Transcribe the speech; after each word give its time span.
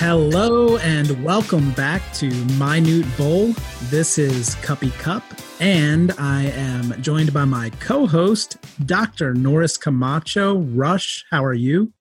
Hello 0.00 0.76
and 0.76 1.24
welcome 1.24 1.72
back 1.72 2.00
to 2.14 2.30
Minute 2.56 3.04
Bowl. 3.16 3.52
This 3.86 4.16
is 4.16 4.54
Cuppy 4.62 4.96
Cup, 5.00 5.24
and 5.58 6.12
I 6.12 6.44
am 6.44 7.02
joined 7.02 7.34
by 7.34 7.44
my 7.44 7.70
co-host, 7.80 8.58
Dr. 8.86 9.34
Norris 9.34 9.76
Camacho. 9.76 10.58
Rush, 10.58 11.24
how 11.32 11.44
are 11.44 11.52
you? 11.52 11.92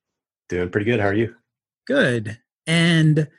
Doing 0.48 0.70
pretty 0.70 0.86
good. 0.86 1.00
How 1.00 1.08
are 1.08 1.14
you? 1.16 1.34
Good. 1.88 2.38
And 2.68 3.30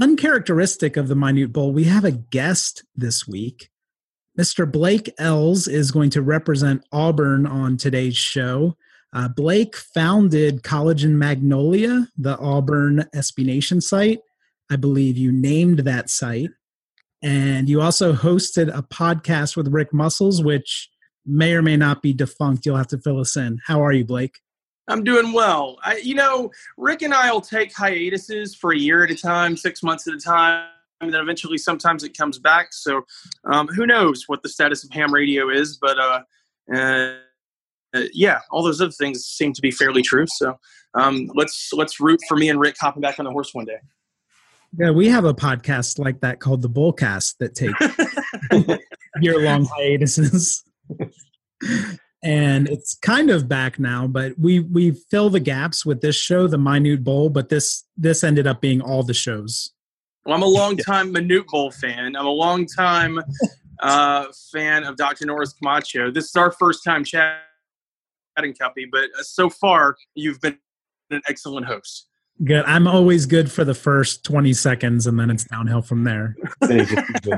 uncharacteristic 0.00 0.96
of 0.96 1.06
the 1.06 1.14
Minute 1.14 1.52
Bowl, 1.52 1.72
we 1.72 1.84
have 1.84 2.04
a 2.04 2.10
guest 2.10 2.82
this 2.96 3.28
week. 3.28 3.70
Mr. 4.36 4.70
Blake 4.70 5.14
Ells 5.18 5.68
is 5.68 5.92
going 5.92 6.10
to 6.10 6.20
represent 6.20 6.84
Auburn 6.90 7.46
on 7.46 7.76
today's 7.76 8.16
show. 8.16 8.76
Uh, 9.12 9.28
Blake 9.28 9.76
founded 9.76 10.62
College 10.62 11.04
and 11.04 11.18
Magnolia, 11.18 12.08
the 12.16 12.36
Auburn 12.38 13.06
SB 13.14 13.44
Nation 13.44 13.80
site. 13.80 14.20
I 14.70 14.76
believe 14.76 15.16
you 15.16 15.32
named 15.32 15.80
that 15.80 16.10
site. 16.10 16.50
And 17.22 17.68
you 17.68 17.80
also 17.80 18.12
hosted 18.12 18.68
a 18.76 18.82
podcast 18.82 19.56
with 19.56 19.72
Rick 19.72 19.92
Muscles, 19.92 20.42
which 20.42 20.88
may 21.26 21.54
or 21.54 21.62
may 21.62 21.76
not 21.76 22.02
be 22.02 22.12
defunct. 22.12 22.64
You'll 22.64 22.76
have 22.76 22.86
to 22.88 22.98
fill 22.98 23.18
us 23.18 23.36
in. 23.36 23.58
How 23.66 23.82
are 23.82 23.92
you, 23.92 24.04
Blake? 24.04 24.38
I'm 24.88 25.04
doing 25.04 25.32
well. 25.32 25.78
I, 25.82 25.96
you 25.96 26.14
know, 26.14 26.50
Rick 26.76 27.02
and 27.02 27.12
I 27.12 27.30
will 27.32 27.40
take 27.40 27.74
hiatuses 27.74 28.54
for 28.54 28.72
a 28.72 28.78
year 28.78 29.04
at 29.04 29.10
a 29.10 29.16
time, 29.16 29.56
six 29.56 29.82
months 29.82 30.06
at 30.06 30.14
a 30.14 30.18
time, 30.18 30.66
and 31.00 31.12
then 31.12 31.20
eventually 31.20 31.58
sometimes 31.58 32.04
it 32.04 32.16
comes 32.16 32.38
back. 32.38 32.72
So 32.72 33.02
um, 33.44 33.68
who 33.68 33.86
knows 33.86 34.24
what 34.26 34.42
the 34.42 34.48
status 34.48 34.84
of 34.84 34.90
ham 34.90 35.12
radio 35.12 35.50
is, 35.50 35.76
but 35.76 35.98
uh, 35.98 36.22
uh, 36.74 37.14
uh, 37.94 38.02
yeah, 38.12 38.40
all 38.50 38.62
those 38.62 38.80
other 38.80 38.92
things 38.92 39.24
seem 39.24 39.52
to 39.52 39.62
be 39.62 39.70
fairly 39.70 40.02
true. 40.02 40.26
So 40.28 40.58
um, 40.94 41.30
let's 41.34 41.70
let's 41.72 42.00
root 42.00 42.20
for 42.28 42.36
me 42.36 42.48
and 42.48 42.60
Rick 42.60 42.76
hopping 42.80 43.02
back 43.02 43.18
on 43.18 43.24
the 43.24 43.30
horse 43.30 43.54
one 43.54 43.64
day. 43.64 43.78
Yeah, 44.78 44.90
we 44.90 45.08
have 45.08 45.24
a 45.24 45.34
podcast 45.34 45.98
like 45.98 46.20
that 46.20 46.40
called 46.40 46.60
the 46.60 46.68
Bullcast 46.68 47.36
that 47.38 47.54
takes 47.54 48.78
year 49.20 49.40
long 49.42 49.64
hiatuses. 49.64 50.62
and 52.22 52.68
it's 52.68 52.94
kind 52.96 53.30
of 53.30 53.48
back 53.48 53.78
now, 53.78 54.06
but 54.06 54.38
we 54.38 54.60
we 54.60 54.90
fill 54.90 55.30
the 55.30 55.40
gaps 55.40 55.86
with 55.86 56.02
this 56.02 56.16
show, 56.16 56.46
the 56.46 56.58
Minute 56.58 57.02
Bowl, 57.02 57.30
but 57.30 57.48
this 57.48 57.84
this 57.96 58.22
ended 58.22 58.46
up 58.46 58.60
being 58.60 58.82
all 58.82 59.02
the 59.02 59.14
shows. 59.14 59.72
Well, 60.26 60.36
I'm 60.36 60.42
a 60.42 60.46
long 60.46 60.76
time 60.76 61.12
Minute 61.12 61.46
Bowl 61.46 61.70
fan. 61.70 62.14
I'm 62.14 62.26
a 62.26 62.30
long 62.30 62.66
time 62.66 63.18
uh, 63.80 64.26
fan 64.52 64.84
of 64.84 64.96
Dr. 64.96 65.24
Norris 65.24 65.54
Camacho. 65.54 66.10
This 66.10 66.26
is 66.26 66.36
our 66.36 66.52
first 66.52 66.84
time 66.84 67.04
chatting 67.04 67.47
chatting, 68.38 68.54
Cuppy. 68.54 68.86
But 68.90 69.04
uh, 69.18 69.22
so 69.22 69.50
far, 69.50 69.96
you've 70.14 70.40
been 70.40 70.58
an 71.10 71.22
excellent 71.28 71.66
host. 71.66 72.06
Good. 72.44 72.64
I'm 72.66 72.86
always 72.86 73.26
good 73.26 73.50
for 73.50 73.64
the 73.64 73.74
first 73.74 74.24
20 74.24 74.52
seconds, 74.52 75.08
and 75.08 75.18
then 75.18 75.28
it's 75.28 75.42
downhill 75.42 75.82
from 75.82 76.04
there. 76.04 76.36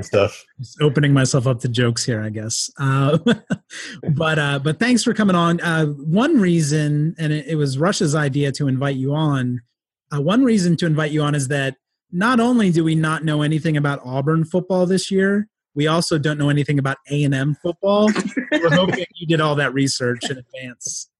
stuff. 0.02 0.44
Just 0.58 0.82
opening 0.82 1.14
myself 1.14 1.46
up 1.46 1.60
to 1.60 1.68
jokes 1.68 2.04
here, 2.04 2.22
I 2.22 2.28
guess. 2.28 2.70
Uh, 2.78 3.16
but 4.10 4.38
uh, 4.38 4.58
but 4.58 4.78
thanks 4.78 5.02
for 5.02 5.14
coming 5.14 5.36
on. 5.36 5.58
Uh, 5.62 5.86
one 5.86 6.38
reason, 6.38 7.14
and 7.18 7.32
it, 7.32 7.46
it, 7.46 7.54
was 7.54 7.78
Rush's 7.78 8.14
idea 8.14 8.52
to 8.52 8.68
invite 8.68 8.96
you 8.96 9.14
on. 9.14 9.62
Uh, 10.14 10.20
one 10.20 10.44
reason 10.44 10.76
to 10.76 10.86
invite 10.86 11.12
you 11.12 11.22
on 11.22 11.34
is 11.34 11.48
that 11.48 11.76
not 12.12 12.38
only 12.38 12.70
do 12.70 12.84
we 12.84 12.94
not 12.94 13.24
know 13.24 13.40
anything 13.40 13.78
about 13.78 14.00
Auburn 14.04 14.44
football 14.44 14.84
this 14.84 15.10
year, 15.10 15.48
we 15.74 15.86
also 15.86 16.18
don't 16.18 16.38
know 16.38 16.50
anything 16.50 16.78
about 16.78 16.98
A 17.10 17.24
and 17.24 17.34
M 17.34 17.56
football. 17.62 18.10
We're 18.52 18.70
hoping 18.70 19.04
you 19.14 19.26
did 19.26 19.40
all 19.40 19.54
that 19.56 19.72
research 19.72 20.28
in 20.30 20.38
advance. 20.38 21.10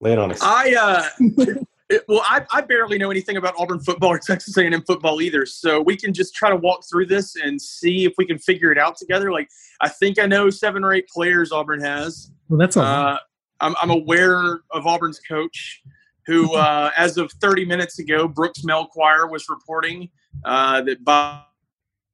Lay 0.00 0.12
it 0.12 0.18
on 0.18 0.32
us. 0.32 0.40
I 0.42 0.74
uh, 0.74 1.54
well, 2.08 2.22
I, 2.24 2.44
I 2.52 2.60
barely 2.60 2.98
know 2.98 3.10
anything 3.10 3.36
about 3.36 3.54
Auburn 3.58 3.80
football 3.80 4.10
or 4.10 4.18
Texas 4.18 4.56
A 4.56 4.64
and 4.64 4.74
M 4.74 4.82
football 4.86 5.22
either. 5.22 5.46
So 5.46 5.80
we 5.80 5.96
can 5.96 6.12
just 6.12 6.34
try 6.34 6.50
to 6.50 6.56
walk 6.56 6.84
through 6.90 7.06
this 7.06 7.36
and 7.36 7.60
see 7.60 8.04
if 8.04 8.12
we 8.18 8.26
can 8.26 8.38
figure 8.38 8.70
it 8.70 8.78
out 8.78 8.96
together. 8.96 9.32
Like 9.32 9.48
I 9.80 9.88
think 9.88 10.18
I 10.18 10.26
know 10.26 10.50
seven 10.50 10.84
or 10.84 10.92
eight 10.92 11.08
players 11.08 11.52
Auburn 11.52 11.80
has. 11.80 12.30
Well, 12.48 12.58
that's 12.58 12.76
all. 12.76 12.84
Uh, 12.84 13.18
I'm, 13.60 13.74
I'm 13.82 13.90
aware 13.90 14.60
of 14.70 14.86
Auburn's 14.86 15.20
coach, 15.20 15.82
who, 16.26 16.54
uh, 16.56 16.90
as 16.96 17.16
of 17.18 17.32
30 17.40 17.64
minutes 17.64 17.98
ago, 17.98 18.28
Brooks 18.28 18.64
Melchior 18.64 19.28
was 19.28 19.48
reporting 19.48 20.08
uh, 20.44 20.82
that 20.82 21.04
Bob 21.04 21.44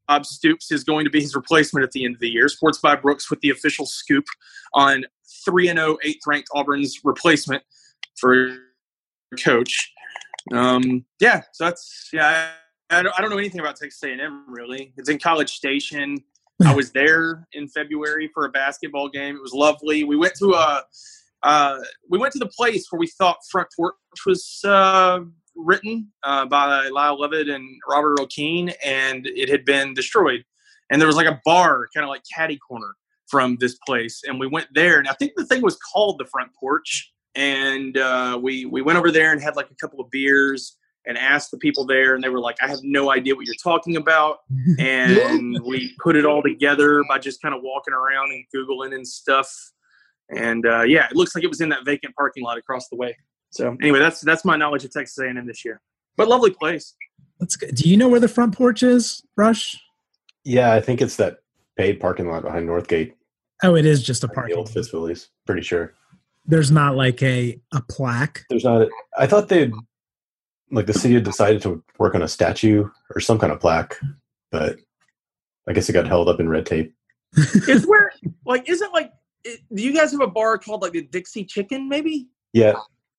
Bob 0.08 0.26
Stoops 0.26 0.70
is 0.70 0.84
going 0.84 1.04
to 1.04 1.10
be 1.10 1.20
his 1.20 1.34
replacement 1.34 1.84
at 1.84 1.92
the 1.92 2.04
end 2.04 2.14
of 2.14 2.20
the 2.20 2.28
year. 2.28 2.48
Sports 2.48 2.78
by 2.78 2.96
Brooks 2.96 3.30
with 3.30 3.40
the 3.40 3.50
official 3.50 3.86
scoop 3.86 4.24
on 4.74 5.04
3 5.44 5.68
and 5.68 5.78
0 5.78 5.96
8th 6.04 6.18
ranked 6.26 6.48
Auburn's 6.54 7.00
replacement 7.04 7.62
for 8.18 8.56
coach. 9.42 9.92
Um, 10.52 11.04
yeah, 11.20 11.42
so 11.52 11.64
that's 11.64 12.10
yeah. 12.12 12.50
I, 12.90 12.98
I, 12.98 13.02
don't, 13.02 13.30
know 13.30 13.38
anything 13.38 13.60
about 13.60 13.76
Texas 13.76 14.02
A&M 14.02 14.44
really. 14.48 14.92
It's 14.96 15.08
in 15.08 15.18
College 15.18 15.52
Station. 15.52 16.18
I 16.64 16.74
was 16.74 16.92
there 16.92 17.48
in 17.52 17.66
February 17.68 18.30
for 18.32 18.44
a 18.44 18.50
basketball 18.50 19.08
game. 19.08 19.34
It 19.34 19.42
was 19.42 19.52
lovely. 19.52 20.04
We 20.04 20.16
went 20.16 20.34
to 20.36 20.52
a 20.52 20.84
uh, 21.42 21.78
we 22.08 22.18
went 22.18 22.32
to 22.32 22.38
the 22.38 22.48
place 22.48 22.86
where 22.90 22.98
we 22.98 23.06
thought 23.06 23.36
front 23.50 23.68
porch 23.76 23.94
was 24.26 24.60
uh, 24.64 25.20
written 25.56 26.12
uh, 26.22 26.46
by 26.46 26.88
Lyle 26.88 27.20
Lovett 27.20 27.48
and 27.48 27.68
Robert 27.88 28.18
Earl 28.18 28.26
Keen, 28.26 28.72
and 28.84 29.26
it 29.26 29.48
had 29.48 29.64
been 29.64 29.94
destroyed. 29.94 30.44
And 30.90 31.00
there 31.00 31.06
was 31.06 31.16
like 31.16 31.26
a 31.26 31.40
bar, 31.44 31.88
kind 31.94 32.04
of 32.04 32.10
like 32.10 32.22
caddy 32.34 32.58
corner 32.58 32.94
from 33.28 33.56
this 33.58 33.76
place, 33.86 34.22
and 34.26 34.38
we 34.38 34.46
went 34.46 34.68
there. 34.74 34.98
And 34.98 35.08
I 35.08 35.12
think 35.14 35.32
the 35.36 35.44
thing 35.44 35.62
was 35.62 35.76
called 35.76 36.18
the 36.18 36.26
front 36.26 36.50
porch. 36.58 37.10
And 37.34 37.98
uh, 37.98 38.38
we 38.40 38.64
we 38.64 38.80
went 38.80 38.96
over 38.98 39.10
there 39.10 39.32
and 39.32 39.42
had 39.42 39.56
like 39.56 39.70
a 39.70 39.74
couple 39.74 40.00
of 40.00 40.08
beers 40.10 40.76
and 41.06 41.18
asked 41.18 41.50
the 41.50 41.58
people 41.58 41.84
there, 41.84 42.14
and 42.14 42.22
they 42.22 42.28
were 42.28 42.40
like, 42.40 42.56
"I 42.62 42.68
have 42.68 42.78
no 42.82 43.10
idea 43.10 43.34
what 43.34 43.46
you're 43.46 43.54
talking 43.62 43.96
about." 43.96 44.38
And 44.78 45.58
we 45.64 45.94
put 46.02 46.16
it 46.16 46.24
all 46.24 46.42
together 46.42 47.02
by 47.08 47.18
just 47.18 47.42
kind 47.42 47.54
of 47.54 47.62
walking 47.62 47.94
around 47.94 48.30
and 48.32 48.44
googling 48.54 48.94
and 48.94 49.06
stuff. 49.06 49.52
And 50.30 50.66
uh, 50.66 50.82
yeah, 50.82 51.06
it 51.10 51.16
looks 51.16 51.34
like 51.34 51.44
it 51.44 51.48
was 51.48 51.60
in 51.60 51.68
that 51.70 51.84
vacant 51.84 52.14
parking 52.14 52.44
lot 52.44 52.56
across 52.56 52.88
the 52.88 52.96
way. 52.96 53.16
So 53.54 53.76
anyway, 53.80 54.00
that's 54.00 54.20
that's 54.20 54.44
my 54.44 54.56
knowledge 54.56 54.84
of 54.84 54.90
Texas 54.90 55.16
A&M 55.18 55.46
this 55.46 55.64
year. 55.64 55.80
But 56.16 56.28
lovely 56.28 56.50
place. 56.50 56.94
That's 57.38 57.56
good. 57.56 57.74
Do 57.74 57.88
you 57.88 57.96
know 57.96 58.08
where 58.08 58.20
the 58.20 58.28
front 58.28 58.56
porch 58.56 58.82
is, 58.82 59.22
Rush? 59.36 59.80
Yeah, 60.44 60.72
I 60.72 60.80
think 60.80 61.00
it's 61.00 61.16
that 61.16 61.38
paid 61.76 62.00
parking 62.00 62.28
lot 62.28 62.42
behind 62.42 62.68
Northgate. 62.68 63.14
Oh, 63.62 63.76
it 63.76 63.86
is 63.86 64.02
just 64.02 64.24
a 64.24 64.28
parking. 64.28 64.54
The 64.54 64.58
old 64.58 64.70
Fist 64.70 64.90
Phillies, 64.90 65.30
pretty 65.46 65.62
sure. 65.62 65.94
There's 66.46 66.70
not 66.70 66.96
like 66.96 67.22
a 67.22 67.60
a 67.72 67.80
plaque. 67.88 68.42
There's 68.50 68.64
not. 68.64 68.82
A, 68.82 68.88
I 69.16 69.26
thought 69.26 69.48
they'd 69.48 69.72
like 70.70 70.86
the 70.86 70.92
city 70.92 71.14
had 71.14 71.24
decided 71.24 71.62
to 71.62 71.82
work 71.98 72.14
on 72.14 72.22
a 72.22 72.28
statue 72.28 72.88
or 73.14 73.20
some 73.20 73.38
kind 73.38 73.52
of 73.52 73.60
plaque, 73.60 73.98
but 74.50 74.78
I 75.68 75.72
guess 75.72 75.88
it 75.88 75.92
got 75.92 76.08
held 76.08 76.28
up 76.28 76.40
in 76.40 76.48
red 76.48 76.66
tape. 76.66 76.92
is 77.36 77.86
where 77.86 78.12
like 78.44 78.68
is 78.68 78.82
it 78.82 78.92
like 78.92 79.12
it, 79.44 79.60
do 79.72 79.82
you 79.82 79.94
guys 79.94 80.10
have 80.10 80.20
a 80.20 80.26
bar 80.26 80.58
called 80.58 80.82
like 80.82 80.92
the 80.92 81.02
Dixie 81.02 81.44
Chicken? 81.44 81.88
Maybe. 81.88 82.28
Yeah, 82.52 82.74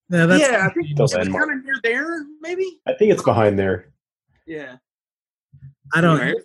yeah, 0.10 0.26
that's 0.26 0.42
yeah, 0.42 0.68
I 0.68 0.74
think 0.74 0.88
it's 0.92 1.14
kind 1.14 1.34
of 1.34 1.66
near 1.66 1.80
there, 1.84 2.26
maybe. 2.42 2.80
I 2.86 2.94
think 2.94 3.12
it's 3.12 3.24
behind 3.24 3.58
there. 3.58 3.88
Yeah. 4.46 4.78
I 5.94 6.02
don't. 6.02 6.36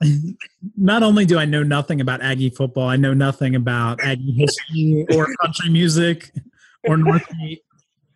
Not 0.76 1.02
only 1.02 1.24
do 1.24 1.38
I 1.38 1.44
know 1.44 1.62
nothing 1.62 2.00
about 2.00 2.22
Aggie 2.22 2.50
football, 2.50 2.88
I 2.88 2.96
know 2.96 3.14
nothing 3.14 3.54
about 3.54 4.02
Aggie 4.02 4.32
history 4.32 5.06
or 5.14 5.28
country 5.40 5.70
music 5.70 6.32
or 6.84 6.96
Northgate. 6.96 7.60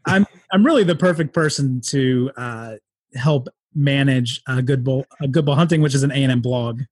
I'm 0.04 0.26
I'm 0.52 0.64
really 0.64 0.84
the 0.84 0.96
perfect 0.96 1.32
person 1.32 1.80
to 1.86 2.30
uh, 2.36 2.74
help 3.14 3.48
manage 3.74 4.42
a 4.48 4.62
good 4.62 4.82
bull 4.82 5.06
a 5.20 5.28
good 5.28 5.44
bull 5.44 5.54
hunting, 5.54 5.80
which 5.80 5.94
is 5.94 6.02
an 6.02 6.10
A 6.10 6.22
and 6.22 6.32
M 6.32 6.40
blog, 6.40 6.82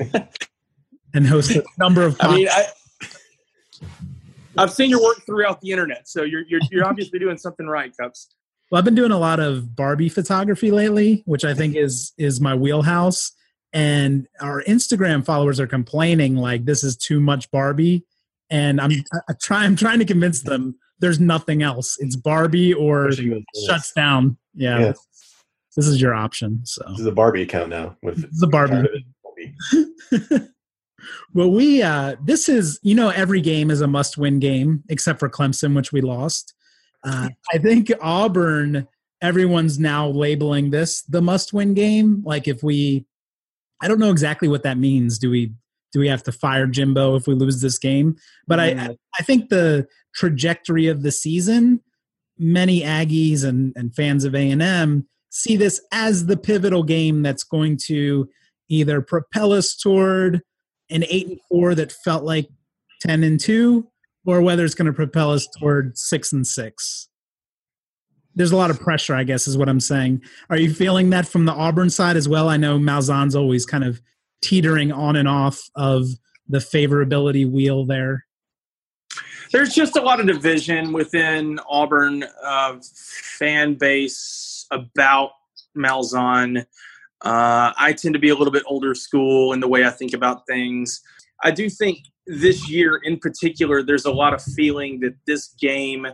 and 1.14 1.26
host 1.26 1.50
a 1.50 1.62
number 1.78 2.02
of. 2.02 2.16
I 2.20 2.34
mean, 2.34 2.48
I, 2.50 2.64
I've 4.58 4.72
seen 4.72 4.90
your 4.90 5.02
work 5.02 5.24
throughout 5.24 5.60
the 5.60 5.70
internet, 5.70 6.08
so 6.08 6.22
you're 6.22 6.42
you're, 6.48 6.60
you're 6.70 6.86
obviously 6.86 7.18
doing 7.18 7.38
something 7.38 7.66
right, 7.66 7.94
Cups. 7.96 8.28
Well, 8.70 8.78
I've 8.78 8.84
been 8.84 8.94
doing 8.94 9.12
a 9.12 9.18
lot 9.18 9.40
of 9.40 9.74
Barbie 9.74 10.08
photography 10.08 10.70
lately, 10.70 11.22
which 11.26 11.44
I 11.44 11.54
think 11.54 11.76
is 11.76 12.12
is 12.18 12.40
my 12.40 12.54
wheelhouse. 12.54 13.32
And 13.72 14.26
our 14.40 14.62
Instagram 14.62 15.24
followers 15.24 15.60
are 15.60 15.66
complaining 15.66 16.36
like 16.36 16.64
this 16.64 16.82
is 16.82 16.96
too 16.96 17.20
much 17.20 17.50
Barbie, 17.50 18.04
and 18.50 18.80
I'm 18.80 18.90
I 19.28 19.34
try 19.40 19.64
I'm 19.64 19.76
trying 19.76 19.98
to 20.00 20.04
convince 20.04 20.42
them 20.42 20.76
there's 20.98 21.20
nothing 21.20 21.62
else. 21.62 21.96
It's 22.00 22.16
Barbie 22.16 22.74
or 22.74 23.10
shuts 23.66 23.92
down. 23.92 24.36
Yeah, 24.54 24.78
yeah. 24.80 24.92
This 25.76 25.86
is 25.86 26.00
your 26.00 26.14
option. 26.14 26.60
So 26.64 26.84
this 26.90 27.00
is 27.00 27.06
a 27.06 27.12
Barbie 27.12 27.42
account 27.42 27.68
now 27.68 27.96
with 28.02 28.26
the 28.38 28.46
Barbie. 28.46 28.88
well, 31.34 31.50
we 31.50 31.82
uh, 31.82 32.16
this 32.24 32.48
is 32.48 32.78
you 32.82 32.94
know 32.94 33.10
every 33.10 33.40
game 33.40 33.70
is 33.70 33.80
a 33.80 33.86
must-win 33.86 34.38
game 34.38 34.82
except 34.88 35.18
for 35.18 35.28
Clemson, 35.28 35.74
which 35.74 35.92
we 35.92 36.00
lost. 36.00 36.54
Uh, 37.04 37.28
I 37.52 37.58
think 37.58 37.90
Auburn. 38.00 38.86
Everyone's 39.20 39.80
now 39.80 40.08
labeling 40.08 40.70
this 40.70 41.02
the 41.02 41.20
must-win 41.20 41.74
game. 41.74 42.22
Like 42.24 42.46
if 42.46 42.62
we, 42.62 43.04
I 43.80 43.88
don't 43.88 43.98
know 43.98 44.12
exactly 44.12 44.46
what 44.46 44.62
that 44.62 44.78
means. 44.78 45.18
Do 45.18 45.28
we 45.28 45.54
do 45.92 45.98
we 45.98 46.08
have 46.08 46.22
to 46.24 46.32
fire 46.32 46.68
Jimbo 46.68 47.16
if 47.16 47.26
we 47.26 47.34
lose 47.34 47.60
this 47.60 47.78
game? 47.78 48.16
But 48.46 48.60
I 48.60 48.74
mm. 48.74 48.96
I 49.18 49.22
think 49.24 49.48
the 49.48 49.88
trajectory 50.14 50.86
of 50.86 51.02
the 51.02 51.10
season, 51.10 51.80
many 52.38 52.82
Aggies 52.82 53.44
and 53.44 53.72
and 53.74 53.94
fans 53.94 54.24
of 54.24 54.36
A 54.36 54.50
and 54.50 54.62
M 54.62 55.08
see 55.30 55.56
this 55.56 55.80
as 55.92 56.26
the 56.26 56.36
pivotal 56.36 56.82
game 56.82 57.22
that's 57.22 57.44
going 57.44 57.76
to 57.86 58.28
either 58.68 59.00
propel 59.00 59.52
us 59.52 59.76
toward 59.76 60.42
an 60.90 61.04
eight 61.08 61.28
and 61.28 61.40
four 61.48 61.74
that 61.74 61.92
felt 61.92 62.24
like 62.24 62.48
ten 63.00 63.22
and 63.22 63.38
two, 63.38 63.88
or 64.26 64.42
whether 64.42 64.64
it's 64.64 64.74
going 64.74 64.86
to 64.86 64.92
propel 64.92 65.32
us 65.32 65.46
toward 65.58 65.96
six 65.96 66.32
and 66.32 66.46
six. 66.46 67.08
There's 68.34 68.52
a 68.52 68.56
lot 68.56 68.70
of 68.70 68.78
pressure, 68.78 69.14
I 69.14 69.24
guess, 69.24 69.48
is 69.48 69.58
what 69.58 69.68
I'm 69.68 69.80
saying. 69.80 70.22
Are 70.48 70.56
you 70.56 70.72
feeling 70.72 71.10
that 71.10 71.26
from 71.26 71.44
the 71.44 71.52
Auburn 71.52 71.90
side 71.90 72.16
as 72.16 72.28
well? 72.28 72.48
I 72.48 72.56
know 72.56 72.78
Malzahn's 72.78 73.34
always 73.34 73.66
kind 73.66 73.82
of 73.82 74.00
teetering 74.42 74.92
on 74.92 75.16
and 75.16 75.26
off 75.26 75.60
of 75.74 76.06
the 76.48 76.58
favorability 76.58 77.50
wheel 77.50 77.84
there. 77.84 78.26
There's 79.50 79.74
just 79.74 79.96
a 79.96 80.02
lot 80.02 80.20
of 80.20 80.26
division 80.26 80.92
within 80.92 81.58
Auburn 81.68 82.24
uh, 82.44 82.76
fan 82.94 83.74
base 83.74 84.66
about 84.70 85.30
Malzahn. 85.76 86.64
Uh, 87.22 87.72
I 87.76 87.94
tend 87.94 88.14
to 88.14 88.20
be 88.20 88.28
a 88.28 88.34
little 88.34 88.52
bit 88.52 88.62
older 88.66 88.94
school 88.94 89.52
in 89.52 89.60
the 89.60 89.68
way 89.68 89.84
I 89.84 89.90
think 89.90 90.12
about 90.12 90.46
things. 90.46 91.00
I 91.42 91.50
do 91.50 91.68
think 91.68 91.98
this 92.26 92.68
year 92.68 93.00
in 93.02 93.18
particular, 93.18 93.82
there's 93.82 94.04
a 94.04 94.12
lot 94.12 94.34
of 94.34 94.42
feeling 94.42 95.00
that 95.00 95.14
this 95.26 95.48
game 95.60 96.06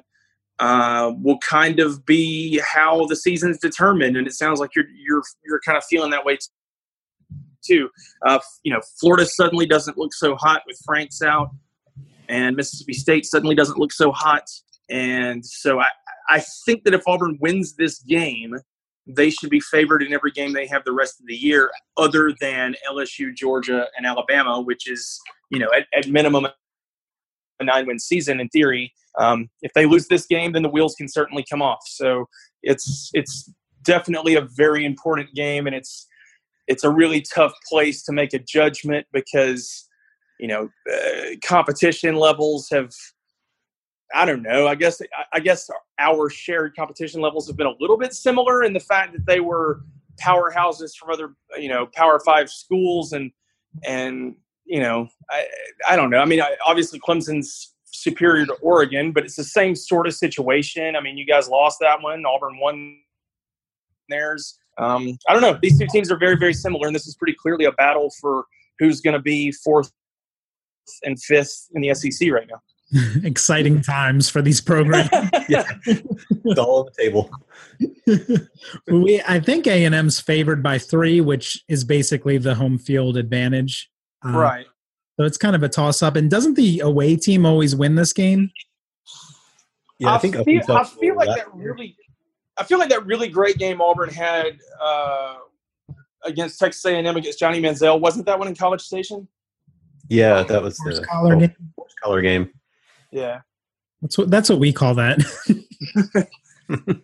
uh, 0.60 1.12
will 1.20 1.38
kind 1.38 1.80
of 1.80 2.06
be 2.06 2.60
how 2.60 3.06
the 3.06 3.16
season's 3.16 3.58
determined, 3.58 4.16
and 4.16 4.26
it 4.26 4.32
sounds 4.32 4.60
like 4.60 4.70
you're 4.76 4.86
you're 4.96 5.22
you're 5.44 5.60
kind 5.66 5.76
of 5.76 5.84
feeling 5.84 6.10
that 6.10 6.24
way 6.24 6.38
too. 7.66 7.88
Uh, 8.26 8.38
you 8.62 8.72
know, 8.72 8.80
Florida 9.00 9.26
suddenly 9.26 9.66
doesn't 9.66 9.98
look 9.98 10.14
so 10.14 10.36
hot 10.36 10.62
with 10.66 10.78
Franks 10.84 11.22
out, 11.22 11.50
and 12.28 12.56
Mississippi 12.56 12.92
State 12.92 13.26
suddenly 13.26 13.54
doesn't 13.54 13.78
look 13.78 13.92
so 13.92 14.12
hot, 14.12 14.48
and 14.88 15.44
so 15.44 15.80
I 15.80 15.88
I 16.28 16.42
think 16.64 16.84
that 16.84 16.94
if 16.94 17.02
Auburn 17.06 17.36
wins 17.40 17.74
this 17.74 17.98
game, 18.00 18.54
they 19.06 19.30
should 19.30 19.50
be 19.50 19.60
favored 19.60 20.02
in 20.02 20.12
every 20.12 20.30
game 20.30 20.52
they 20.52 20.66
have 20.66 20.84
the 20.84 20.92
rest 20.92 21.20
of 21.20 21.26
the 21.26 21.36
year, 21.36 21.70
other 21.96 22.32
than 22.40 22.74
LSU, 22.90 23.34
Georgia, 23.34 23.86
and 23.96 24.06
Alabama, 24.06 24.60
which 24.60 24.90
is, 24.90 25.20
you 25.50 25.58
know, 25.58 25.68
at, 25.76 25.86
at 25.96 26.08
minimum 26.08 26.46
a 27.60 27.64
nine 27.64 27.86
win 27.86 27.98
season 27.98 28.40
in 28.40 28.48
theory. 28.48 28.92
Um, 29.18 29.48
if 29.62 29.72
they 29.74 29.86
lose 29.86 30.08
this 30.08 30.26
game, 30.26 30.52
then 30.52 30.62
the 30.62 30.68
wheels 30.68 30.94
can 30.96 31.08
certainly 31.08 31.44
come 31.48 31.62
off. 31.62 31.80
So 31.86 32.26
it's 32.62 33.10
it's 33.14 33.50
definitely 33.82 34.34
a 34.34 34.48
very 34.56 34.84
important 34.84 35.34
game, 35.34 35.66
and 35.66 35.76
it's 35.76 36.06
it's 36.66 36.84
a 36.84 36.90
really 36.90 37.20
tough 37.20 37.52
place 37.68 38.02
to 38.04 38.12
make 38.12 38.32
a 38.32 38.38
judgment 38.38 39.06
because 39.12 39.88
you 40.40 40.48
know 40.48 40.68
uh, 40.92 41.36
competition 41.46 42.16
levels 42.16 42.68
have 42.72 42.90
I 44.12 44.24
don't 44.24 44.42
know. 44.42 44.66
I 44.66 44.74
guess 44.74 45.00
I 45.32 45.40
guess 45.40 45.70
our 45.98 46.28
shared 46.28 46.76
competition 46.76 47.20
levels 47.20 47.46
have 47.46 47.56
been 47.56 47.66
a 47.66 47.74
little 47.80 47.96
bit 47.96 48.12
similar 48.12 48.62
in 48.62 48.72
the 48.72 48.80
fact 48.80 49.12
that 49.12 49.26
they 49.26 49.40
were 49.40 49.82
powerhouses 50.22 50.94
from 50.96 51.10
other 51.10 51.34
you 51.58 51.68
know 51.68 51.86
Power 51.94 52.20
Five 52.20 52.50
schools 52.50 53.12
and 53.12 53.32
and 53.84 54.36
you 54.64 54.80
know 54.80 55.08
I 55.30 55.46
I 55.88 55.96
don't 55.96 56.10
know. 56.10 56.18
I 56.18 56.24
mean, 56.26 56.40
obviously 56.64 57.00
Clemson's 57.00 57.74
superior 57.86 58.44
to 58.46 58.54
Oregon, 58.54 59.12
but 59.12 59.24
it's 59.24 59.36
the 59.36 59.44
same 59.44 59.74
sort 59.74 60.06
of 60.06 60.14
situation. 60.14 60.96
I 60.96 61.00
mean, 61.00 61.16
you 61.16 61.26
guys 61.26 61.48
lost 61.48 61.78
that 61.80 62.02
one. 62.02 62.24
Auburn 62.26 62.58
won 62.60 62.98
theirs. 64.08 64.58
Um, 64.76 65.16
I 65.28 65.32
don't 65.32 65.42
know. 65.42 65.58
These 65.62 65.78
two 65.78 65.86
teams 65.86 66.10
are 66.10 66.18
very 66.18 66.36
very 66.36 66.54
similar, 66.54 66.86
and 66.86 66.94
this 66.94 67.06
is 67.06 67.16
pretty 67.16 67.36
clearly 67.40 67.64
a 67.64 67.72
battle 67.72 68.10
for 68.20 68.44
who's 68.78 69.00
going 69.00 69.14
to 69.14 69.22
be 69.22 69.52
fourth 69.52 69.92
and 71.04 71.20
fifth 71.20 71.68
in 71.74 71.82
the 71.82 71.94
SEC 71.94 72.30
right 72.30 72.46
now. 72.48 72.60
exciting 73.24 73.80
times 73.82 74.28
for 74.28 74.42
these 74.42 74.60
programs. 74.60 75.08
yeah, 75.48 75.64
it's 75.86 76.58
all 76.58 76.80
on 76.80 76.86
the 76.86 77.02
table. 77.02 77.30
we, 78.88 79.22
I 79.26 79.40
think 79.40 79.66
A 79.66 79.84
and 79.84 79.94
M's 79.94 80.20
favored 80.20 80.62
by 80.62 80.78
three, 80.78 81.20
which 81.20 81.62
is 81.68 81.84
basically 81.84 82.38
the 82.38 82.54
home 82.54 82.78
field 82.78 83.16
advantage. 83.16 83.90
Uh, 84.24 84.30
right. 84.30 84.66
So 85.18 85.24
it's 85.24 85.36
kind 85.36 85.54
of 85.54 85.62
a 85.62 85.68
toss 85.68 86.02
up. 86.02 86.16
And 86.16 86.30
doesn't 86.30 86.54
the 86.54 86.80
away 86.80 87.16
team 87.16 87.46
always 87.46 87.76
win 87.76 87.94
this 87.94 88.12
game? 88.12 88.50
Yeah, 89.98 90.10
I, 90.10 90.14
I 90.16 90.18
think 90.18 90.36
feel, 90.44 90.62
I 90.70 90.84
feel 90.84 91.16
like 91.16 91.28
that 91.28 91.54
really. 91.54 91.96
I 92.56 92.64
feel 92.64 92.78
like 92.78 92.88
that 92.90 93.04
really 93.06 93.28
great 93.28 93.58
game 93.58 93.80
Auburn 93.80 94.10
had 94.10 94.58
uh, 94.80 95.36
against 96.24 96.58
Texas 96.58 96.84
A&M 96.84 97.04
against 97.16 97.38
Johnny 97.38 97.60
Manziel 97.60 98.00
wasn't 98.00 98.26
that 98.26 98.38
one 98.38 98.48
in 98.48 98.54
College 98.54 98.80
Station? 98.80 99.26
Yeah, 100.08 100.42
that 100.42 100.62
was 100.62 100.76
the 100.78 101.04
collar 101.08 101.36
game. 101.36 101.54
collar 102.02 102.22
game. 102.22 102.50
Yeah. 103.14 103.40
That's 104.02 104.18
what 104.18 104.30
that's 104.30 104.50
what 104.50 104.58
we 104.58 104.72
call 104.72 104.96
that. 104.96 105.20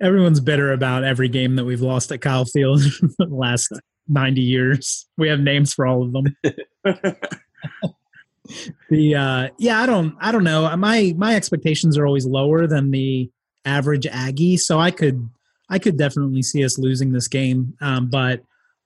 Everyone's 0.00 0.40
bitter 0.40 0.72
about 0.72 1.04
every 1.04 1.28
game 1.28 1.56
that 1.56 1.64
we've 1.64 1.82
lost 1.82 2.10
at 2.10 2.22
Kyle 2.22 2.46
Field 2.46 2.80
the 3.18 3.26
last 3.26 3.70
90 4.08 4.40
years. 4.40 5.06
We 5.18 5.28
have 5.28 5.40
names 5.40 5.74
for 5.74 5.86
all 5.86 6.02
of 6.02 6.12
them. 6.12 6.34
the 8.90 9.14
uh 9.14 9.48
yeah, 9.58 9.80
I 9.80 9.86
don't 9.86 10.16
I 10.20 10.32
don't 10.32 10.42
know. 10.42 10.74
My 10.76 11.14
my 11.16 11.36
expectations 11.36 11.98
are 11.98 12.06
always 12.06 12.26
lower 12.26 12.66
than 12.66 12.90
the 12.90 13.30
average 13.64 14.06
Aggie, 14.06 14.56
so 14.56 14.80
I 14.80 14.90
could 14.90 15.28
I 15.68 15.78
could 15.78 15.98
definitely 15.98 16.42
see 16.42 16.64
us 16.64 16.78
losing 16.78 17.12
this 17.12 17.28
game. 17.28 17.74
Um, 17.80 18.08
but 18.08 18.42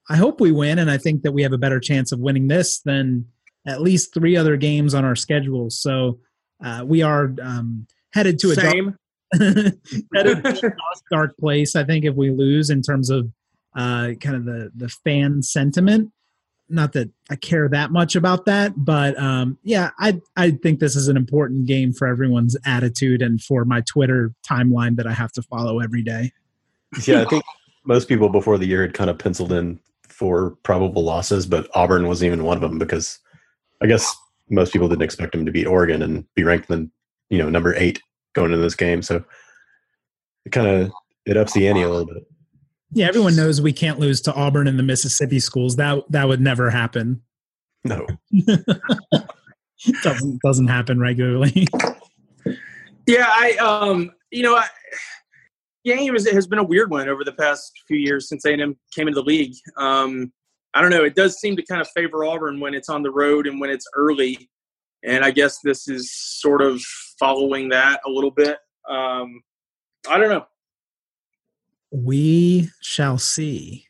I 0.09 0.17
hope 0.17 0.39
we 0.41 0.51
win, 0.51 0.79
and 0.79 0.91
I 0.91 0.97
think 0.97 1.23
that 1.23 1.31
we 1.31 1.43
have 1.43 1.53
a 1.53 1.57
better 1.57 1.79
chance 1.79 2.11
of 2.11 2.19
winning 2.19 2.47
this 2.49 2.81
than 2.81 3.25
at 3.67 3.81
least 3.81 4.13
three 4.13 4.35
other 4.35 4.57
games 4.57 4.93
on 4.95 5.05
our 5.05 5.15
schedule. 5.15 5.69
So 5.69 6.19
uh, 6.63 6.83
we 6.85 7.03
are 7.03 7.35
um, 7.41 7.85
headed 8.13 8.39
to 8.39 8.51
a 8.51 8.55
Same. 8.55 8.97
dark, 9.37 9.75
headed 10.15 10.43
to 10.43 10.67
a 10.67 10.71
dark 11.11 11.37
place. 11.37 11.75
I 11.75 11.83
think 11.83 12.05
if 12.05 12.15
we 12.15 12.31
lose 12.31 12.69
in 12.69 12.81
terms 12.81 13.09
of 13.09 13.29
uh, 13.77 14.13
kind 14.19 14.35
of 14.35 14.45
the 14.45 14.71
the 14.75 14.89
fan 14.89 15.41
sentiment. 15.43 16.11
Not 16.69 16.91
that 16.93 17.09
I 17.29 17.37
care 17.37 17.69
that 17.69 17.91
much 17.91 18.17
about 18.17 18.45
that, 18.45 18.73
but 18.75 19.17
um, 19.17 19.57
yeah, 19.63 19.91
I 19.99 20.19
I 20.35 20.51
think 20.51 20.79
this 20.79 20.97
is 20.97 21.07
an 21.07 21.15
important 21.15 21.65
game 21.65 21.93
for 21.93 22.07
everyone's 22.07 22.57
attitude 22.65 23.21
and 23.21 23.41
for 23.41 23.63
my 23.63 23.81
Twitter 23.81 24.33
timeline 24.45 24.97
that 24.97 25.07
I 25.07 25.13
have 25.13 25.31
to 25.33 25.41
follow 25.43 25.79
every 25.79 26.03
day. 26.03 26.33
Yeah, 27.05 27.21
I 27.21 27.25
think 27.25 27.43
most 27.85 28.09
people 28.09 28.27
before 28.27 28.57
the 28.57 28.65
year 28.65 28.81
had 28.81 28.93
kind 28.93 29.09
of 29.09 29.17
penciled 29.17 29.53
in 29.53 29.79
for 30.09 30.57
probable 30.63 31.03
losses, 31.03 31.45
but 31.45 31.69
Auburn 31.73 32.07
wasn't 32.07 32.27
even 32.27 32.43
one 32.43 32.57
of 32.57 32.61
them 32.61 32.79
because 32.79 33.19
I 33.81 33.87
guess 33.87 34.15
most 34.49 34.73
people 34.73 34.87
didn't 34.87 35.03
expect 35.03 35.35
him 35.35 35.45
to 35.45 35.51
beat 35.51 35.67
Oregon 35.67 36.01
and 36.01 36.25
be 36.35 36.43
ranked 36.43 36.69
in 36.69 36.91
you 37.29 37.37
know 37.37 37.49
number 37.49 37.75
eight 37.75 38.01
going 38.33 38.51
into 38.51 38.63
this 38.63 38.75
game. 38.75 39.01
So 39.01 39.23
it 40.45 40.51
kind 40.51 40.67
of 40.67 40.91
it 41.25 41.37
ups 41.37 41.53
the 41.53 41.67
ante 41.67 41.81
a 41.81 41.89
little 41.89 42.05
bit. 42.05 42.23
Yeah, 42.91 43.07
everyone 43.07 43.35
knows 43.35 43.61
we 43.61 43.73
can't 43.73 43.99
lose 43.99 44.21
to 44.21 44.33
Auburn 44.33 44.67
and 44.67 44.79
the 44.79 44.83
Mississippi 44.83 45.39
schools. 45.39 45.75
That 45.75 46.03
that 46.09 46.27
would 46.27 46.41
never 46.41 46.69
happen. 46.69 47.21
No, 47.83 48.05
doesn't 50.03 50.41
doesn't 50.41 50.67
happen 50.67 50.99
regularly. 50.99 51.67
Yeah, 53.05 53.27
I 53.29 53.55
um, 53.57 54.11
you 54.31 54.43
know, 54.43 54.55
I, 54.55 54.67
game 55.85 56.13
has, 56.13 56.29
has 56.29 56.47
been 56.47 56.59
a 56.59 56.63
weird 56.63 56.89
one 56.89 57.07
over 57.07 57.23
the 57.23 57.33
past 57.33 57.71
few 57.87 57.97
years 57.97 58.27
since 58.27 58.45
A&M 58.45 58.77
came 58.93 59.07
into 59.07 59.21
the 59.21 59.25
league. 59.25 59.53
Um, 59.77 60.31
I 60.73 60.81
don't 60.81 60.91
know. 60.91 61.03
It 61.03 61.15
does 61.15 61.39
seem 61.39 61.55
to 61.55 61.63
kind 61.63 61.81
of 61.81 61.87
favor 61.89 62.25
Auburn 62.25 62.59
when 62.59 62.73
it's 62.73 62.89
on 62.89 63.01
the 63.01 63.11
road 63.11 63.47
and 63.47 63.59
when 63.59 63.69
it's 63.69 63.85
early, 63.95 64.49
and 65.03 65.23
I 65.23 65.31
guess 65.31 65.59
this 65.63 65.87
is 65.87 66.13
sort 66.13 66.61
of 66.61 66.81
following 67.19 67.69
that 67.69 68.01
a 68.05 68.09
little 68.09 68.31
bit. 68.31 68.57
Um, 68.89 69.41
I 70.09 70.17
don't 70.17 70.29
know. 70.29 70.45
We 71.91 72.69
shall 72.81 73.17
see. 73.17 73.85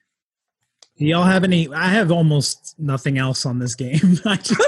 Do 0.98 1.06
y'all 1.06 1.24
have 1.24 1.44
any? 1.44 1.72
I 1.74 1.90
have 1.90 2.12
almost 2.12 2.76
nothing 2.78 3.18
else 3.18 3.46
on 3.46 3.60
this 3.60 3.76
game. 3.76 4.20
I 4.26 4.38
just, 4.38 4.62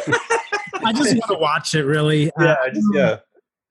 I 0.85 0.93
just 0.93 1.15
want 1.15 1.31
to 1.31 1.37
watch 1.39 1.75
it. 1.75 1.83
Really. 1.83 2.31
Yeah, 2.39 2.55
I 2.63 2.69
just 2.69 2.87
yeah. 2.93 3.17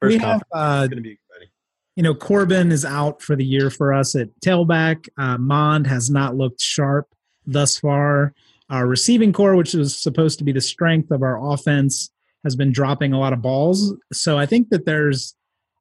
First 0.00 0.14
we 0.14 0.18
have, 0.18 0.42
conference 0.50 0.52
uh, 0.52 0.82
is 0.82 0.88
going 0.88 0.96
to 0.96 1.02
be 1.02 1.12
exciting. 1.12 1.48
you 1.96 2.02
know, 2.02 2.14
Corbin 2.14 2.72
is 2.72 2.84
out 2.84 3.20
for 3.20 3.36
the 3.36 3.44
year 3.44 3.70
for 3.70 3.92
us 3.92 4.14
at 4.14 4.28
tailback. 4.40 5.08
Uh, 5.18 5.38
Mond 5.38 5.86
has 5.86 6.08
not 6.10 6.36
looked 6.36 6.60
sharp 6.60 7.08
thus 7.48 7.78
far. 7.78 8.34
Our 8.70 8.86
receiving 8.86 9.32
corps, 9.32 9.56
which 9.56 9.74
is 9.74 9.96
supposed 9.96 10.38
to 10.38 10.44
be 10.44 10.52
the 10.52 10.60
strength 10.60 11.10
of 11.10 11.22
our 11.22 11.52
offense, 11.52 12.10
has 12.44 12.54
been 12.54 12.70
dropping 12.70 13.12
a 13.12 13.18
lot 13.18 13.32
of 13.32 13.42
balls. 13.42 13.94
So 14.12 14.38
I 14.38 14.46
think 14.46 14.68
that 14.70 14.84
there's 14.84 15.34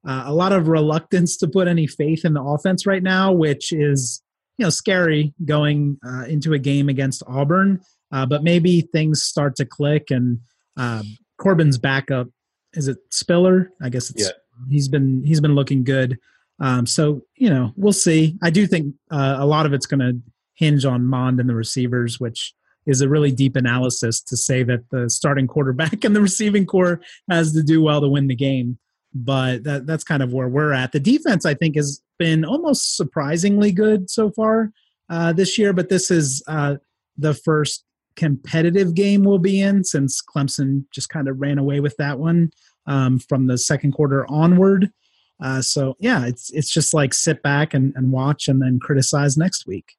uh, 0.08 0.24
a 0.26 0.34
lot 0.34 0.54
of 0.54 0.68
reluctance 0.68 1.38
to 1.38 1.48
put 1.48 1.68
any 1.68 1.86
faith 1.86 2.24
in 2.26 2.34
the 2.34 2.42
offense 2.42 2.86
right 2.86 3.04
now, 3.04 3.32
which 3.32 3.74
is 3.74 4.22
you 4.58 4.66
know 4.66 4.70
scary 4.70 5.34
going 5.46 6.00
uh, 6.08 6.24
into 6.24 6.54
a 6.54 6.60
game 6.60 6.90
against 6.90 7.24
Auburn. 7.28 7.82
Uh, 8.12 8.26
but 8.26 8.42
maybe 8.42 8.82
things 8.82 9.22
start 9.22 9.56
to 9.58 9.66
click, 9.66 10.10
and 10.10 10.40
uh, 10.78 11.04
Corbin's 11.38 11.78
backup 11.78 12.30
is 12.74 12.88
it 12.88 12.98
Spiller? 13.10 13.72
I 13.82 13.90
guess 13.90 14.10
it's 14.10 14.24
Yeah. 14.24 14.32
he's 14.70 14.88
been 14.88 15.24
he's 15.26 15.42
been 15.42 15.56
looking 15.56 15.84
good. 15.84 16.20
Um, 16.60 16.86
so 16.86 17.24
you 17.36 17.50
know 17.50 17.74
we'll 17.76 17.94
see. 17.94 18.38
I 18.42 18.50
do 18.50 18.68
think 18.68 18.96
uh, 19.12 19.38
a 19.40 19.46
lot 19.46 19.66
of 19.66 19.74
it's 19.74 19.86
going 19.86 20.00
to 20.00 20.22
hinge 20.58 20.86
on 20.86 21.06
Mond 21.06 21.40
and 21.40 21.50
the 21.50 21.56
receivers, 21.56 22.20
which 22.20 22.54
is 22.86 23.02
a 23.02 23.10
really 23.10 23.32
deep 23.32 23.56
analysis 23.56 24.22
to 24.22 24.36
say 24.36 24.64
that 24.64 24.90
the 24.90 25.10
starting 25.10 25.48
quarterback 25.48 26.04
and 26.04 26.16
the 26.16 26.22
receiving 26.22 26.66
corps 26.66 27.00
has 27.30 27.54
to 27.54 27.64
do 27.64 27.82
well 27.82 28.02
to 28.02 28.08
win 28.08 28.28
the 28.28 28.36
game. 28.36 28.78
But 29.14 29.64
that, 29.64 29.86
that's 29.86 30.04
kind 30.04 30.22
of 30.22 30.34
where 30.34 30.48
we're 30.48 30.74
at. 30.74 30.92
The 30.92 31.00
defense, 31.00 31.46
I 31.46 31.54
think, 31.54 31.76
has 31.76 32.02
been 32.20 32.44
almost 32.44 32.98
surprisingly 32.98 33.72
good 33.72 34.10
so 34.10 34.32
far 34.32 34.72
uh, 35.10 35.34
this 35.34 35.58
year. 35.58 35.74
But 35.74 35.90
this 35.90 36.12
is 36.12 36.44
uh, 36.48 36.76
the 37.18 37.34
first 37.34 37.86
competitive 38.16 38.96
game 38.96 39.24
we'll 39.24 39.38
be 39.38 39.62
in 39.62 39.84
since 39.84 40.22
Clemson 40.22 40.86
just 40.92 41.10
kind 41.10 41.28
of 41.28 41.40
ran 41.40 41.58
away 41.58 41.80
with 41.80 41.96
that 41.98 42.20
one 42.20 42.52
um, 42.86 43.20
from 43.20 43.48
the 43.48 43.58
second 43.58 43.94
quarter 43.94 44.26
onward. 44.30 44.92
Uh, 45.40 45.62
so 45.62 45.96
yeah, 46.00 46.26
it's 46.26 46.50
it's 46.52 46.70
just 46.70 46.94
like 46.94 47.14
sit 47.14 47.44
back 47.44 47.74
and, 47.74 47.94
and 47.96 48.12
watch 48.12 48.48
and 48.48 48.62
then 48.62 48.80
criticize 48.80 49.38
next 49.38 49.68
week. 49.68 49.96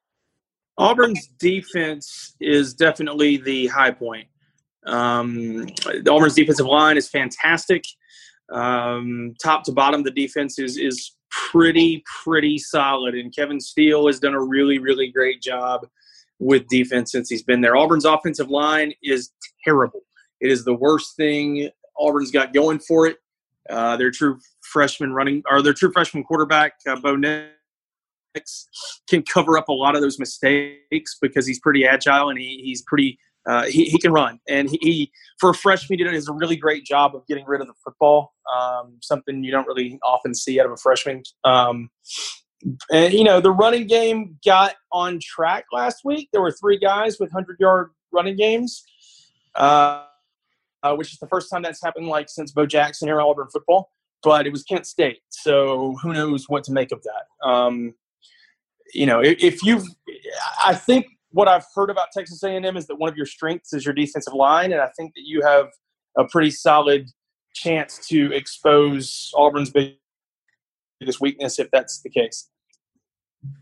Auburn's 0.79 1.27
defense 1.39 2.35
is 2.39 2.73
definitely 2.73 3.37
the 3.37 3.67
high 3.67 3.91
point. 3.91 4.27
Um, 4.85 5.67
Auburn's 6.09 6.35
defensive 6.35 6.65
line 6.65 6.95
is 6.97 7.09
fantastic. 7.09 7.83
Um, 8.49 9.35
top 9.43 9.63
to 9.65 9.73
bottom, 9.73 10.03
the 10.03 10.11
defense 10.11 10.57
is 10.57 10.77
is 10.77 11.15
pretty 11.29 12.03
pretty 12.23 12.57
solid, 12.57 13.13
and 13.13 13.35
Kevin 13.35 13.59
Steele 13.59 14.07
has 14.07 14.19
done 14.19 14.33
a 14.33 14.41
really 14.41 14.79
really 14.79 15.11
great 15.11 15.41
job 15.41 15.85
with 16.39 16.65
defense 16.69 17.11
since 17.11 17.29
he's 17.29 17.43
been 17.43 17.61
there. 17.61 17.75
Auburn's 17.75 18.05
offensive 18.05 18.49
line 18.49 18.93
is 19.03 19.31
terrible. 19.63 20.01
It 20.39 20.49
is 20.49 20.63
the 20.63 20.73
worst 20.73 21.17
thing 21.17 21.69
Auburn's 21.97 22.31
got 22.31 22.53
going 22.53 22.79
for 22.79 23.05
it. 23.05 23.17
Uh, 23.69 23.97
their 23.97 24.09
true 24.09 24.39
freshman 24.61 25.13
running 25.13 25.43
or 25.51 25.61
their 25.61 25.73
true 25.73 25.91
freshman 25.91 26.23
quarterback, 26.23 26.73
uh, 26.87 26.95
Bo 26.95 27.17
can 29.07 29.23
cover 29.23 29.57
up 29.57 29.69
a 29.69 29.73
lot 29.73 29.95
of 29.95 30.01
those 30.01 30.19
mistakes 30.19 31.17
because 31.21 31.45
he's 31.45 31.59
pretty 31.59 31.85
agile 31.85 32.29
and 32.29 32.39
he, 32.39 32.61
he's 32.63 32.81
pretty 32.83 33.17
uh, 33.49 33.65
he, 33.65 33.85
he 33.85 33.97
can 33.97 34.11
run. 34.11 34.39
And 34.47 34.69
he, 34.69 34.77
he 34.81 35.11
for 35.39 35.51
a 35.51 35.53
freshman 35.53 35.99
he 35.99 36.05
does 36.05 36.27
a 36.27 36.33
really 36.33 36.55
great 36.55 36.85
job 36.85 37.15
of 37.15 37.25
getting 37.27 37.45
rid 37.45 37.61
of 37.61 37.67
the 37.67 37.73
football 37.83 38.33
um, 38.53 38.97
something 39.01 39.43
you 39.43 39.51
don't 39.51 39.67
really 39.67 39.99
often 40.03 40.33
see 40.33 40.59
out 40.59 40.65
of 40.65 40.71
a 40.73 40.77
freshman. 40.77 41.23
Um, 41.43 41.89
and 42.91 43.13
you 43.13 43.23
know 43.23 43.39
the 43.39 43.51
running 43.51 43.87
game 43.87 44.37
got 44.45 44.75
on 44.91 45.19
track 45.21 45.65
last 45.71 46.01
week. 46.03 46.29
There 46.33 46.41
were 46.41 46.51
three 46.51 46.77
guys 46.77 47.17
with 47.19 47.31
100 47.31 47.57
yard 47.59 47.91
running 48.11 48.35
games 48.35 48.83
uh, 49.55 50.03
uh, 50.83 50.95
which 50.95 51.13
is 51.13 51.19
the 51.19 51.27
first 51.27 51.49
time 51.49 51.61
that's 51.61 51.81
happened 51.81 52.07
like 52.07 52.27
since 52.27 52.51
bo 52.51 52.65
jackson 52.65 53.07
era 53.07 53.25
auburn 53.25 53.47
football 53.53 53.91
but 54.23 54.45
it 54.45 54.51
was 54.51 54.63
kent 54.63 54.85
state. 54.85 55.21
So 55.29 55.95
who 56.01 56.13
knows 56.13 56.45
what 56.47 56.63
to 56.65 56.71
make 56.71 56.91
of 56.91 57.03
that? 57.03 57.47
Um, 57.47 57.93
you 58.93 59.05
know 59.05 59.19
if, 59.21 59.43
if 59.43 59.63
you've 59.63 59.85
i 60.65 60.73
think 60.73 61.05
what 61.31 61.47
i've 61.47 61.65
heard 61.75 61.89
about 61.89 62.07
texas 62.13 62.43
a&m 62.43 62.77
is 62.77 62.87
that 62.87 62.95
one 62.95 63.09
of 63.09 63.17
your 63.17 63.25
strengths 63.25 63.73
is 63.73 63.85
your 63.85 63.93
defensive 63.93 64.33
line 64.33 64.71
and 64.71 64.81
i 64.81 64.89
think 64.97 65.13
that 65.15 65.23
you 65.25 65.41
have 65.41 65.67
a 66.17 66.25
pretty 66.27 66.51
solid 66.51 67.09
chance 67.53 68.07
to 68.07 68.31
expose 68.33 69.31
auburn's 69.35 69.71
biggest 69.71 71.21
weakness 71.21 71.59
if 71.59 71.69
that's 71.71 72.01
the 72.01 72.09
case 72.09 72.49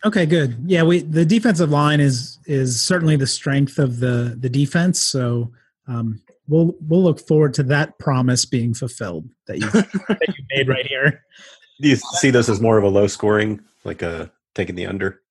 Okay, 0.05 0.25
good. 0.25 0.57
Yeah, 0.65 0.83
we 0.83 1.01
the 1.01 1.25
defensive 1.25 1.69
line 1.69 1.99
is 1.99 2.39
is 2.45 2.81
certainly 2.81 3.15
the 3.15 3.27
strength 3.27 3.77
of 3.77 3.99
the 3.99 4.35
the 4.39 4.49
defense. 4.49 4.99
So 4.99 5.51
um, 5.87 6.21
we'll 6.47 6.75
we'll 6.81 7.03
look 7.03 7.19
forward 7.19 7.53
to 7.55 7.63
that 7.63 7.99
promise 7.99 8.45
being 8.45 8.73
fulfilled 8.73 9.29
that 9.45 9.59
you 9.59 9.69
that 9.69 10.27
you 10.27 10.45
made 10.55 10.67
right 10.67 10.85
here. 10.85 11.23
Do 11.81 11.89
you 11.89 11.95
see 11.95 12.31
this 12.31 12.49
as 12.49 12.59
more 12.59 12.79
of 12.79 12.83
a 12.83 12.89
low 12.89 13.05
scoring, 13.05 13.61
like 13.83 14.01
a 14.01 14.31
taking 14.57 14.75
the 14.75 14.87
under? 14.87 15.21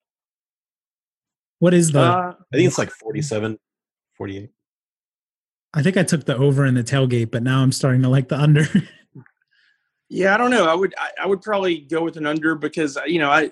What 1.59 1.75
is 1.75 1.93
the? 1.93 2.01
uh, 2.01 2.35
I 2.53 2.57
think 2.57 2.69
it's 2.69 2.79
like 2.79 2.91
47, 2.91 3.59
48. 4.17 4.51
I 5.75 5.83
think 5.83 5.97
I 5.99 6.03
took 6.03 6.25
the 6.25 6.37
over 6.37 6.65
in 6.65 6.75
the 6.75 6.85
tailgate, 6.85 7.31
but 7.31 7.43
now 7.43 7.61
I'm 7.61 7.73
starting 7.73 8.03
to 8.03 8.09
like 8.09 8.29
the 8.29 8.39
under. 8.39 8.67
Yeah, 10.09 10.35
I 10.35 10.37
don't 10.39 10.53
know. 10.53 10.67
I 10.67 10.75
would 10.75 10.95
I, 10.97 11.25
I 11.25 11.27
would 11.27 11.43
probably 11.43 11.81
go 11.81 12.05
with 12.05 12.17
an 12.17 12.27
under 12.27 12.55
because 12.55 12.97
you 13.07 13.19
know 13.19 13.29
I 13.29 13.51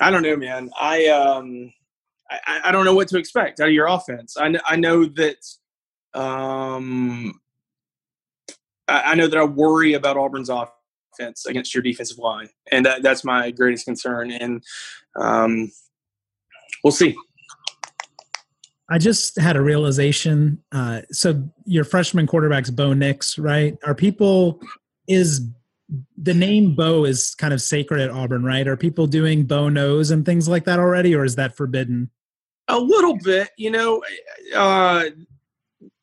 I 0.00 0.10
don't 0.10 0.24
know, 0.24 0.36
man. 0.36 0.68
I 0.76 1.06
um 1.06 1.72
I, 2.28 2.62
I 2.64 2.72
don't 2.72 2.84
know 2.84 2.94
what 2.94 3.06
to 3.08 3.18
expect 3.18 3.60
out 3.60 3.68
of 3.68 3.72
your 3.72 3.86
offense. 3.86 4.36
I 4.36 4.50
kn- 4.50 4.62
I 4.66 4.74
know 4.74 5.04
that 5.04 5.36
um 6.12 7.40
I, 8.88 9.12
I 9.12 9.14
know 9.14 9.28
that 9.28 9.38
I 9.38 9.44
worry 9.44 9.94
about 9.94 10.16
Auburn's 10.16 10.48
offense 10.48 10.72
against 11.18 11.74
your 11.74 11.82
defensive 11.82 12.18
line, 12.18 12.48
and 12.70 12.86
that, 12.86 13.02
that's 13.02 13.24
my 13.24 13.50
greatest 13.50 13.84
concern. 13.84 14.30
And 14.30 14.62
um 15.16 15.70
we'll 16.82 16.92
see. 16.92 17.14
I 18.90 18.98
just 18.98 19.40
had 19.40 19.56
a 19.56 19.62
realization. 19.62 20.62
Uh, 20.70 21.00
so 21.10 21.42
your 21.64 21.84
freshman 21.84 22.26
quarterback's 22.26 22.70
Bo 22.70 22.92
Nix, 22.92 23.38
right? 23.38 23.76
Are 23.86 23.94
people 23.94 24.60
is 25.08 25.48
the 26.16 26.34
name 26.34 26.74
Bo 26.74 27.04
is 27.04 27.34
kind 27.34 27.54
of 27.54 27.60
sacred 27.60 28.00
at 28.00 28.10
Auburn, 28.10 28.44
right? 28.44 28.66
Are 28.66 28.76
people 28.76 29.06
doing 29.06 29.44
Bo 29.44 29.68
Knows 29.68 30.10
and 30.10 30.24
things 30.24 30.48
like 30.48 30.64
that 30.64 30.78
already, 30.78 31.14
or 31.14 31.24
is 31.24 31.36
that 31.36 31.56
forbidden? 31.56 32.10
A 32.68 32.78
little 32.78 33.16
bit, 33.16 33.50
you 33.56 33.70
know. 33.70 34.02
Uh, 34.54 35.06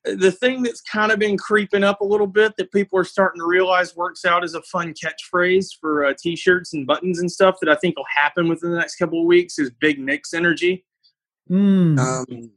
the 0.03 0.31
thing 0.31 0.63
that's 0.63 0.81
kind 0.81 1.11
of 1.11 1.19
been 1.19 1.37
creeping 1.37 1.83
up 1.83 2.01
a 2.01 2.05
little 2.05 2.27
bit 2.27 2.53
that 2.57 2.71
people 2.71 2.97
are 2.97 3.03
starting 3.03 3.39
to 3.39 3.45
realize 3.45 3.95
works 3.95 4.25
out 4.25 4.43
as 4.43 4.55
a 4.55 4.61
fun 4.63 4.93
catchphrase 4.93 5.67
for 5.79 6.05
uh, 6.05 6.13
t-shirts 6.17 6.73
and 6.73 6.87
buttons 6.87 7.19
and 7.19 7.31
stuff 7.31 7.57
that 7.61 7.69
I 7.69 7.75
think 7.75 7.97
will 7.97 8.05
happen 8.15 8.49
within 8.49 8.71
the 8.71 8.77
next 8.77 8.95
couple 8.95 9.21
of 9.21 9.27
weeks 9.27 9.59
is 9.59 9.69
Big 9.69 9.99
Nix 9.99 10.33
energy. 10.33 10.85
Mm. 11.49 11.99
Um, 11.99 12.51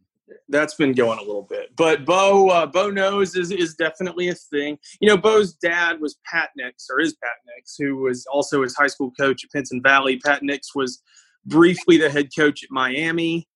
that's 0.48 0.74
been 0.74 0.92
going 0.92 1.18
a 1.18 1.22
little 1.22 1.42
bit, 1.42 1.74
but 1.76 2.04
Bo 2.04 2.48
uh, 2.48 2.66
Bo 2.66 2.90
knows 2.90 3.36
is 3.36 3.50
is 3.50 3.74
definitely 3.74 4.28
a 4.28 4.34
thing. 4.34 4.78
You 5.00 5.08
know, 5.08 5.16
Bo's 5.16 5.54
dad 5.54 6.00
was 6.00 6.18
Pat 6.24 6.50
Nix, 6.56 6.88
or 6.90 7.00
is 7.00 7.14
Pat 7.14 7.36
Nix, 7.54 7.76
who 7.78 7.96
was 7.96 8.26
also 8.26 8.62
his 8.62 8.74
high 8.74 8.86
school 8.86 9.10
coach 9.18 9.44
at 9.44 9.50
Pinson 9.50 9.82
Valley. 9.82 10.18
Pat 10.18 10.42
Nix 10.42 10.74
was 10.74 11.02
briefly 11.46 11.96
the 11.96 12.10
head 12.10 12.28
coach 12.36 12.62
at 12.62 12.70
Miami 12.70 13.48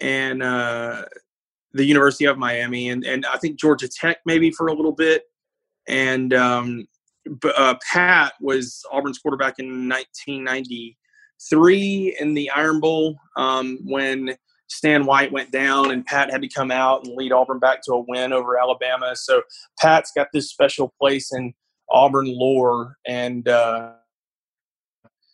and 0.00 0.42
uh, 0.42 1.04
the 1.76 1.84
University 1.84 2.24
of 2.24 2.38
Miami, 2.38 2.90
and 2.90 3.04
and 3.04 3.26
I 3.26 3.38
think 3.38 3.58
Georgia 3.58 3.88
Tech 3.88 4.18
maybe 4.26 4.50
for 4.50 4.66
a 4.68 4.72
little 4.72 4.92
bit. 4.92 5.24
And 5.88 6.34
um, 6.34 6.86
uh, 7.56 7.74
Pat 7.92 8.34
was 8.40 8.84
Auburn's 8.92 9.18
quarterback 9.18 9.58
in 9.58 9.88
1993 9.88 12.16
in 12.18 12.34
the 12.34 12.50
Iron 12.50 12.80
Bowl 12.80 13.16
um, 13.36 13.78
when 13.84 14.36
Stan 14.68 15.06
White 15.06 15.32
went 15.32 15.52
down 15.52 15.92
and 15.92 16.04
Pat 16.04 16.30
had 16.30 16.42
to 16.42 16.48
come 16.48 16.70
out 16.70 17.04
and 17.04 17.16
lead 17.16 17.32
Auburn 17.32 17.58
back 17.58 17.82
to 17.82 17.92
a 17.92 18.04
win 18.08 18.32
over 18.32 18.58
Alabama. 18.58 19.14
So 19.14 19.42
Pat's 19.80 20.10
got 20.14 20.28
this 20.32 20.50
special 20.50 20.92
place 21.00 21.32
in 21.32 21.54
Auburn 21.90 22.26
lore, 22.26 22.96
and 23.06 23.48
uh, 23.48 23.92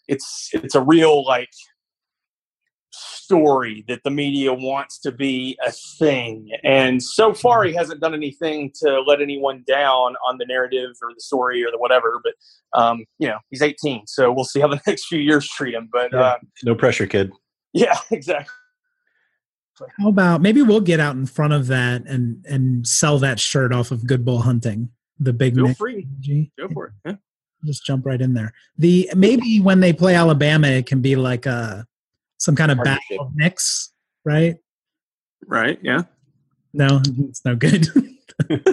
it's 0.08 0.50
it's 0.52 0.75
a 0.75 0.82
real 0.82 1.25
like 1.25 1.52
story 3.32 3.84
that 3.88 4.00
the 4.04 4.10
media 4.10 4.52
wants 4.52 4.98
to 5.00 5.10
be 5.12 5.56
a 5.66 5.72
thing. 5.98 6.50
And 6.64 7.02
so 7.02 7.32
far, 7.32 7.64
he 7.64 7.72
hasn't 7.74 8.00
done 8.00 8.14
anything 8.14 8.70
to 8.82 9.00
let 9.02 9.20
anyone 9.22 9.64
down 9.66 10.14
on 10.28 10.38
the 10.38 10.44
narrative 10.44 10.90
or 11.02 11.10
the 11.14 11.20
story 11.20 11.64
or 11.64 11.70
the 11.70 11.78
whatever. 11.78 12.20
But 12.22 12.34
um, 12.78 13.04
you 13.18 13.28
know, 13.28 13.38
he's 13.50 13.62
18, 13.62 14.06
so 14.06 14.30
we'll 14.32 14.44
see 14.44 14.60
how 14.60 14.68
the 14.68 14.80
next 14.86 15.06
few 15.06 15.18
years 15.18 15.48
treat 15.48 15.74
him. 15.74 15.88
But 15.92 16.12
Yeah. 16.12 16.20
uh, 16.20 16.38
No 16.64 16.74
pressure, 16.74 17.06
kid. 17.06 17.32
yeah, 17.72 17.98
exactly. 18.10 18.52
How 19.98 20.08
about 20.10 20.42
maybe 20.42 20.62
we'll 20.62 20.80
get 20.80 21.00
out 21.00 21.16
in 21.16 21.26
front 21.26 21.52
of 21.54 21.66
that 21.68 22.06
and 22.06 22.44
and 22.48 22.86
sell 22.86 23.18
that 23.20 23.40
shirt 23.40 23.72
off 23.72 23.90
of 23.90 24.06
Good 24.06 24.24
Bull 24.24 24.42
Hunting, 24.42 24.90
the 25.18 25.32
big 25.32 25.54
Feel 25.54 25.68
Nick 25.68 25.76
free. 25.78 26.06
energy. 26.14 26.52
Go 26.58 26.68
for 26.68 26.86
it. 26.86 26.92
Yeah. 27.06 27.16
Just 27.64 27.84
jump 27.84 28.04
right 28.06 28.20
in 28.20 28.34
there. 28.34 28.52
The 28.78 29.10
maybe 29.16 29.60
when 29.60 29.80
they 29.80 29.92
play 29.92 30.14
Alabama, 30.14 30.68
it 30.68 30.86
can 30.86 31.00
be 31.00 31.16
like 31.16 31.46
a 31.46 31.86
some 32.42 32.56
kind 32.56 32.70
of 32.70 32.76
Partnership. 32.76 33.00
battle 33.11 33.26
of 33.26 33.37
Knicks, 33.37 33.92
right? 34.25 34.56
Right. 35.46 35.78
Yeah. 35.82 36.02
No, 36.72 37.00
it's 37.28 37.44
no 37.44 37.54
good. 37.56 37.87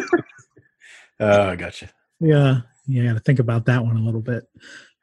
Oh, 1.19 1.49
I 1.49 1.55
gotcha. 1.55 1.89
Yeah, 2.19 2.61
you 2.87 3.05
got 3.05 3.13
to 3.13 3.19
think 3.19 3.39
about 3.39 3.65
that 3.65 3.83
one 3.83 3.97
a 3.97 4.01
little 4.01 4.21
bit. 4.21 4.45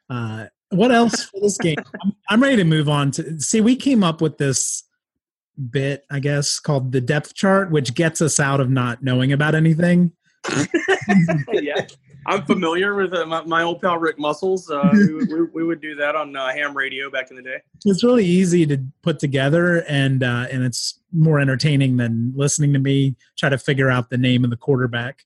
Uh, 0.09 0.47
what 0.71 0.91
else 0.91 1.25
for 1.25 1.41
this 1.41 1.59
game? 1.59 1.77
I'm, 2.03 2.13
I'm 2.31 2.43
ready 2.43 2.57
to 2.57 2.65
move 2.65 2.89
on 2.89 3.11
to 3.13 3.39
see. 3.41 3.61
We 3.61 3.77
came 3.77 4.03
up 4.03 4.21
with 4.21 4.39
this 4.39 4.85
bit, 5.71 6.05
I 6.11 6.21
guess, 6.21 6.59
called 6.59 6.93
the 6.93 7.01
depth 7.01 7.35
chart, 7.35 7.71
which 7.71 7.95
gets 7.95 8.23
us 8.23 8.41
out 8.41 8.61
of 8.61 8.71
not 8.71 9.03
knowing 9.03 9.33
about 9.33 9.55
anything. 9.55 10.13
yeah, 11.53 11.87
I'm 12.27 12.45
familiar 12.45 12.95
with 12.95 13.15
uh, 13.15 13.25
my, 13.27 13.45
my 13.45 13.63
old 13.63 13.81
pal 13.81 13.99
Rick 13.99 14.19
Muscles. 14.19 14.71
Uh, 14.71 14.91
we, 14.93 15.15
we, 15.25 15.43
we 15.55 15.65
would 15.65 15.81
do 15.81 15.95
that 15.97 16.17
on 16.17 16.35
uh, 16.35 16.53
ham 16.53 16.77
radio 16.77 17.11
back 17.11 17.31
in 17.31 17.37
the 17.37 17.43
day. 17.43 17.59
It's 17.85 18.03
really 18.03 18.25
easy 18.25 18.67
to 18.67 18.83
put 19.03 19.19
together, 19.19 19.85
and 19.89 20.23
uh, 20.23 20.47
and 20.51 20.65
it's 20.65 21.01
more 21.13 21.41
entertaining 21.41 21.97
than 21.97 22.33
listening 22.37 22.73
to 22.73 22.79
me 22.79 23.17
try 23.39 23.49
to 23.49 23.59
figure 23.59 23.91
out 23.91 24.11
the 24.11 24.19
name 24.19 24.45
of 24.45 24.51
the 24.51 24.57
quarterback. 24.57 25.25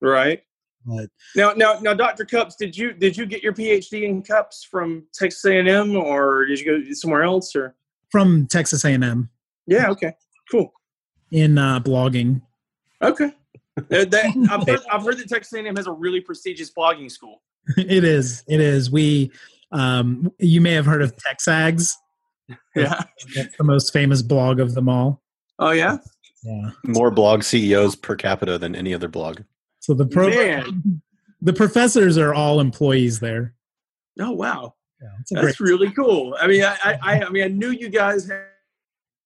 Right. 0.00 0.42
But 0.86 1.08
Now, 1.34 1.54
now, 1.54 1.78
now, 1.80 1.94
Dr. 1.94 2.26
Cups, 2.26 2.56
did 2.56 2.76
you 2.76 2.92
did 2.92 3.16
you 3.16 3.24
get 3.24 3.42
your 3.42 3.54
PhD 3.54 4.02
in 4.02 4.22
cups 4.22 4.64
from 4.64 5.04
Texas 5.14 5.44
A&M, 5.46 5.96
or 5.96 6.44
did 6.44 6.60
you 6.60 6.66
go 6.66 6.92
somewhere 6.92 7.22
else? 7.22 7.56
Or 7.56 7.74
from 8.10 8.46
Texas 8.46 8.84
A&M 8.84 9.30
yeah, 9.66 9.88
okay, 9.90 10.12
cool, 10.50 10.72
in 11.30 11.56
uh, 11.58 11.80
blogging. 11.80 12.42
okay. 13.02 13.32
Uh, 13.76 14.04
that, 14.04 14.48
I've, 14.50 14.66
heard, 14.66 14.80
I've 14.90 15.02
heard 15.02 15.18
that 15.18 15.28
Texas 15.28 15.52
A&M 15.52 15.76
has 15.76 15.86
a 15.86 15.92
really 15.92 16.20
prestigious 16.20 16.72
blogging 16.72 17.10
school. 17.10 17.42
it 17.76 18.04
is. 18.04 18.44
It 18.48 18.60
is. 18.60 18.90
We. 18.90 19.30
Um, 19.72 20.30
you 20.38 20.60
may 20.60 20.72
have 20.72 20.86
heard 20.86 21.02
of 21.02 21.14
TexAgs. 21.16 21.92
Yeah. 22.76 23.02
That's 23.34 23.56
the 23.56 23.64
most 23.64 23.90
famous 23.90 24.20
blog 24.20 24.60
of 24.60 24.74
them 24.74 24.86
all. 24.86 25.22
Oh 25.58 25.70
yeah. 25.70 25.96
Yeah. 26.42 26.72
More 26.84 27.10
blog 27.10 27.42
CEOs 27.42 27.96
per 27.96 28.16
capita 28.16 28.58
than 28.58 28.74
any 28.76 28.92
other 28.92 29.08
blog. 29.08 29.40
So 29.80 29.94
the 29.94 30.04
program, 30.04 30.60
Man. 30.62 31.02
the 31.40 31.54
professors 31.54 32.18
are 32.18 32.34
all 32.34 32.60
employees 32.60 33.20
there. 33.20 33.54
Oh 34.20 34.32
wow. 34.32 34.74
Yeah, 35.00 35.08
it's 35.20 35.32
That's 35.32 35.56
great. 35.56 35.60
really 35.70 35.90
cool. 35.92 36.36
I 36.38 36.46
mean, 36.46 36.62
I, 36.64 36.76
I, 37.02 37.22
I 37.22 37.28
mean, 37.30 37.44
I 37.44 37.48
knew 37.48 37.70
you 37.70 37.88
guys 37.88 38.28
had, 38.28 38.44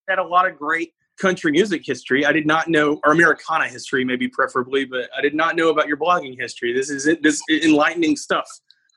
had 0.08 0.18
a 0.20 0.24
lot 0.24 0.48
of 0.48 0.56
great 0.56 0.92
country 1.18 1.52
music 1.52 1.82
history. 1.84 2.24
I 2.24 2.32
did 2.32 2.46
not 2.46 2.68
know, 2.68 3.00
or 3.04 3.12
Americana 3.12 3.68
history, 3.68 4.04
maybe 4.04 4.28
preferably, 4.28 4.84
but 4.84 5.10
I 5.16 5.20
did 5.20 5.34
not 5.34 5.56
know 5.56 5.68
about 5.68 5.88
your 5.88 5.96
blogging 5.96 6.38
history. 6.38 6.72
This 6.72 6.90
is 6.90 7.06
it. 7.06 7.22
This 7.22 7.40
is 7.48 7.64
enlightening 7.64 8.16
stuff. 8.16 8.48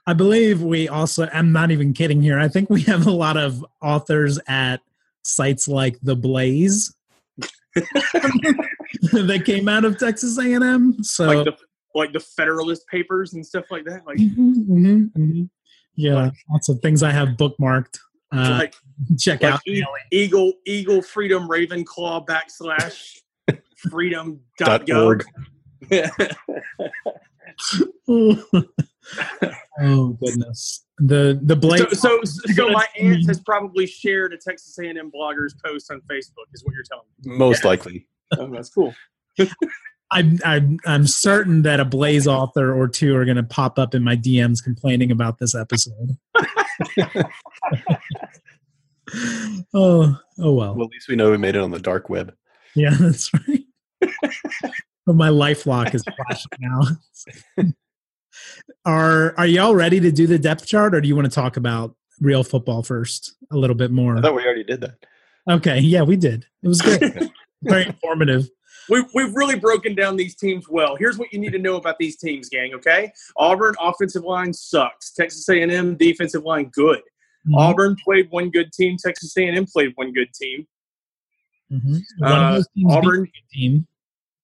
I 0.08 0.14
believe 0.14 0.62
we 0.62 0.88
also. 0.88 1.28
I'm 1.34 1.52
not 1.52 1.72
even 1.72 1.94
kidding 1.94 2.22
here. 2.22 2.40
I 2.40 2.48
think 2.48 2.70
we 2.70 2.82
have 2.84 3.08
a 3.08 3.12
lot 3.12 3.38
of 3.38 3.66
authors 3.82 4.40
at 4.48 4.82
sites 5.24 5.68
like 5.68 5.98
the 6.02 6.16
Blaze 6.16 6.96
that 7.76 9.44
came 9.46 9.70
out 9.70 9.86
of 9.86 9.98
Texas 9.98 10.38
A&M. 10.38 11.04
So 11.04 11.26
Like 11.26 11.46
the 11.46 11.56
like 11.94 12.14
the 12.14 12.20
Federalist 12.20 12.88
Papers 12.88 13.34
and 13.34 13.46
stuff 13.46 13.66
like 13.70 13.86
that. 13.86 14.06
Like 14.06 14.18
Mhm, 14.18 14.66
mhm, 14.68 15.12
mhm. 15.12 15.50
yeah, 15.96 16.32
lots 16.50 16.70
of 16.70 16.80
things 16.80 17.04
I 17.04 17.12
have 17.12 17.30
bookmarked. 17.30 18.00
Uh, 18.32 18.50
like, 18.60 18.76
check 19.20 19.44
like 19.44 19.54
out. 19.54 19.62
E- 19.68 19.84
Eagle 20.12 20.54
Eagle 20.66 21.02
Freedom 21.02 21.48
Ravenclaw 21.48 22.26
backslash 22.26 23.20
freedom 23.90 24.40
dot 24.58 24.86
Dot 24.86 24.98
org. 24.98 25.26
oh 29.82 30.18
goodness, 30.20 30.86
the 31.00 31.40
the 31.42 31.56
Blaze. 31.56 32.00
so, 32.00 32.20
so, 32.24 32.54
so 32.54 32.70
my 32.70 32.86
aunt 32.98 33.28
has 33.28 33.40
probably 33.42 33.86
shared 33.86 34.34
a 34.34 34.38
Texas 34.38 34.78
A&M 34.80 35.12
bloggers 35.12 35.52
post 35.64 35.92
on 35.92 36.02
Facebook. 36.02 36.48
Is 36.54 36.64
what 36.64 36.74
you're 36.74 36.84
telling 36.84 37.06
me? 37.26 37.38
Most 37.38 37.66
likely. 37.66 38.08
Oh, 38.38 38.48
that's 38.48 38.70
cool. 38.70 38.94
I'm, 40.12 40.40
I'm 40.44 40.80
I'm 40.86 41.08
certain 41.08 41.62
that 41.64 41.80
a 41.80 41.86
Blaze 41.86 42.28
author 42.28 42.74
or 42.74 42.88
two 42.88 43.16
are 43.16 43.26
going 43.26 43.38
to 43.38 43.44
pop 43.44 43.80
up 43.80 43.96
in 43.96 44.04
my 44.04 44.16
DMs 44.16 44.64
complaining 44.64 45.12
about 45.12 45.40
this 45.40 45.56
episode. 45.56 46.18
oh, 49.74 50.18
oh 50.40 50.54
well. 50.54 50.76
Well, 50.76 50.86
at 50.86 50.92
least 50.92 51.08
we 51.10 51.16
know 51.16 51.32
we 51.32 51.38
made 51.38 51.56
it 51.56 51.62
on 51.62 51.72
the 51.72 51.80
dark 51.80 52.10
web. 52.10 52.34
Yeah, 52.76 52.96
that's 53.00 53.32
right. 53.34 53.64
but 55.06 55.16
my 55.16 55.30
LifeLock 55.30 55.94
is 55.94 56.04
flashing 56.04 56.52
now. 56.60 56.82
are 58.86 59.34
Are 59.38 59.48
y'all 59.48 59.76
ready 59.76 60.00
to 60.00 60.12
do 60.12 60.28
the 60.28 60.40
depth 60.40 60.66
chart, 60.66 60.96
or 60.96 61.02
do 61.02 61.08
you 61.08 61.16
want 61.16 61.26
to 61.26 61.36
talk 61.36 61.58
about 61.58 61.96
real 62.20 62.44
football 62.44 62.84
first 62.84 63.36
a 63.52 63.58
little 63.58 63.76
bit 63.76 63.92
more? 63.92 64.18
I 64.18 64.22
thought 64.22 64.36
we 64.36 64.44
already 64.44 64.64
did 64.64 64.82
that. 64.82 65.06
Okay, 65.50 65.80
yeah, 65.80 66.04
we 66.04 66.16
did. 66.16 66.46
It 66.64 66.68
was 66.68 66.82
good. 66.82 67.32
Very 67.64 67.86
informative. 67.88 68.50
We've, 68.92 69.06
we've 69.14 69.34
really 69.34 69.58
broken 69.58 69.96
down 69.96 70.18
these 70.18 70.36
teams 70.36 70.68
well. 70.70 70.98
Here's 70.98 71.18
what 71.18 71.32
you 71.32 71.40
need 71.40 71.54
to 71.54 71.60
know 71.60 71.78
about 71.78 71.98
these 71.98 72.18
teams, 72.18 72.50
gang. 72.50 72.74
Okay, 72.74 73.12
Auburn 73.38 73.74
offensive 73.80 74.24
line 74.24 74.54
sucks. 74.54 75.14
Texas 75.14 75.48
A&M 75.48 75.96
defensive 75.96 76.44
line 76.44 76.70
good. 76.74 77.00
Mm-hmm. 77.00 77.56
Auburn 77.56 77.96
played 78.04 78.30
one 78.32 78.50
good 78.52 78.72
team. 78.74 78.98
Texas 79.04 79.36
A&M 79.38 79.66
played 79.66 79.94
one 79.96 80.12
good 80.12 80.32
team. 80.34 80.68
Mhm. 81.72 82.02
Uh, 82.22 82.54
those 82.56 82.68
teams 82.76 82.88
beat 82.88 82.98
Auburn- 82.98 83.32
team. 83.54 83.88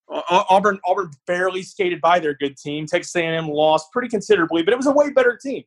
Au- 0.09 0.23
Au- 0.31 0.45
Auburn 0.49 0.79
Auburn 0.85 1.11
barely 1.25 1.61
skated 1.61 1.99
by 1.99 2.17
their 2.17 2.33
good 2.33 2.55
team. 2.55 2.85
Texas 2.85 3.13
A&M 3.17 3.49
lost 3.49 3.91
pretty 3.91 4.07
considerably, 4.07 4.63
but 4.63 4.73
it 4.73 4.77
was 4.77 4.87
a 4.87 4.91
way 4.93 5.09
better 5.11 5.35
team. 5.35 5.63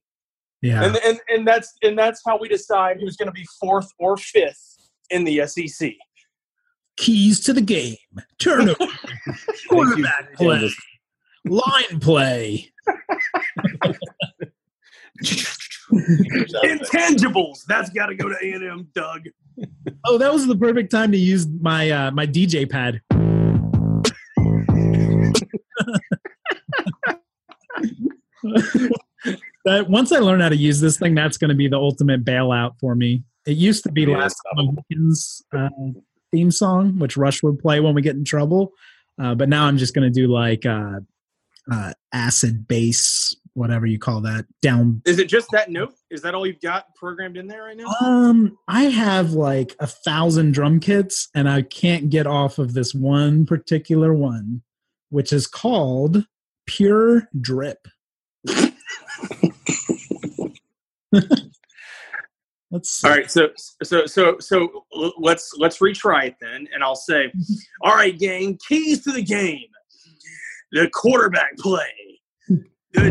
Yeah. 0.62 0.82
And, 0.84 0.96
and 1.04 1.20
and 1.28 1.46
that's 1.46 1.74
and 1.82 1.98
that's 1.98 2.22
how 2.26 2.38
we 2.38 2.48
decide 2.48 2.98
who's 3.00 3.16
going 3.16 3.28
to 3.28 3.32
be 3.32 3.46
fourth 3.60 3.90
or 3.98 4.16
fifth 4.16 4.78
in 5.10 5.24
the 5.24 5.46
SEC. 5.46 5.92
Keys 7.00 7.40
to 7.40 7.54
the 7.54 7.62
game. 7.62 7.96
Turnover. 8.38 8.76
Quarterback 9.70 10.34
play. 10.34 10.70
Line 11.46 11.98
play. 11.98 12.70
Intangibles. 16.62 17.64
That's 17.66 17.88
got 17.88 18.06
to 18.06 18.14
go 18.14 18.28
to 18.28 18.36
A&M, 18.42 18.88
Doug. 18.94 19.22
Oh, 20.04 20.18
that 20.18 20.30
was 20.30 20.46
the 20.46 20.54
perfect 20.54 20.90
time 20.90 21.10
to 21.12 21.18
use 21.18 21.46
my 21.48 21.90
uh, 21.90 22.10
my 22.10 22.26
DJ 22.26 22.68
pad. 22.68 23.00
that 29.64 29.88
once 29.88 30.12
I 30.12 30.18
learn 30.18 30.40
how 30.40 30.50
to 30.50 30.56
use 30.56 30.80
this 30.80 30.98
thing, 30.98 31.14
that's 31.14 31.38
going 31.38 31.48
to 31.48 31.54
be 31.54 31.66
the 31.66 31.78
ultimate 31.78 32.26
bailout 32.26 32.78
for 32.78 32.94
me. 32.94 33.22
It 33.46 33.56
used 33.56 33.84
to 33.84 33.92
be 33.92 34.02
Yeah, 34.02 34.18
last 34.18 34.36
weekend's 34.58 35.42
uh, 35.56 35.70
theme 36.32 36.50
song, 36.50 36.98
which 36.98 37.16
Rush 37.16 37.42
would 37.42 37.58
play 37.58 37.80
when 37.80 37.94
we 37.94 38.02
get 38.02 38.16
in 38.16 38.24
trouble. 38.24 38.72
Uh, 39.20 39.34
but 39.34 39.48
now 39.48 39.66
I'm 39.66 39.76
just 39.76 39.94
going 39.94 40.10
to 40.10 40.20
do 40.20 40.28
like 40.28 40.64
uh, 40.64 41.00
uh, 41.70 41.92
acid 42.12 42.66
bass, 42.66 43.34
whatever 43.54 43.86
you 43.86 43.98
call 43.98 44.20
that, 44.22 44.46
down 44.62 45.02
Is 45.04 45.18
it 45.18 45.28
just 45.28 45.48
that 45.52 45.70
note? 45.70 45.94
Is 46.10 46.22
that 46.22 46.34
all 46.34 46.46
you've 46.46 46.60
got 46.60 46.94
programmed 46.94 47.36
in 47.36 47.46
there 47.46 47.64
right 47.64 47.76
now? 47.76 47.92
Um, 48.00 48.56
I 48.66 48.84
have 48.84 49.32
like 49.32 49.76
a 49.78 49.86
thousand 49.86 50.52
drum 50.52 50.80
kits, 50.80 51.28
and 51.34 51.48
I 51.48 51.62
can't 51.62 52.08
get 52.10 52.26
off 52.26 52.58
of 52.58 52.72
this 52.72 52.94
one 52.94 53.44
particular 53.44 54.14
one, 54.14 54.62
which 55.10 55.32
is 55.32 55.46
called 55.46 56.24
Pure 56.66 57.28
Drip. 57.40 57.86
Let's 62.70 62.90
see. 62.90 63.08
All 63.08 63.14
right, 63.14 63.30
so 63.30 63.48
so 63.82 64.06
so 64.06 64.38
so 64.38 64.84
let's 65.18 65.54
let's 65.58 65.78
retry 65.78 66.28
it 66.28 66.36
then, 66.40 66.68
and 66.72 66.84
I'll 66.84 66.94
say, 66.94 67.32
all 67.82 67.94
right, 67.94 68.16
gang, 68.16 68.58
keys 68.68 69.02
to 69.04 69.12
the 69.12 69.22
game: 69.22 69.66
the 70.70 70.88
quarterback 70.92 71.56
play, 71.58 72.20
the 72.92 73.10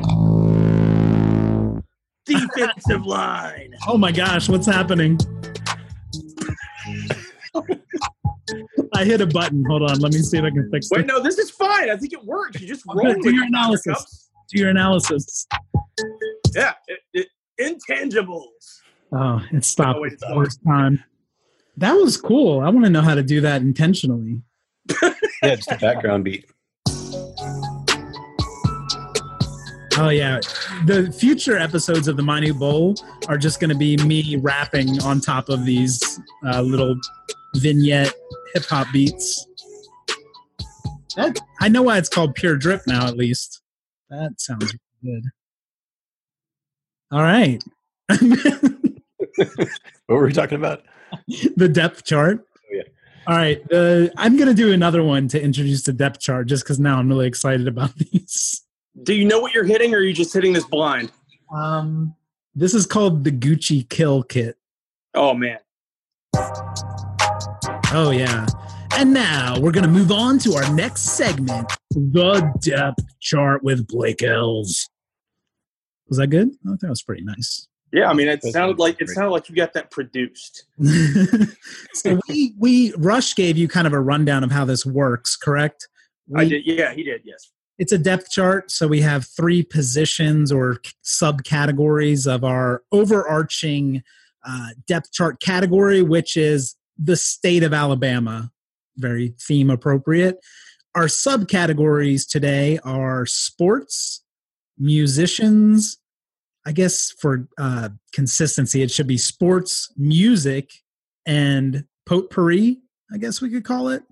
defensive 2.25 3.05
line, 3.05 3.73
Oh 3.87 3.97
my 3.97 4.11
gosh, 4.11 4.49
what's 4.49 4.67
happening? 4.67 5.19
I 8.93 9.03
hit 9.03 9.21
a 9.21 9.27
button. 9.27 9.63
Hold 9.67 9.83
on, 9.83 9.99
let 9.99 10.13
me 10.13 10.19
see 10.19 10.37
if 10.37 10.43
I 10.43 10.49
can 10.49 10.69
fix 10.71 10.87
it. 10.91 10.95
Wait, 10.95 11.01
it. 11.01 11.07
no, 11.07 11.21
this 11.21 11.37
is 11.37 11.49
fine. 11.51 11.89
I 11.89 11.97
think 11.97 12.13
it 12.13 12.23
works. 12.23 12.61
You 12.61 12.67
just 12.67 12.83
roll 12.87 13.13
do 13.13 13.33
your 13.33 13.45
analysis. 13.45 14.29
Do 14.49 14.59
your 14.59 14.69
analysis. 14.69 15.47
Yeah, 16.55 16.73
it, 16.87 16.99
it, 17.13 17.27
intangibles. 17.59 18.81
Oh, 19.11 19.41
it 19.51 19.65
stopped 19.65 19.99
wait, 19.99 20.19
the 20.19 20.31
first 20.35 20.59
time. 20.65 21.03
That 21.77 21.93
was 21.93 22.17
cool. 22.17 22.59
I 22.59 22.69
want 22.69 22.85
to 22.85 22.89
know 22.89 23.01
how 23.01 23.15
to 23.15 23.23
do 23.23 23.41
that 23.41 23.61
intentionally. 23.61 24.41
Yeah, 25.41 25.55
just 25.55 25.71
a 25.71 25.77
background 25.77 26.25
beat. 26.25 26.45
Oh 30.01 30.09
yeah, 30.09 30.39
the 30.85 31.15
future 31.17 31.57
episodes 31.57 32.07
of 32.07 32.17
the 32.17 32.23
Minute 32.23 32.57
Bowl 32.57 32.95
are 33.27 33.37
just 33.37 33.59
going 33.59 33.69
to 33.69 33.75
be 33.75 33.97
me 33.97 34.35
rapping 34.37 35.01
on 35.01 35.19
top 35.19 35.49
of 35.49 35.65
these 35.65 36.19
uh, 36.45 36.61
little 36.61 36.95
vignette 37.55 38.13
hip 38.53 38.63
hop 38.65 38.87
beats. 38.91 39.45
That, 41.15 41.39
I 41.59 41.69
know 41.69 41.83
why 41.83 41.97
it's 41.97 42.09
called 42.09 42.35
Pure 42.35 42.57
Drip 42.57 42.81
now. 42.87 43.07
At 43.07 43.17
least 43.17 43.61
that 44.09 44.39
sounds 44.39 44.73
good. 45.03 45.23
All 47.11 47.23
right, 47.23 47.63
What 50.07 50.15
were 50.15 50.25
we 50.25 50.33
talking 50.33 50.57
about? 50.57 50.83
the 51.55 51.69
depth 51.69 52.05
chart. 52.05 52.45
Oh, 52.57 52.59
yeah. 52.71 52.81
All 53.27 53.35
right, 53.35 53.61
uh, 53.71 54.09
I'm 54.17 54.37
going 54.37 54.47
to 54.47 54.53
do 54.53 54.71
another 54.73 55.03
one 55.03 55.27
to 55.29 55.41
introduce 55.41 55.83
the 55.83 55.93
depth 55.93 56.19
chart, 56.19 56.47
just 56.47 56.63
because 56.63 56.79
now 56.79 56.97
I'm 56.97 57.07
really 57.07 57.27
excited 57.27 57.67
about 57.67 57.95
these. 58.11 58.63
Do 59.03 59.13
you 59.13 59.25
know 59.25 59.39
what 59.39 59.53
you're 59.53 59.65
hitting, 59.65 59.93
or 59.93 59.99
are 59.99 60.01
you 60.01 60.13
just 60.13 60.33
hitting 60.33 60.53
this 60.53 60.65
blind? 60.65 61.11
Um, 61.55 62.15
this 62.55 62.73
is 62.73 62.85
called 62.85 63.23
the 63.23 63.31
Gucci 63.31 63.87
Kill 63.87 64.23
Kit. 64.23 64.57
Oh 65.13 65.33
man. 65.33 65.59
Oh 67.91 68.11
yeah. 68.11 68.45
And 68.95 69.13
now 69.13 69.57
we're 69.59 69.71
gonna 69.71 69.87
move 69.87 70.11
on 70.11 70.39
to 70.39 70.55
our 70.55 70.73
next 70.73 71.01
segment, 71.01 71.71
the 71.91 72.51
depth 72.61 73.05
chart 73.19 73.63
with 73.63 73.87
Blake 73.87 74.21
Ells. 74.21 74.89
Was 76.09 76.17
that 76.17 76.27
good? 76.27 76.49
I 76.49 76.69
think 76.69 76.81
that 76.81 76.89
was 76.89 77.01
pretty 77.01 77.23
nice. 77.23 77.68
Yeah, 77.91 78.09
I 78.09 78.13
mean, 78.13 78.27
it 78.27 78.43
sounded 78.43 78.77
like 78.77 79.01
it 79.01 79.09
sounded 79.09 79.31
like 79.31 79.49
you 79.49 79.55
got 79.55 79.73
that 79.73 79.89
produced. 79.89 80.65
so 81.93 82.19
we 82.29 82.53
we 82.57 82.93
Rush 82.97 83.35
gave 83.35 83.57
you 83.57 83.67
kind 83.67 83.87
of 83.87 83.93
a 83.93 83.99
rundown 83.99 84.43
of 84.43 84.51
how 84.51 84.65
this 84.65 84.85
works, 84.85 85.35
correct? 85.35 85.87
We, 86.27 86.41
I 86.41 86.47
did. 86.47 86.65
Yeah, 86.65 86.93
he 86.93 87.03
did. 87.03 87.21
Yes. 87.23 87.51
It's 87.79 87.91
a 87.91 87.97
depth 87.97 88.29
chart, 88.29 88.71
so 88.71 88.87
we 88.87 89.01
have 89.01 89.25
three 89.25 89.63
positions 89.63 90.51
or 90.51 90.81
subcategories 91.03 92.27
of 92.27 92.43
our 92.43 92.83
overarching 92.91 94.03
uh, 94.45 94.69
depth 94.85 95.11
chart 95.13 95.39
category, 95.39 96.01
which 96.01 96.35
is 96.35 96.75
the 96.97 97.15
state 97.15 97.63
of 97.63 97.73
Alabama. 97.73 98.51
Very 98.97 99.33
theme 99.39 99.69
appropriate. 99.69 100.39
Our 100.93 101.05
subcategories 101.05 102.27
today 102.27 102.79
are 102.83 103.25
sports, 103.25 104.23
musicians, 104.77 105.97
I 106.65 106.71
guess 106.71 107.11
for 107.11 107.47
uh, 107.57 107.89
consistency, 108.13 108.81
it 108.81 108.91
should 108.91 109.07
be 109.07 109.17
sports, 109.17 109.91
music, 109.97 110.71
and 111.25 111.85
potpourri. 112.05 112.79
I 113.11 113.17
guess 113.17 113.41
we 113.41 113.49
could 113.49 113.63
call 113.63 113.89
it, 113.89 114.03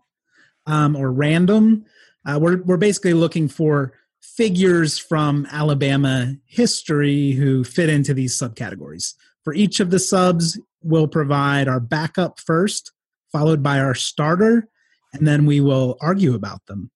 um, 0.66 0.96
or 0.96 1.12
random. 1.12 1.86
Uh, 2.26 2.40
we're 2.42 2.62
we're 2.64 2.78
basically 2.78 3.14
looking 3.14 3.48
for 3.48 3.94
figures 4.22 4.98
from 5.00 5.48
Alabama 5.52 6.36
history 6.46 7.32
who 7.32 7.64
fit 7.64 7.90
into 7.90 8.14
these 8.14 8.38
subcategories. 8.38 9.14
For 9.44 9.54
each 9.54 9.80
of 9.80 9.92
the 9.92 10.00
subs, 10.00 10.60
we'll 10.82 11.08
provide 11.08 11.68
our 11.68 11.80
backup 11.80 12.40
first, 12.40 12.92
followed 13.32 13.64
by 13.64 13.80
our 13.80 13.96
starter, 13.96 14.68
and 15.14 15.28
then 15.28 15.46
we 15.46 15.62
will 15.62 15.98
argue 16.02 16.36
about 16.36 16.66
them. 16.68 16.92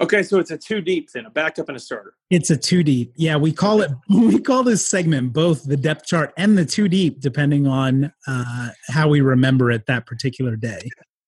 Okay, 0.00 0.22
so 0.22 0.38
it's 0.38 0.50
a 0.50 0.56
two 0.56 0.80
deep 0.80 1.10
then, 1.12 1.26
a 1.26 1.30
backup 1.30 1.68
and 1.68 1.76
a 1.76 1.80
starter. 1.80 2.14
It's 2.30 2.48
a 2.48 2.56
two 2.56 2.82
deep. 2.82 3.12
Yeah, 3.16 3.36
we 3.36 3.52
call 3.52 3.82
it 3.82 3.90
we 4.08 4.40
call 4.40 4.62
this 4.62 4.86
segment 4.86 5.32
both 5.32 5.64
the 5.64 5.76
depth 5.76 6.06
chart 6.06 6.32
and 6.38 6.56
the 6.56 6.64
two 6.64 6.88
deep, 6.88 7.20
depending 7.20 7.66
on 7.66 8.12
uh, 8.26 8.68
how 8.88 9.08
we 9.08 9.20
remember 9.20 9.70
it 9.70 9.86
that 9.86 10.06
particular 10.06 10.56
day. 10.56 10.80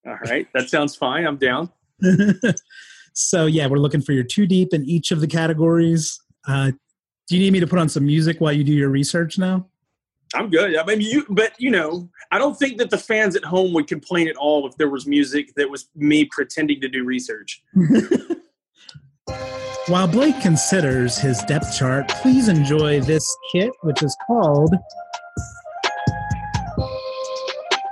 All 0.06 0.18
right, 0.26 0.48
that 0.54 0.70
sounds 0.70 0.96
fine. 0.96 1.26
I'm 1.26 1.36
down. 1.36 1.70
so 3.12 3.46
yeah, 3.46 3.66
we're 3.66 3.78
looking 3.78 4.00
for 4.00 4.12
your 4.12 4.24
two 4.24 4.46
deep 4.46 4.72
in 4.72 4.84
each 4.84 5.10
of 5.10 5.20
the 5.20 5.28
categories. 5.28 6.18
Uh, 6.48 6.72
do 7.28 7.36
you 7.36 7.42
need 7.42 7.52
me 7.52 7.60
to 7.60 7.66
put 7.66 7.78
on 7.78 7.88
some 7.88 8.06
music 8.06 8.40
while 8.40 8.52
you 8.52 8.64
do 8.64 8.72
your 8.72 8.88
research 8.88 9.38
now? 9.38 9.66
I'm 10.34 10.48
good. 10.48 10.76
I 10.76 10.84
mean, 10.86 11.00
you, 11.02 11.26
but 11.28 11.52
you 11.58 11.70
know, 11.70 12.08
I 12.30 12.38
don't 12.38 12.58
think 12.58 12.78
that 12.78 12.88
the 12.88 12.98
fans 12.98 13.36
at 13.36 13.44
home 13.44 13.74
would 13.74 13.86
complain 13.86 14.28
at 14.28 14.36
all 14.36 14.66
if 14.66 14.76
there 14.76 14.88
was 14.88 15.06
music 15.06 15.52
that 15.56 15.68
was 15.68 15.88
me 15.94 16.24
pretending 16.24 16.80
to 16.80 16.88
do 16.88 17.04
research. 17.04 17.62
While 19.88 20.06
Blake 20.06 20.40
considers 20.40 21.18
his 21.18 21.42
depth 21.42 21.76
chart, 21.76 22.08
please 22.08 22.48
enjoy 22.48 23.00
this 23.00 23.36
kit, 23.50 23.72
which 23.82 24.00
is 24.00 24.16
called 24.28 24.70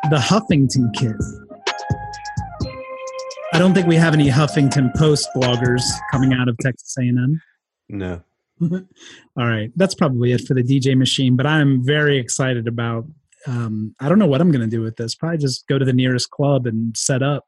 the 0.08 0.16
Huffington 0.16 0.94
Kit. 0.94 1.16
I 3.52 3.58
don't 3.58 3.74
think 3.74 3.88
we 3.88 3.96
have 3.96 4.14
any 4.14 4.28
Huffington 4.28 4.94
Post 4.96 5.28
bloggers 5.34 5.82
coming 6.12 6.32
out 6.32 6.48
of 6.48 6.56
Texas 6.58 6.94
A&M. 6.96 7.42
No. 7.88 8.22
All 8.62 8.78
right, 9.36 9.72
that's 9.74 9.96
probably 9.96 10.30
it 10.30 10.42
for 10.46 10.54
the 10.54 10.62
DJ 10.62 10.96
machine. 10.96 11.34
But 11.34 11.46
I'm 11.46 11.84
very 11.84 12.18
excited 12.18 12.68
about. 12.68 13.04
Um, 13.48 13.96
I 13.98 14.08
don't 14.08 14.20
know 14.20 14.26
what 14.26 14.40
I'm 14.40 14.52
going 14.52 14.60
to 14.60 14.68
do 14.68 14.80
with 14.80 14.94
this. 14.94 15.16
Probably 15.16 15.38
just 15.38 15.66
go 15.66 15.76
to 15.76 15.84
the 15.84 15.92
nearest 15.92 16.30
club 16.30 16.66
and 16.66 16.96
set 16.96 17.20
up. 17.22 17.46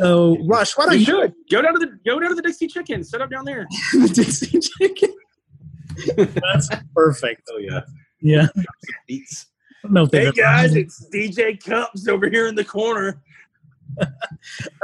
So, 0.00 0.36
Rush, 0.46 0.76
why 0.76 0.86
don't 0.86 0.94
You 0.94 0.98
you 1.00 1.04
should 1.04 1.34
go 1.50 1.62
down 1.62 1.74
to 1.74 1.78
the 1.78 1.98
go 2.04 2.18
down 2.18 2.30
to 2.30 2.34
the 2.34 2.42
Dixie 2.42 2.66
Chicken. 2.66 3.04
Set 3.04 3.20
up 3.20 3.30
down 3.30 3.44
there. 3.44 3.66
the 3.92 4.08
Dixie 4.08 4.60
Chicken? 4.60 5.14
That's 6.16 6.68
perfect. 6.94 7.42
Oh 7.52 7.58
yeah. 7.58 7.80
Yeah. 8.20 8.48
Beats. 9.06 9.46
I 9.82 9.88
don't 9.88 9.94
know 9.94 10.04
if 10.04 10.10
they've 10.10 10.34
Hey 10.34 10.42
guys, 10.42 10.74
it's 10.74 11.06
DJ 11.12 11.62
Cups 11.62 12.06
over 12.08 12.28
here 12.28 12.46
in 12.46 12.54
the 12.54 12.64
corner. 12.64 13.22
I 14.00 14.06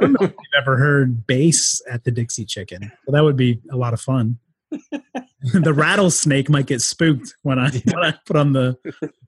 don't 0.00 0.12
know 0.12 0.26
if 0.26 0.30
you've 0.30 0.62
ever 0.62 0.76
heard 0.76 1.26
bass 1.26 1.80
at 1.88 2.04
the 2.04 2.10
Dixie 2.10 2.44
Chicken. 2.44 2.90
So 3.04 3.12
that 3.12 3.22
would 3.22 3.36
be 3.36 3.60
a 3.70 3.76
lot 3.76 3.94
of 3.94 4.00
fun. 4.00 4.38
the 4.70 5.72
rattlesnake 5.72 6.48
might 6.48 6.66
get 6.66 6.82
spooked 6.82 7.34
when 7.42 7.58
I 7.58 7.70
when 7.70 8.04
I 8.04 8.14
put 8.24 8.36
on 8.36 8.52
the 8.52 8.76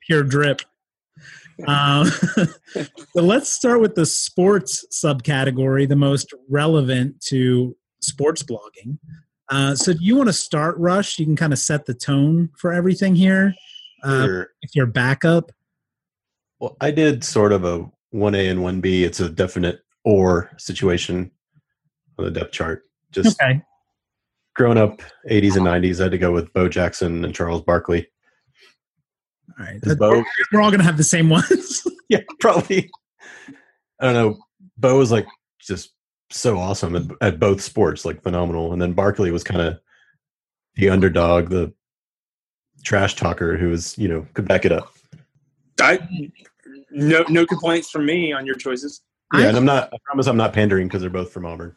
pure 0.06 0.22
drip. 0.22 0.62
Um, 1.66 2.06
so 2.72 2.86
let's 3.16 3.52
start 3.52 3.80
with 3.80 3.94
the 3.94 4.06
sports 4.06 4.84
subcategory, 4.92 5.88
the 5.88 5.96
most 5.96 6.32
relevant 6.48 7.20
to 7.22 7.76
sports 8.00 8.42
blogging. 8.42 8.98
Uh, 9.50 9.74
so, 9.74 9.92
do 9.92 9.98
you 10.02 10.14
want 10.16 10.28
to 10.28 10.32
start, 10.34 10.76
Rush? 10.78 11.18
You 11.18 11.24
can 11.24 11.36
kind 11.36 11.52
of 11.52 11.58
set 11.58 11.86
the 11.86 11.94
tone 11.94 12.50
for 12.58 12.72
everything 12.72 13.14
here. 13.14 13.54
Uh, 14.04 14.24
Sure. 14.24 14.48
If 14.62 14.76
your 14.76 14.86
backup, 14.86 15.50
Well, 16.60 16.76
I 16.80 16.90
did 16.90 17.24
sort 17.24 17.52
of 17.52 17.64
a 17.64 17.90
one 18.10 18.34
A 18.34 18.48
and 18.48 18.62
one 18.62 18.80
B. 18.80 19.04
It's 19.04 19.20
a 19.20 19.28
definite 19.28 19.80
or 20.04 20.50
situation 20.58 21.30
on 22.18 22.24
the 22.24 22.30
depth 22.30 22.52
chart. 22.52 22.84
Just 23.10 23.40
okay, 23.40 23.62
growing 24.54 24.78
up, 24.78 25.00
80s 25.30 25.56
and 25.56 25.66
90s, 25.66 26.00
I 26.00 26.04
had 26.04 26.12
to 26.12 26.18
go 26.18 26.32
with 26.32 26.52
Bo 26.52 26.68
Jackson 26.68 27.24
and 27.24 27.34
Charles 27.34 27.62
Barkley. 27.62 28.06
All 29.58 29.64
right. 29.66 29.80
'Cause 29.82 29.96
Bo, 29.96 30.22
We're 30.52 30.60
all 30.62 30.70
going 30.70 30.80
to 30.80 30.84
have 30.86 30.96
the 30.96 31.04
same 31.04 31.28
ones. 31.28 31.86
yeah, 32.08 32.20
probably. 32.40 32.90
I 34.00 34.04
don't 34.04 34.14
know. 34.14 34.38
Bo 34.76 34.98
was 34.98 35.10
like 35.10 35.26
just 35.60 35.92
so 36.30 36.58
awesome 36.58 36.94
at, 36.96 37.02
at 37.20 37.38
both 37.40 37.60
sports, 37.60 38.04
like 38.04 38.22
phenomenal. 38.22 38.72
And 38.72 38.80
then 38.80 38.92
Barkley 38.92 39.30
was 39.30 39.42
kind 39.44 39.60
of 39.60 39.78
the 40.76 40.90
underdog, 40.90 41.48
the 41.50 41.72
trash 42.84 43.16
talker 43.16 43.56
who 43.56 43.70
was, 43.70 43.98
you 43.98 44.08
know, 44.08 44.26
could 44.34 44.46
back 44.46 44.64
it 44.64 44.72
up. 44.72 44.92
I 45.80 45.98
no 46.90 47.24
no 47.28 47.44
complaints 47.46 47.90
from 47.90 48.06
me 48.06 48.32
on 48.32 48.46
your 48.46 48.54
choices. 48.56 49.02
Yeah, 49.34 49.40
I- 49.40 49.46
and 49.48 49.56
I'm 49.56 49.64
not. 49.64 49.92
I 49.92 49.96
promise 50.04 50.26
I'm 50.26 50.36
not 50.36 50.52
pandering 50.52 50.86
because 50.88 51.00
they're 51.02 51.10
both 51.10 51.32
from 51.32 51.44
Auburn. 51.46 51.74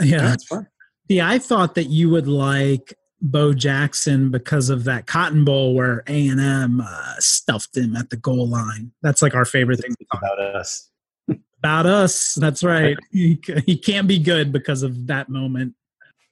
yeah, 0.00 0.18
That's 0.18 0.44
fine. 0.44 0.66
See, 1.10 1.20
I 1.20 1.38
thought 1.38 1.74
that 1.74 1.84
you 1.90 2.08
would 2.10 2.26
like 2.28 2.94
Bo 3.20 3.54
Jackson 3.54 4.30
because 4.30 4.70
of 4.70 4.84
that 4.84 5.06
Cotton 5.06 5.44
Bowl 5.44 5.74
where 5.74 6.02
A 6.06 6.28
and 6.28 6.40
M 6.40 6.82
uh, 6.84 7.14
stuffed 7.18 7.76
him 7.76 7.96
at 7.96 8.10
the 8.10 8.16
goal 8.16 8.48
line. 8.48 8.92
That's 9.02 9.22
like 9.22 9.34
our 9.34 9.44
favorite 9.44 9.80
thing 9.80 9.94
About 10.12 10.38
us. 10.38 10.90
about 11.58 11.86
us. 11.86 12.34
That's 12.34 12.62
right. 12.62 12.96
He, 13.10 13.40
he 13.64 13.76
can't 13.76 14.08
be 14.08 14.18
good 14.18 14.52
because 14.52 14.82
of 14.82 15.06
that 15.06 15.28
moment. 15.28 15.74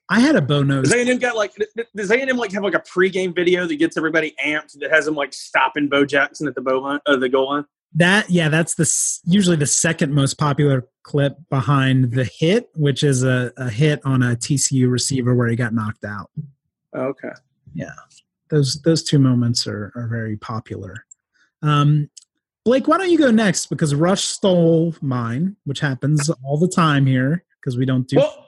I 0.08 0.20
had 0.20 0.36
a 0.36 0.42
Bo 0.42 0.62
nose. 0.62 0.90
Does 0.90 1.08
A&M 1.08 1.18
got 1.18 1.36
like 1.36 1.52
does 1.96 2.10
A&M 2.10 2.36
like 2.36 2.52
have 2.52 2.62
like 2.62 2.74
a 2.74 2.80
pregame 2.80 3.34
video 3.34 3.66
that 3.66 3.76
gets 3.76 3.96
everybody 3.96 4.34
amped 4.44 4.78
that 4.80 4.90
has 4.90 5.06
them 5.06 5.14
like 5.14 5.32
stopping 5.32 5.88
Bo 5.88 6.04
Jackson 6.04 6.46
at 6.46 6.54
the 6.54 6.60
bow 6.60 6.80
line, 6.80 7.00
uh, 7.06 7.16
the 7.16 7.30
goal 7.30 7.50
line? 7.50 7.64
That 7.94 8.28
yeah, 8.28 8.48
that's 8.48 8.74
the 8.74 8.90
usually 9.24 9.56
the 9.56 9.66
second 9.66 10.12
most 10.12 10.38
popular 10.38 10.86
clip 11.02 11.36
behind 11.48 12.12
the 12.12 12.24
hit, 12.24 12.68
which 12.74 13.02
is 13.02 13.22
a, 13.22 13.52
a 13.56 13.70
hit 13.70 14.00
on 14.04 14.22
a 14.22 14.34
TCU 14.34 14.90
receiver 14.90 15.34
where 15.34 15.48
he 15.48 15.56
got 15.56 15.72
knocked 15.72 16.04
out. 16.04 16.30
Okay. 16.96 17.32
Yeah. 17.74 17.94
Those 18.50 18.80
those 18.82 19.02
two 19.02 19.18
moments 19.18 19.66
are, 19.66 19.92
are 19.94 20.08
very 20.08 20.36
popular. 20.36 21.06
Um, 21.62 22.10
Blake, 22.64 22.86
why 22.86 22.98
don't 22.98 23.10
you 23.10 23.18
go 23.18 23.30
next? 23.30 23.66
Because 23.66 23.94
Rush 23.94 24.22
stole 24.24 24.94
mine, 25.00 25.56
which 25.64 25.80
happens 25.80 26.30
all 26.44 26.58
the 26.58 26.68
time 26.68 27.06
here 27.06 27.44
because 27.60 27.76
we 27.76 27.84
don't 27.84 28.06
do. 28.06 28.16
Well, 28.16 28.46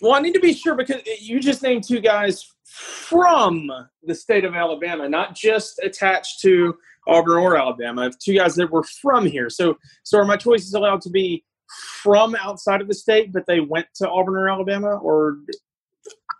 well, 0.00 0.12
I 0.12 0.20
need 0.20 0.34
to 0.34 0.40
be 0.40 0.52
sure 0.52 0.74
because 0.74 1.02
you 1.20 1.40
just 1.40 1.62
named 1.62 1.84
two 1.84 2.00
guys 2.00 2.52
from 2.66 3.70
the 4.02 4.14
state 4.14 4.44
of 4.44 4.54
Alabama, 4.54 5.08
not 5.08 5.34
just 5.34 5.78
attached 5.82 6.40
to 6.40 6.74
Auburn 7.06 7.38
or 7.38 7.56
Alabama. 7.56 8.10
Two 8.18 8.34
guys 8.34 8.56
that 8.56 8.70
were 8.70 8.82
from 8.82 9.24
here. 9.24 9.48
So, 9.48 9.78
so 10.02 10.18
are 10.18 10.24
my 10.24 10.36
choices 10.36 10.74
allowed 10.74 11.00
to 11.02 11.10
be 11.10 11.44
from 12.02 12.34
outside 12.34 12.80
of 12.80 12.88
the 12.88 12.94
state, 12.94 13.32
but 13.32 13.46
they 13.46 13.60
went 13.60 13.86
to 13.96 14.08
Auburn 14.08 14.34
or 14.34 14.48
Alabama, 14.48 14.96
or 14.96 15.38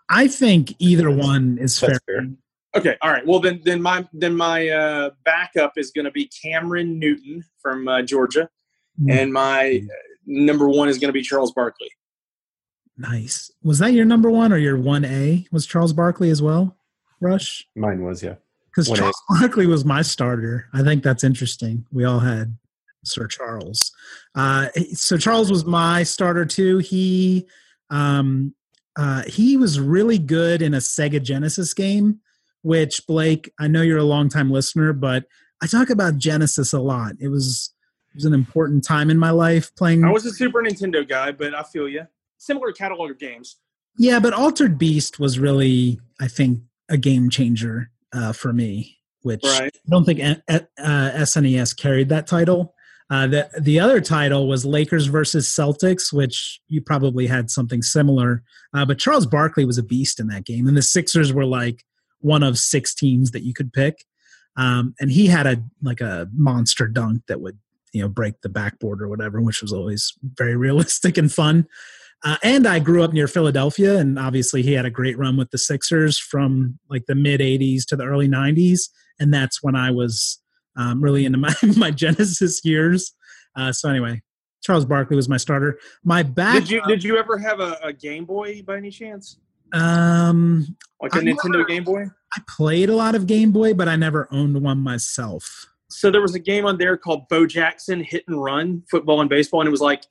I 0.09 0.27
think 0.27 0.75
either 0.79 1.09
one 1.11 1.57
is 1.59 1.79
fair. 1.79 1.99
Fair. 2.05 2.27
Okay, 2.75 2.97
all 3.01 3.11
right. 3.11 3.25
Well, 3.25 3.39
then, 3.39 3.61
then 3.63 3.81
my 3.81 4.05
then 4.13 4.35
my 4.35 4.67
uh, 4.69 5.09
backup 5.23 5.73
is 5.77 5.91
going 5.91 6.05
to 6.05 6.11
be 6.11 6.29
Cameron 6.43 6.99
Newton 6.99 7.43
from 7.61 7.87
uh, 7.87 8.01
Georgia, 8.01 8.49
Mm, 8.99 9.11
and 9.11 9.33
my 9.33 9.81
uh, 9.83 9.95
number 10.25 10.69
one 10.69 10.87
is 10.87 10.97
going 10.97 11.09
to 11.09 11.13
be 11.13 11.21
Charles 11.21 11.51
Barkley. 11.51 11.89
nice. 12.97 13.51
Was 13.63 13.79
that 13.79 13.91
your 13.91 14.05
number 14.05 14.29
one 14.29 14.53
or 14.53 14.57
your 14.57 14.77
one 14.77 15.03
A? 15.05 15.45
Was 15.51 15.65
Charles 15.65 15.93
Barkley 15.93 16.29
as 16.29 16.41
well? 16.41 16.77
Rush 17.19 17.67
Mine 17.75 18.03
was, 18.03 18.23
yeah. 18.23 18.35
because 18.69 18.89
1A. 18.89 18.95
Charles 18.97 19.21
Barkley 19.29 19.67
was 19.67 19.83
my 19.83 20.01
starter. 20.01 20.67
I 20.73 20.81
think 20.83 21.03
that's 21.03 21.23
interesting. 21.23 21.85
We 21.91 22.05
all 22.05 22.19
had 22.19 22.57
Sir 23.03 23.27
Charles. 23.27 23.91
Uh, 24.33 24.69
so 24.93 25.17
Charles 25.17 25.51
was 25.51 25.65
my 25.65 26.03
starter 26.03 26.45
too. 26.45 26.77
He 26.77 27.47
um, 27.89 28.53
uh, 28.95 29.23
he 29.27 29.57
was 29.57 29.79
really 29.79 30.17
good 30.17 30.61
in 30.61 30.73
a 30.73 30.77
Sega 30.77 31.21
Genesis 31.21 31.73
game, 31.73 32.19
which 32.61 33.05
Blake, 33.07 33.51
I 33.59 33.67
know 33.67 33.81
you're 33.81 33.97
a 33.97 34.03
longtime 34.03 34.49
listener, 34.51 34.93
but 34.93 35.25
I 35.61 35.67
talk 35.67 35.89
about 35.89 36.17
Genesis 36.17 36.73
a 36.73 36.79
lot. 36.79 37.13
It 37.19 37.29
was 37.29 37.73
it 38.11 38.15
was 38.15 38.25
an 38.25 38.33
important 38.33 38.85
time 38.85 39.09
in 39.09 39.17
my 39.17 39.31
life 39.31 39.75
playing. 39.75 40.03
I 40.05 40.11
was 40.11 40.25
a 40.25 40.31
Super 40.31 40.61
Nintendo 40.61 41.07
guy, 41.07 41.31
but 41.31 41.53
I 41.53 41.63
feel 41.63 41.89
you. 41.89 42.07
Similar 42.37 42.71
catalog 42.71 43.11
of 43.11 43.19
games. 43.19 43.57
Yeah, 43.97 44.19
but 44.19 44.33
Altered 44.33 44.77
Beast 44.77 45.19
was 45.19 45.39
really, 45.39 45.99
I 46.19 46.27
think, 46.27 46.61
a 46.89 46.97
game 46.97 47.29
changer 47.29 47.91
uh, 48.13 48.31
for 48.31 48.53
me. 48.53 48.99
Which 49.21 49.43
Right. 49.43 49.75
I 49.75 49.89
don't 49.89 50.05
think 50.05 50.21
uh, 50.21 50.59
SNES 50.77 51.75
carried 51.75 52.09
that 52.09 52.27
title. 52.27 52.74
Uh, 53.09 53.27
the 53.27 53.49
the 53.59 53.79
other 53.79 54.01
title 54.01 54.47
was 54.47 54.65
Lakers 54.65 55.05
versus 55.05 55.47
Celtics, 55.47 56.11
which 56.11 56.59
you 56.67 56.81
probably 56.81 57.27
had 57.27 57.51
something 57.51 57.81
similar. 57.81 58.41
Uh, 58.73 58.85
but 58.85 58.97
Charles 58.97 59.27
Barkley 59.27 59.65
was 59.65 59.77
a 59.77 59.83
beast 59.83 60.19
in 60.19 60.27
that 60.27 60.45
game, 60.45 60.67
and 60.67 60.75
the 60.75 60.81
Sixers 60.81 61.31
were 61.31 61.45
like 61.45 61.85
one 62.19 62.41
of 62.41 62.57
six 62.57 62.95
teams 62.95 63.31
that 63.31 63.43
you 63.43 63.53
could 63.53 63.71
pick. 63.71 64.05
Um, 64.57 64.95
and 64.99 65.11
he 65.11 65.27
had 65.27 65.45
a 65.45 65.63
like 65.83 66.01
a 66.01 66.27
monster 66.33 66.87
dunk 66.87 67.23
that 67.27 67.41
would 67.41 67.59
you 67.93 68.01
know 68.01 68.07
break 68.07 68.41
the 68.41 68.49
backboard 68.49 69.01
or 69.01 69.07
whatever, 69.07 69.39
which 69.39 69.61
was 69.61 69.71
always 69.71 70.13
very 70.23 70.55
realistic 70.65 71.17
and 71.17 71.31
fun. 71.31 71.67
Uh, 72.23 72.37
and 72.43 72.65
I 72.65 72.79
grew 72.79 73.03
up 73.03 73.13
near 73.13 73.27
Philadelphia, 73.27 73.99
and 73.99 74.17
obviously 74.17 74.63
he 74.63 74.73
had 74.73 74.85
a 74.85 74.89
great 74.89 75.17
run 75.17 75.37
with 75.37 75.51
the 75.51 75.59
Sixers 75.59 76.17
from 76.17 76.79
like 76.89 77.05
the 77.05 77.13
mid 77.13 77.39
'80s 77.39 77.85
to 77.87 77.95
the 77.95 78.05
early 78.05 78.27
'90s, 78.27 78.89
and 79.19 79.31
that's 79.31 79.61
when 79.61 79.75
I 79.75 79.91
was 79.91 80.41
um, 80.77 81.01
really 81.01 81.25
into 81.25 81.37
my 81.37 81.53
my 81.77 81.91
Genesis 81.91 82.61
years. 82.63 83.13
Uh, 83.55 83.71
so 83.71 83.89
anyway, 83.89 84.21
Charles 84.63 84.85
Barkley 84.85 85.15
was 85.15 85.29
my 85.29 85.37
starter. 85.37 85.79
My 86.03 86.23
back. 86.23 86.55
Did 86.55 86.69
you 86.71 86.81
did 86.87 87.03
you 87.03 87.17
ever 87.17 87.37
have 87.37 87.59
a, 87.59 87.77
a 87.83 87.93
Game 87.93 88.25
Boy 88.25 88.61
by 88.63 88.77
any 88.77 88.91
chance? 88.91 89.37
Um, 89.73 90.75
Like 91.01 91.13
a 91.15 91.17
I 91.17 91.21
Nintendo 91.21 91.51
never- 91.51 91.65
Game 91.65 91.83
Boy? 91.83 92.05
I 92.37 92.41
played 92.49 92.89
a 92.89 92.95
lot 92.95 93.15
of 93.15 93.27
Game 93.27 93.51
Boy, 93.51 93.73
but 93.73 93.87
I 93.87 93.95
never 93.95 94.27
owned 94.31 94.61
one 94.61 94.79
myself. 94.79 95.67
So 95.89 96.11
there 96.11 96.21
was 96.21 96.35
a 96.35 96.39
game 96.39 96.65
on 96.65 96.77
there 96.77 96.97
called 96.97 97.29
Bo 97.29 97.45
Jackson 97.45 98.03
Hit 98.03 98.23
and 98.27 98.43
Run 98.43 98.83
Football 98.91 99.21
and 99.21 99.29
Baseball, 99.29 99.61
and 99.61 99.67
it 99.67 99.71
was 99.71 99.79
like 99.81 100.03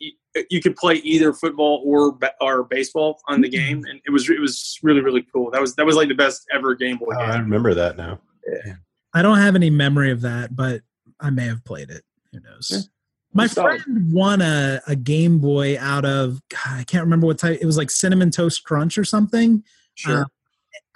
you 0.51 0.63
could 0.63 0.77
play 0.77 0.95
either 0.97 1.33
football 1.35 1.83
or 1.85 2.17
or 2.41 2.65
baseball 2.65 3.21
on 3.29 3.41
the 3.43 3.49
game, 3.49 3.85
and 3.89 4.01
it 4.07 4.11
was 4.11 4.31
it 4.31 4.41
was 4.41 4.79
really 4.83 5.01
really 5.03 5.27
cool. 5.33 5.51
That 5.51 5.61
was 5.61 5.75
that 5.77 5.85
was 5.85 5.97
like 5.97 6.09
the 6.09 6.15
best 6.15 6.47
ever 6.55 6.75
Game 6.75 6.97
Boy 6.97 7.13
Oh, 7.15 7.21
I 7.21 7.37
remember 7.39 7.75
that 7.75 7.97
now. 7.99 8.19
I 9.15 9.23
don't 9.23 9.39
have 9.39 9.55
any 9.55 9.71
memory 9.71 10.11
of 10.11 10.21
that, 10.23 10.55
but 10.55 10.83
I 11.21 11.31
may 11.31 11.47
have 11.47 11.65
played 11.65 11.91
it. 11.91 12.03
Who 12.33 12.41
knows? 12.41 12.69
Yeah. 12.71 12.79
My 13.33 13.47
Solid. 13.47 13.83
friend 13.83 14.13
won 14.13 14.43
a, 14.43 14.81
a 14.87 14.95
Game 14.95 15.39
Boy 15.39 15.79
out 15.79 16.05
of 16.05 16.41
God, 16.49 16.79
I 16.81 16.85
can't 16.85 17.05
remember 17.05 17.27
what 17.27 17.39
type. 17.39 17.59
It 17.61 17.67
was 17.67 17.77
like 17.77 17.91
cinnamon 17.91 18.31
toast 18.31 18.65
crunch 18.65 18.99
or 18.99 19.05
something. 19.05 19.65
Sure. 19.95 20.23
Uh, 20.23 20.25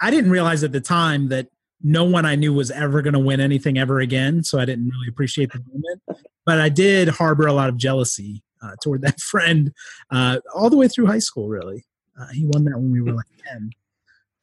I 0.01 0.11
didn't 0.11 0.31
realize 0.31 0.63
at 0.63 0.71
the 0.71 0.81
time 0.81 1.29
that 1.29 1.47
no 1.81 2.05
one 2.05 2.25
I 2.25 2.35
knew 2.35 2.53
was 2.53 2.71
ever 2.71 3.01
going 3.01 3.13
to 3.13 3.19
win 3.19 3.39
anything 3.39 3.77
ever 3.77 3.99
again. 3.99 4.43
So 4.43 4.59
I 4.59 4.65
didn't 4.65 4.89
really 4.89 5.07
appreciate 5.09 5.51
the 5.51 5.59
moment. 5.59 6.01
But 6.45 6.59
I 6.59 6.69
did 6.69 7.07
harbor 7.09 7.47
a 7.47 7.53
lot 7.53 7.69
of 7.69 7.77
jealousy 7.77 8.43
uh, 8.61 8.75
toward 8.83 9.01
that 9.01 9.19
friend 9.21 9.73
uh, 10.11 10.39
all 10.53 10.69
the 10.69 10.77
way 10.77 10.87
through 10.87 11.07
high 11.07 11.19
school, 11.19 11.47
really. 11.47 11.85
Uh, 12.19 12.27
he 12.27 12.45
won 12.45 12.65
that 12.65 12.77
when 12.77 12.91
we 12.91 13.01
were 13.01 13.13
like 13.13 13.25
10. 13.49 13.71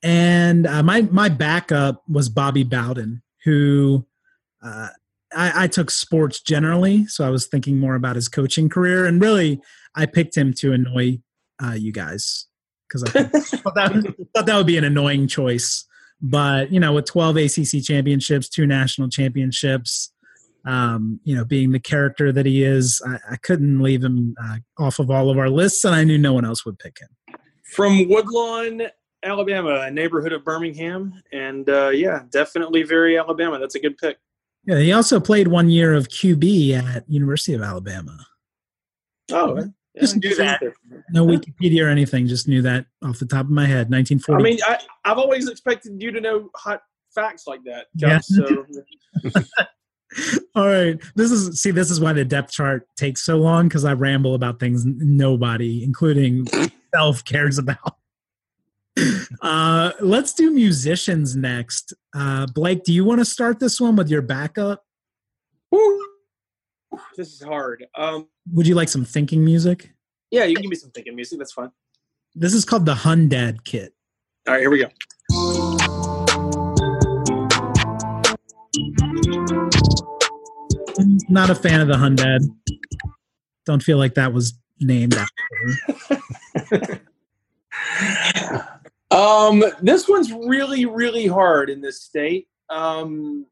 And 0.03 0.67
uh, 0.67 0.83
my, 0.83 1.03
my 1.03 1.29
backup 1.29 2.03
was 2.09 2.29
Bobby 2.29 2.63
Bowden, 2.63 3.23
who 3.47 4.05
uh, 4.63 4.89
I, 5.35 5.65
I 5.65 5.67
took 5.69 5.91
sports 5.91 6.41
generally. 6.41 7.07
So 7.07 7.25
I 7.27 7.31
was 7.31 7.47
thinking 7.47 7.79
more 7.79 7.95
about 7.95 8.17
his 8.17 8.29
coaching 8.29 8.69
career. 8.69 9.07
And 9.07 9.23
really, 9.23 9.61
I 9.95 10.05
picked 10.05 10.37
him 10.37 10.53
to 10.55 10.73
annoy 10.73 11.21
uh, 11.65 11.73
you 11.73 11.93
guys 11.93 12.47
because 12.89 13.05
I 13.05 13.23
thought 13.23 13.43
thought 13.45 13.75
that, 13.77 14.15
thought 14.35 14.47
that 14.47 14.57
would 14.57 14.67
be 14.67 14.77
an 14.77 14.85
annoying 14.85 15.29
choice. 15.29 15.87
But 16.21 16.73
you 16.73 16.81
know, 16.81 16.93
with 16.93 17.07
12 17.07 17.37
ACC 17.37 17.83
championships, 17.83 18.49
two 18.49 18.67
national 18.67 19.09
championships, 19.09 20.13
um, 20.67 21.21
you 21.23 21.37
know, 21.37 21.45
being 21.45 21.71
the 21.71 21.79
character 21.79 22.33
that 22.33 22.47
he 22.47 22.65
is, 22.65 23.01
I, 23.07 23.35
I 23.35 23.37
couldn't 23.37 23.81
leave 23.81 24.03
him 24.03 24.35
uh, 24.43 24.57
off 24.79 24.99
of 24.99 25.11
all 25.11 25.31
of 25.31 25.39
our 25.39 25.51
lists, 25.51 25.85
and 25.85 25.95
I 25.95 26.03
knew 26.03 26.19
no 26.19 26.33
one 26.33 26.45
else 26.45 26.65
would 26.67 26.79
pick 26.79 26.99
him. 26.99 27.37
From 27.65 28.09
Woodlawn, 28.09 28.89
Alabama, 29.23 29.81
a 29.87 29.91
neighborhood 29.91 30.33
of 30.33 30.45
Birmingham, 30.45 31.23
and 31.33 31.69
uh, 31.69 31.89
yeah, 31.89 32.23
definitely 32.31 32.83
very 32.83 33.19
Alabama. 33.19 33.59
That's 33.59 33.75
a 33.75 33.81
good 33.81 33.97
pick. 33.99 34.19
Yeah, 34.65 34.79
he 34.79 34.93
also 34.93 35.21
played 35.21 35.49
one 35.49 35.69
year 35.69 35.95
of 35.95 36.09
QB 36.09 36.73
at 36.73 37.09
University 37.09 37.55
of 37.55 37.63
Alabama. 37.63 38.19
Oh, 39.33 39.63
Just 39.99 40.21
do 40.21 40.35
that. 40.37 40.61
No 41.11 41.25
Wikipedia 41.25 41.85
or 41.85 41.89
anything, 41.89 42.27
just 42.27 42.49
knew 42.49 42.63
that 42.63 42.87
off 43.03 43.19
the 43.19 43.27
top 43.27 43.47
of 43.47 43.51
my 43.51 43.67
head. 43.67 43.91
1940. 43.91 44.41
I 44.41 44.45
mean, 44.45 44.59
I, 44.67 44.79
I've 45.05 45.19
always 45.19 45.49
expected 45.49 46.01
you 46.03 46.11
to 46.11 46.21
know 46.21 46.51
hot 46.55 46.83
facts 47.15 47.47
like 47.47 47.63
that. 47.65 47.87
Yeah. 47.95 48.19
So 48.21 48.67
All 50.55 50.67
right. 50.67 51.01
This 51.15 51.31
is 51.31 51.61
see, 51.61 51.71
this 51.71 51.91
is 51.91 52.01
why 52.01 52.13
the 52.13 52.25
depth 52.25 52.53
chart 52.53 52.87
takes 52.97 53.25
so 53.25 53.37
long 53.37 53.69
because 53.69 53.85
I 53.85 53.93
ramble 53.93 54.35
about 54.35 54.61
things 54.61 54.85
nobody, 54.85 55.83
including 55.85 56.47
self, 56.95 57.25
cares 57.25 57.59
about. 57.59 57.97
Uh, 59.43 59.93
let's 60.01 60.33
do 60.33 60.51
musicians 60.51 61.37
next. 61.37 61.93
Uh, 62.15 62.47
Blake, 62.55 62.83
do 62.83 62.93
you 62.93 63.05
want 63.05 63.21
to 63.21 63.25
start 63.25 63.61
this 63.61 63.81
one 63.81 63.95
with 63.97 64.09
your 64.09 64.23
backup? 64.23 64.83
Woo. 65.71 66.01
this 67.17 67.33
is 67.35 67.43
hard. 67.43 67.85
Um, 67.97 68.29
Would 68.53 68.67
you 68.67 68.75
like 68.75 68.89
some 68.89 69.05
thinking 69.05 69.45
music? 69.45 69.93
yeah, 70.31 70.45
you 70.45 70.55
can 70.55 70.63
give 70.63 70.71
me 70.71 70.77
some 70.77 70.91
thinking 70.91 71.15
music. 71.15 71.39
That's 71.39 71.53
fine. 71.53 71.71
This 72.35 72.55
is 72.55 72.65
called 72.65 72.87
the 72.87 72.95
Hundad 72.95 73.65
Kit. 73.65 73.95
All 74.49 74.55
right, 74.55 74.61
here 74.61 74.71
we 74.71 74.79
go. 74.79 74.89
I'm 80.99 81.19
not 81.29 81.51
a 81.51 81.55
fan 81.55 81.81
of 81.81 81.89
the 81.89 81.95
Hundad. 81.95 82.41
Don't 83.65 83.83
feel 83.83 83.99
like 83.99 84.15
that 84.15 84.33
was 84.33 84.55
named 84.81 85.15
after. 85.15 87.03
Um, 89.17 89.65
this 89.81 90.07
one's 90.07 90.31
really, 90.31 90.85
really 90.85 91.27
hard 91.27 91.71
in 91.71 91.81
this 91.81 92.03
state. 92.03 92.49
Um, 92.69 93.47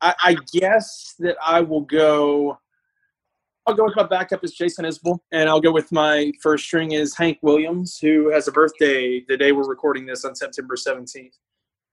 I, 0.00 0.14
I 0.20 0.36
guess 0.52 1.14
that 1.20 1.36
I 1.44 1.60
will 1.60 1.82
go. 1.82 2.58
I'll 3.66 3.74
go 3.74 3.84
with 3.84 3.94
my 3.94 4.02
backup 4.02 4.42
is 4.42 4.52
Jason 4.52 4.84
Isbell, 4.84 5.18
and 5.30 5.48
I'll 5.48 5.60
go 5.60 5.70
with 5.70 5.92
my 5.92 6.32
first 6.42 6.64
string 6.64 6.90
is 6.92 7.16
Hank 7.16 7.38
Williams, 7.42 7.98
who 7.98 8.30
has 8.30 8.48
a 8.48 8.52
birthday 8.52 9.24
the 9.28 9.36
day 9.36 9.52
we're 9.52 9.68
recording 9.68 10.06
this 10.06 10.24
on 10.24 10.34
September 10.34 10.76
seventeenth. 10.76 11.34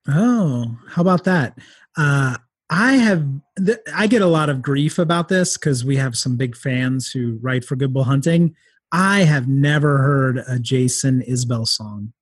Oh, 0.07 0.75
how 0.89 1.03
about 1.03 1.23
that? 1.25 1.57
Uh, 1.95 2.37
I 2.71 2.93
have 2.93 3.27
th- 3.63 3.77
I 3.93 4.07
get 4.07 4.23
a 4.23 4.27
lot 4.27 4.49
of 4.49 4.63
grief 4.63 4.97
about 4.97 5.29
this 5.29 5.55
because 5.55 5.85
we 5.85 5.97
have 5.97 6.15
some 6.15 6.35
big 6.35 6.55
fans 6.55 7.11
who 7.11 7.37
write 7.43 7.63
for 7.63 7.75
Good 7.75 7.93
Bull 7.93 8.05
Hunting. 8.05 8.55
I 8.91 9.19
have 9.19 9.47
never 9.47 9.99
heard 9.99 10.43
a 10.47 10.57
Jason 10.57 11.21
Isbell 11.21 11.67
song 11.67 12.13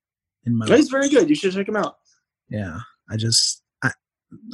in 0.46 0.58
my 0.58 0.66
life. 0.66 0.90
Very 0.90 1.10
good. 1.10 1.30
You 1.30 1.36
should 1.36 1.54
check 1.54 1.68
him 1.68 1.76
out. 1.76 1.98
Yeah, 2.50 2.80
I 3.10 3.18
just 3.18 3.62
I 3.84 3.92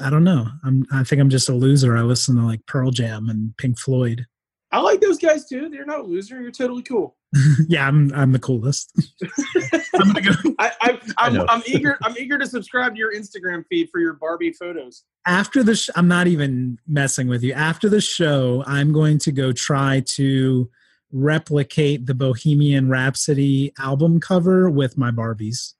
I 0.02 0.10
don't 0.10 0.24
know. 0.24 0.48
I'm 0.64 0.86
I 0.92 1.04
think 1.04 1.22
I'm 1.22 1.30
just 1.30 1.50
a 1.50 1.54
loser. 1.54 1.98
I 1.98 2.02
listen 2.02 2.36
to 2.36 2.42
like 2.44 2.66
Pearl 2.66 2.92
Jam 2.92 3.30
and 3.30 3.56
Pink 3.58 3.80
Floyd. 3.80 4.26
I 4.72 4.82
like 4.82 5.00
those 5.00 5.18
guys 5.18 5.48
too. 5.48 5.70
They're 5.70 5.86
not 5.86 6.00
a 6.00 6.04
loser. 6.04 6.42
You're 6.42 6.52
totally 6.52 6.84
cool. 6.84 7.16
yeah, 7.68 7.88
I'm 7.88 8.14
I'm 8.14 8.32
the 8.34 8.40
coolest. 8.40 8.92
I'm 9.96 10.14
gonna 10.14 10.22
go 10.22 10.32
I, 10.60 10.72
I, 10.82 11.00
I'm, 11.18 11.34
know. 11.34 11.46
I'm 11.48 11.64
eager. 11.66 11.98
I'm 12.04 12.18
eager 12.18 12.38
to 12.38 12.46
subscribe 12.46 12.94
to 12.94 13.00
your 13.00 13.14
Instagram 13.14 13.64
feed 13.70 13.90
for 13.92 14.00
your 14.00 14.14
Barbie 14.14 14.52
photos. 14.52 15.04
after 15.26 15.62
the 15.64 15.76
sh- 15.76 15.90
i'm 15.96 16.08
not 16.08 16.28
even 16.28 16.78
messing 16.88 17.28
with 17.28 17.44
you 17.44 17.54
after 17.54 17.90
the 17.90 18.00
show 18.02 18.64
i'm 18.66 18.94
going 18.94 19.18
to 19.20 19.32
go 19.32 19.52
try 19.52 20.02
to 20.06 20.70
replicate 21.12 22.06
the 22.06 22.14
bohemian 22.14 22.90
rhapsody 22.90 23.74
album 23.80 24.20
cover 24.20 24.70
with 24.70 24.98
my 24.98 25.12
barbies 25.12 25.74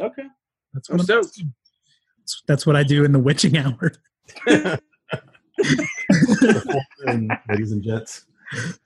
Okay, 0.00 0.24
that's 0.72 0.88
I'm 0.90 0.98
what, 0.98 1.10
I'm, 1.10 1.22
that's, 1.22 2.42
that's 2.46 2.66
what 2.66 2.74
i 2.76 2.82
do 2.82 3.04
in 3.04 3.12
the 3.12 3.18
witching 3.18 3.56
hour 3.58 3.92
And 7.06 7.30
ladies 7.48 7.72
and 7.72 7.82
gents. 7.82 8.24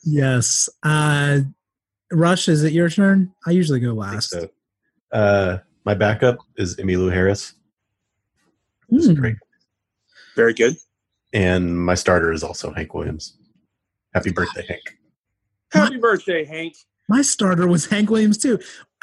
yes 0.05 0.69
uh 0.83 1.41
rush 2.13 2.49
is 2.49 2.63
it 2.65 2.73
your 2.73 2.89
turn 2.91 3.33
i 3.47 3.51
usually 3.51 3.81
go 3.81 3.93
last 3.93 4.31
so. 4.31 4.49
Uh, 5.11 5.57
my 5.87 5.95
backup 5.95 6.37
is 6.59 6.77
Emmylou 6.77 7.11
Harris. 7.11 7.55
This 8.91 9.05
is 9.05 9.09
Hmm. 9.09 9.15
great. 9.21 9.37
Very 10.37 10.53
good. 10.53 10.77
And 11.33 11.83
my 11.83 11.95
starter 11.95 12.31
is 12.31 12.43
also 12.45 12.75
Hank 12.75 12.93
Williams. 12.93 13.39
Happy 14.13 14.31
birthday, 14.31 14.67
Hank. 14.69 14.83
Happy 15.73 15.97
birthday, 15.97 16.45
Hank. 16.45 16.75
my 17.09 17.23
starter 17.23 17.67
was 17.67 17.87
hank 17.87 18.11
williams 18.11 18.37
too 18.37 18.59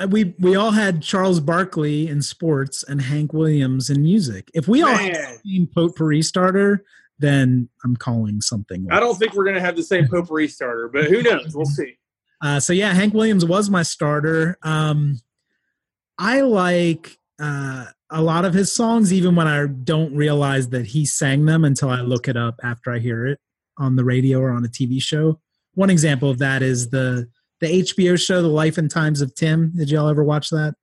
we 0.09 0.35
we 0.39 0.55
all 0.55 0.71
had 0.71 1.01
charles 1.01 1.39
barkley 1.39 2.07
in 2.07 2.21
sports 2.21 2.83
and 2.83 3.01
hank 3.01 3.31
williams 3.33 3.89
in 3.89 4.01
music 4.01 4.51
if 4.53 4.67
we 4.67 4.81
all 4.81 4.89
had 4.89 5.13
Man. 5.13 5.37
the 5.43 5.51
same 5.51 5.67
potpourri 5.67 6.21
starter 6.21 6.83
then 7.17 7.69
i'm 7.83 7.95
calling 7.95 8.41
something 8.41 8.87
I 8.91 8.99
don't 8.99 9.15
think 9.15 9.33
we're 9.33 9.45
going 9.45 9.55
to 9.55 9.61
have 9.61 9.75
the 9.75 9.83
same 9.83 10.07
potpourri 10.07 10.47
starter, 10.47 10.89
but 10.91 11.05
who 11.05 11.21
knows? 11.21 11.55
We'll 11.55 11.65
see. 11.65 11.97
Uh, 12.41 12.59
so 12.59 12.73
yeah, 12.73 12.93
Hank 12.93 13.13
Williams 13.13 13.45
was 13.45 13.69
my 13.69 13.83
starter. 13.83 14.57
Um, 14.61 15.19
I 16.17 16.41
like 16.41 17.17
uh, 17.39 17.85
a 18.09 18.21
lot 18.21 18.45
of 18.45 18.53
his 18.53 18.73
songs, 18.73 19.11
even 19.11 19.35
when 19.35 19.47
I 19.47 19.65
don't 19.67 20.15
realize 20.15 20.69
that 20.69 20.85
he 20.87 21.05
sang 21.05 21.45
them 21.45 21.65
until 21.65 21.89
I 21.89 22.01
look 22.01 22.27
it 22.27 22.37
up 22.37 22.59
after 22.63 22.91
I 22.91 22.99
hear 22.99 23.25
it 23.25 23.39
on 23.77 23.95
the 23.95 24.03
radio 24.03 24.39
or 24.39 24.51
on 24.51 24.63
a 24.63 24.67
TV 24.67 25.01
show. 25.01 25.39
One 25.73 25.89
example 25.89 26.29
of 26.29 26.37
that 26.39 26.61
is 26.61 26.89
the 26.89 27.27
the 27.61 27.67
HBO 27.67 28.19
show, 28.19 28.41
The 28.41 28.47
Life 28.47 28.77
and 28.77 28.89
Times 28.89 29.21
of 29.21 29.33
Tim. 29.35 29.71
Did 29.75 29.89
y'all 29.89 30.09
ever 30.09 30.23
watch 30.23 30.49
that? 30.49 30.75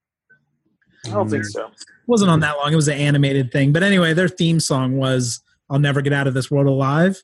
I 1.06 1.10
don't 1.10 1.28
think 1.28 1.44
so. 1.44 1.66
It 1.66 1.72
wasn't 2.06 2.30
on 2.30 2.40
that 2.40 2.56
long. 2.56 2.72
It 2.72 2.76
was 2.76 2.88
an 2.88 2.98
animated 2.98 3.52
thing. 3.52 3.72
But 3.72 3.82
anyway, 3.82 4.14
their 4.14 4.28
theme 4.28 4.60
song 4.60 4.96
was 4.96 5.40
I'll 5.68 5.78
Never 5.78 6.00
Get 6.00 6.12
Out 6.12 6.26
of 6.26 6.34
This 6.34 6.50
World 6.50 6.66
Alive. 6.66 7.22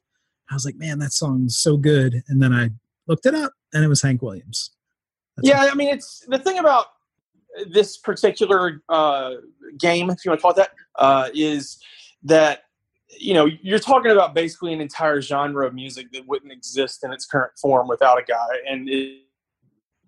I 0.50 0.54
was 0.54 0.64
like, 0.64 0.76
man, 0.76 0.98
that 0.98 1.12
song's 1.12 1.58
so 1.58 1.76
good. 1.76 2.22
And 2.28 2.42
then 2.42 2.52
I 2.52 2.70
looked 3.06 3.26
it 3.26 3.34
up 3.34 3.52
and 3.72 3.84
it 3.84 3.88
was 3.88 4.02
Hank 4.02 4.22
Williams. 4.22 4.70
That's 5.36 5.48
yeah, 5.48 5.68
I 5.70 5.74
mean, 5.74 5.88
it's 5.88 6.24
the 6.28 6.38
thing 6.38 6.58
about 6.58 6.86
this 7.70 7.96
particular 7.96 8.82
uh, 8.88 9.34
game, 9.78 10.10
if 10.10 10.24
you 10.24 10.30
want 10.30 10.40
to 10.40 10.42
call 10.42 10.50
it 10.52 10.56
that, 10.56 10.70
uh, 10.96 11.28
is 11.34 11.78
that 12.24 12.64
you 13.18 13.34
know 13.34 13.46
you're 13.62 13.78
talking 13.78 14.10
about 14.10 14.34
basically 14.34 14.72
an 14.72 14.80
entire 14.80 15.20
genre 15.20 15.66
of 15.66 15.74
music 15.74 16.12
that 16.12 16.26
wouldn't 16.26 16.52
exist 16.52 17.04
in 17.04 17.12
its 17.12 17.24
current 17.24 17.52
form 17.60 17.88
without 17.88 18.18
a 18.18 18.22
guy, 18.22 18.46
and 18.68 18.88
it, 18.88 19.22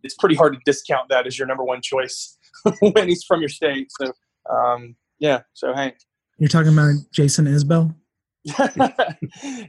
it's 0.02 0.14
pretty 0.14 0.34
hard 0.34 0.54
to 0.54 0.60
discount 0.64 1.08
that 1.08 1.26
as 1.26 1.38
your 1.38 1.46
number 1.46 1.64
one 1.64 1.80
choice 1.82 2.38
when 2.80 3.08
he's 3.08 3.24
from 3.24 3.40
your 3.40 3.48
state. 3.48 3.88
So 4.00 4.12
um, 4.48 4.96
yeah, 5.18 5.42
so 5.52 5.74
Hank. 5.74 5.96
You're 6.38 6.48
talking 6.48 6.72
about 6.72 6.94
Jason 7.12 7.46
Isbell. 7.46 7.94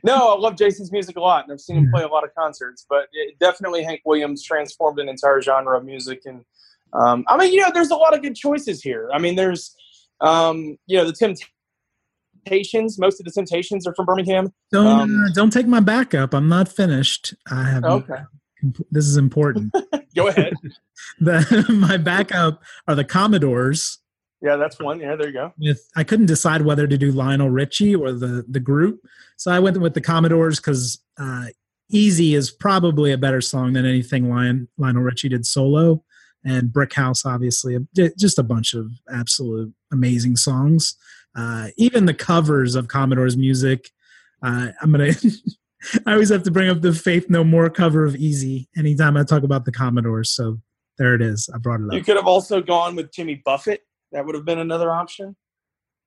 no, 0.04 0.34
I 0.34 0.38
love 0.40 0.56
Jason's 0.56 0.92
music 0.92 1.18
a 1.18 1.20
lot, 1.20 1.44
and 1.44 1.52
I've 1.52 1.60
seen 1.60 1.76
him 1.76 1.92
play 1.92 2.04
a 2.04 2.08
lot 2.08 2.24
of 2.24 2.34
concerts. 2.34 2.86
But 2.90 3.08
it, 3.12 3.38
definitely, 3.40 3.84
Hank 3.84 4.02
Williams 4.06 4.44
transformed 4.44 5.00
an 5.00 5.10
entire 5.10 5.42
genre 5.42 5.78
of 5.78 5.84
music, 5.84 6.22
and 6.26 6.46
um, 6.94 7.26
I 7.28 7.38
mean, 7.38 7.52
you 7.52 7.60
know, 7.60 7.72
there's 7.74 7.92
a 7.92 7.96
lot 7.96 8.16
of 8.16 8.22
good 8.22 8.36
choices 8.36 8.82
here. 8.82 9.10
I 9.14 9.20
mean, 9.20 9.36
there's, 9.36 9.76
um, 10.22 10.78
you 10.88 10.98
know, 10.98 11.06
the 11.06 11.36
Temptations. 12.46 12.98
Most 12.98 13.20
of 13.20 13.26
the 13.26 13.32
Temptations 13.32 13.86
are 13.86 13.94
from 13.94 14.06
Birmingham. 14.06 14.54
Don't 14.72 14.88
um, 14.88 15.26
uh, 15.26 15.34
don't 15.34 15.52
take 15.52 15.68
my 15.68 15.82
backup. 15.82 16.34
I'm 16.34 16.48
not 16.48 16.70
finished. 16.70 17.34
I 17.50 17.64
have. 17.64 17.84
Okay. 17.84 18.22
This 18.92 19.06
is 19.06 19.18
important. 19.18 19.74
Go 20.16 20.28
ahead. 20.28 20.54
the, 21.20 21.66
my 21.70 21.98
backup 21.98 22.64
are 22.88 22.96
the 22.96 23.04
Commodores. 23.04 24.00
Yeah, 24.42 24.56
that's 24.56 24.80
one. 24.80 25.00
Yeah, 25.00 25.16
there 25.16 25.28
you 25.28 25.34
go. 25.34 25.54
With 25.60 25.88
I 25.96 26.04
couldn't 26.04 26.26
decide 26.26 26.64
whether 26.64 26.88
to 26.88 26.98
do 26.98 27.12
Lionel 27.12 27.52
Richie 27.52 27.94
or 27.94 28.12
the 28.12 28.44
the 28.50 28.60
group, 28.60 29.06
so 29.38 29.52
I 29.52 29.60
went 29.60 29.80
with 29.80 29.94
the 29.94 30.02
Commodores 30.02 30.60
because 30.60 31.00
uh, 31.20 31.46
"Easy" 31.92 32.34
is 32.34 32.50
probably 32.50 33.12
a 33.12 33.20
better 33.20 33.40
song 33.40 33.74
than 33.74 33.86
anything 33.86 34.32
Lion, 34.32 34.68
Lionel 34.80 35.04
Richie 35.04 35.30
did 35.30 35.46
solo 35.46 36.04
and 36.44 36.74
Brick 36.74 36.94
House, 36.94 37.26
obviously, 37.26 37.78
just 38.18 38.40
a 38.40 38.44
bunch 38.44 38.74
of 38.74 38.92
absolute 39.14 39.74
amazing 39.92 40.36
songs. 40.36 40.96
Uh, 41.36 41.68
even 41.78 42.06
the 42.06 42.14
covers 42.14 42.76
of 42.76 42.88
Commodore's 42.88 43.38
music. 43.38 43.92
Uh, 44.44 44.70
I'm 44.82 44.92
gonna. 44.92 45.14
I 46.06 46.14
always 46.14 46.30
have 46.30 46.44
to 46.44 46.52
bring 46.52 46.70
up 46.70 46.82
the 46.82 46.94
Faith 46.94 47.30
No 47.30 47.44
More 47.44 47.70
cover 47.70 48.06
of 48.06 48.16
Easy 48.16 48.68
anytime 48.78 49.18
I 49.18 49.24
talk 49.24 49.44
about 49.44 49.66
the 49.66 49.72
Commodores. 49.72 50.32
So 50.32 50.60
there 50.98 51.16
it 51.16 51.22
is. 51.22 51.50
I 51.54 51.58
brought 51.58 51.82
it 51.82 51.88
up. 51.88 51.94
You 51.94 52.04
could 52.04 52.16
have 52.16 52.28
also 52.28 52.62
gone 52.62 52.96
with 52.96 53.12
Jimmy 53.12 53.42
Buffett. 53.44 53.82
That 54.12 54.26
would 54.26 54.36
have 54.36 54.46
been 54.46 54.60
another 54.60 54.92
option. 54.92 55.36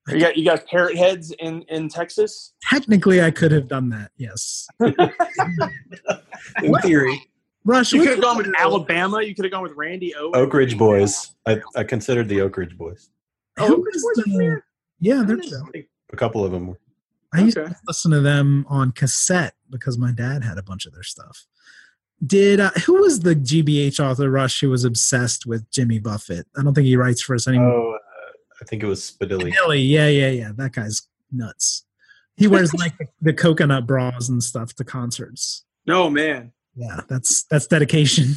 You 0.07 0.19
got 0.19 0.37
you 0.37 0.45
got 0.45 0.67
parrot 0.67 0.95
heads 0.95 1.31
in 1.39 1.63
in 1.63 1.89
Texas. 1.89 2.53
Technically, 2.61 3.23
I 3.23 3.31
could 3.31 3.51
have 3.51 3.67
done 3.67 3.89
that. 3.89 4.11
Yes. 4.17 4.67
in 4.79 6.75
theory. 6.83 7.19
Rush. 7.63 7.91
You 7.91 8.01
could 8.01 8.09
have 8.11 8.21
gone 8.21 8.37
with 8.37 8.51
Alabama. 8.59 9.23
You 9.23 9.33
could 9.33 9.45
have 9.45 9.51
gone 9.51 9.63
with 9.63 9.73
Randy 9.75 10.13
O. 10.15 10.31
Oak 10.35 10.53
Ridge 10.53 10.77
Boys. 10.77 11.31
I, 11.47 11.59
I 11.75 11.83
considered 11.83 12.29
the 12.29 12.41
Oak 12.41 12.55
Ridge 12.57 12.77
Boys. 12.77 13.09
Oh, 13.57 13.73
Oak 13.73 13.85
Ridge 13.85 13.95
Boys 13.95 14.23
the, 14.25 14.61
Yeah, 14.99 15.23
there's 15.25 15.51
a 16.13 16.15
couple 16.15 16.45
of 16.45 16.51
them. 16.51 16.67
Were. 16.67 16.77
I 17.35 17.41
used 17.41 17.57
to 17.57 17.75
listen 17.87 18.11
to 18.11 18.21
them 18.21 18.65
on 18.69 18.91
cassette 18.91 19.55
because 19.69 19.97
my 19.97 20.11
dad 20.11 20.43
had 20.43 20.57
a 20.57 20.63
bunch 20.63 20.85
of 20.85 20.93
their 20.93 21.03
stuff. 21.03 21.45
Did 22.25 22.59
uh, 22.59 22.71
who 22.85 23.01
was 23.01 23.19
the 23.19 23.35
GBH 23.35 23.99
author 23.99 24.29
Rush 24.29 24.61
who 24.61 24.69
was 24.69 24.85
obsessed 24.85 25.45
with 25.45 25.69
Jimmy 25.69 25.99
Buffett? 25.99 26.47
I 26.57 26.63
don't 26.63 26.73
think 26.73 26.87
he 26.87 26.95
writes 26.95 27.21
for 27.21 27.35
us 27.35 27.47
anymore. 27.47 27.73
Oh, 27.73 27.93
uh, 27.93 28.31
I 28.61 28.65
think 28.65 28.83
it 28.83 28.87
was 28.87 29.01
Spadilli. 29.01 29.53
Spadilli, 29.53 29.87
yeah, 29.87 30.07
yeah, 30.07 30.29
yeah. 30.29 30.51
That 30.55 30.71
guy's 30.71 31.07
nuts. 31.31 31.85
He 32.37 32.47
wears 32.47 32.73
like 32.79 32.97
the, 32.97 33.07
the 33.21 33.33
coconut 33.33 33.85
bras 33.85 34.29
and 34.29 34.41
stuff 34.41 34.73
to 34.75 34.85
concerts. 34.85 35.65
No 35.85 36.09
man, 36.09 36.53
yeah, 36.75 37.01
that's 37.07 37.43
that's 37.43 37.67
dedication. 37.67 38.35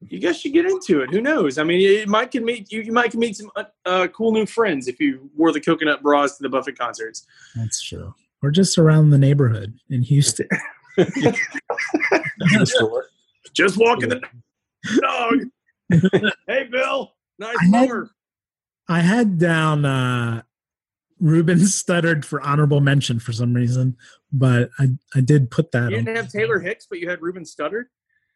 You 0.00 0.18
guys 0.18 0.40
should 0.40 0.52
get 0.52 0.66
into 0.66 1.00
it. 1.00 1.10
Who 1.10 1.22
knows? 1.22 1.56
I 1.56 1.64
mean, 1.64 1.80
it 1.80 2.08
might 2.08 2.30
can 2.30 2.44
meet 2.44 2.70
you. 2.70 2.82
You 2.82 2.92
might 2.92 3.10
can 3.10 3.20
meet 3.20 3.36
some 3.36 3.50
uh, 3.56 3.64
uh, 3.86 4.08
cool 4.08 4.32
new 4.32 4.44
friends 4.44 4.88
if 4.88 5.00
you 5.00 5.30
wore 5.34 5.52
the 5.52 5.60
coconut 5.60 6.02
bras 6.02 6.36
to 6.36 6.42
the 6.42 6.48
Buffett 6.50 6.78
concerts. 6.78 7.26
That's 7.54 7.80
true. 7.80 8.14
Or 8.42 8.50
just 8.50 8.78
around 8.78 9.10
the 9.10 9.18
neighborhood 9.18 9.78
in 9.88 10.02
Houston. 10.02 10.48
just 13.54 13.76
walking 13.76 14.10
the 14.10 14.20
dog. 15.00 15.38
hey, 16.46 16.64
Bill. 16.70 17.12
Nice 17.38 17.56
I 17.60 17.76
had, 17.76 17.90
I 18.88 19.00
had 19.00 19.38
down 19.38 19.84
uh, 19.84 20.42
Ruben 21.20 21.58
Studdard 21.58 22.24
for 22.24 22.40
honorable 22.40 22.80
mention 22.80 23.18
for 23.18 23.32
some 23.32 23.54
reason, 23.54 23.96
but 24.32 24.70
I 24.78 24.88
I 25.14 25.20
did 25.20 25.50
put 25.50 25.72
that. 25.72 25.90
You 25.90 25.98
didn't 25.98 26.10
on. 26.10 26.16
have 26.16 26.30
Taylor 26.30 26.60
Hicks, 26.60 26.86
but 26.88 26.98
you 26.98 27.08
had 27.08 27.20
Ruben 27.20 27.44
Studdard. 27.44 27.84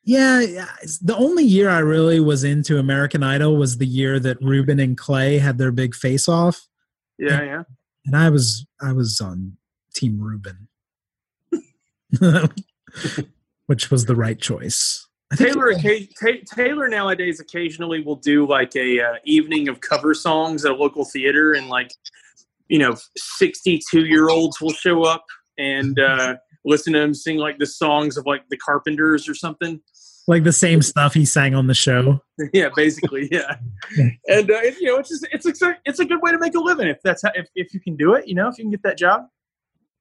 Yeah, 0.02 0.40
yeah, 0.40 0.68
the 1.02 1.16
only 1.16 1.44
year 1.44 1.68
I 1.68 1.80
really 1.80 2.20
was 2.20 2.42
into 2.42 2.78
American 2.78 3.22
Idol 3.22 3.56
was 3.56 3.76
the 3.76 3.86
year 3.86 4.18
that 4.20 4.40
Ruben 4.40 4.80
and 4.80 4.96
Clay 4.96 5.38
had 5.38 5.58
their 5.58 5.72
big 5.72 5.94
face 5.94 6.26
off. 6.26 6.66
Yeah, 7.18 7.38
and, 7.38 7.46
yeah. 7.46 7.62
And 8.06 8.16
I 8.16 8.30
was 8.30 8.66
I 8.80 8.92
was 8.92 9.20
on 9.20 9.58
Team 9.94 10.20
Ruben, 10.20 10.68
which 13.66 13.90
was 13.90 14.06
the 14.06 14.16
right 14.16 14.40
choice. 14.40 15.06
Taylor 15.36 15.72
Taylor 16.52 16.88
nowadays 16.88 17.38
occasionally 17.38 18.02
will 18.02 18.16
do 18.16 18.46
like 18.46 18.74
a 18.74 19.00
uh, 19.00 19.14
evening 19.24 19.68
of 19.68 19.80
cover 19.80 20.12
songs 20.12 20.64
at 20.64 20.72
a 20.72 20.74
local 20.74 21.04
theater, 21.04 21.52
and 21.52 21.68
like 21.68 21.92
you 22.70 22.78
know, 22.78 22.96
62 23.18 24.06
year 24.06 24.30
olds 24.30 24.60
will 24.60 24.72
show 24.72 25.02
up 25.02 25.26
and 25.58 25.98
uh, 25.98 26.36
listen 26.64 26.94
to 26.94 27.00
him 27.00 27.12
sing 27.12 27.36
like 27.36 27.58
the 27.58 27.66
songs 27.66 28.16
of 28.16 28.24
like 28.24 28.48
the 28.48 28.56
Carpenters 28.56 29.28
or 29.28 29.34
something. 29.34 29.80
Like 30.26 30.44
the 30.44 30.52
same 30.52 30.80
stuff 30.80 31.12
he 31.12 31.24
sang 31.24 31.54
on 31.54 31.66
the 31.66 31.74
show. 31.74 32.20
yeah, 32.52 32.68
basically, 32.74 33.28
yeah. 33.32 33.56
and 34.28 34.50
uh, 34.50 34.60
you 34.80 34.86
know, 34.86 34.98
it's 34.98 35.08
just 35.08 35.26
it's 35.32 35.62
a 35.62 35.76
it's 35.84 35.98
a 35.98 36.04
good 36.04 36.22
way 36.22 36.30
to 36.30 36.38
make 36.38 36.54
a 36.54 36.60
living 36.60 36.86
if 36.86 36.98
that's 37.02 37.22
how, 37.22 37.32
if 37.34 37.48
if 37.56 37.74
you 37.74 37.80
can 37.80 37.96
do 37.96 38.14
it. 38.14 38.28
You 38.28 38.36
know, 38.36 38.48
if 38.48 38.56
you 38.56 38.64
can 38.64 38.70
get 38.70 38.82
that 38.84 38.96
job. 38.96 39.26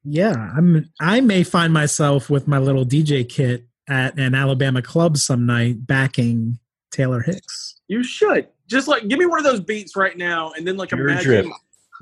Yeah, 0.03 0.51
I'm. 0.55 0.89
I 0.99 1.21
may 1.21 1.43
find 1.43 1.73
myself 1.73 2.29
with 2.29 2.47
my 2.47 2.57
little 2.57 2.85
DJ 2.85 3.27
kit 3.27 3.67
at 3.88 4.17
an 4.17 4.33
Alabama 4.33 4.81
club 4.81 5.17
some 5.17 5.45
night 5.45 5.85
backing 5.85 6.59
Taylor 6.91 7.21
Hicks. 7.21 7.75
You 7.88 8.03
should 8.03 8.47
just 8.67 8.88
like 8.88 9.07
give 9.07 9.19
me 9.19 9.25
one 9.25 9.39
of 9.39 9.45
those 9.45 9.59
beats 9.59 9.95
right 9.95 10.17
now, 10.17 10.51
and 10.51 10.65
then 10.65 10.77
like 10.77 10.89
Pure 10.89 11.09
imagine. 11.09 11.51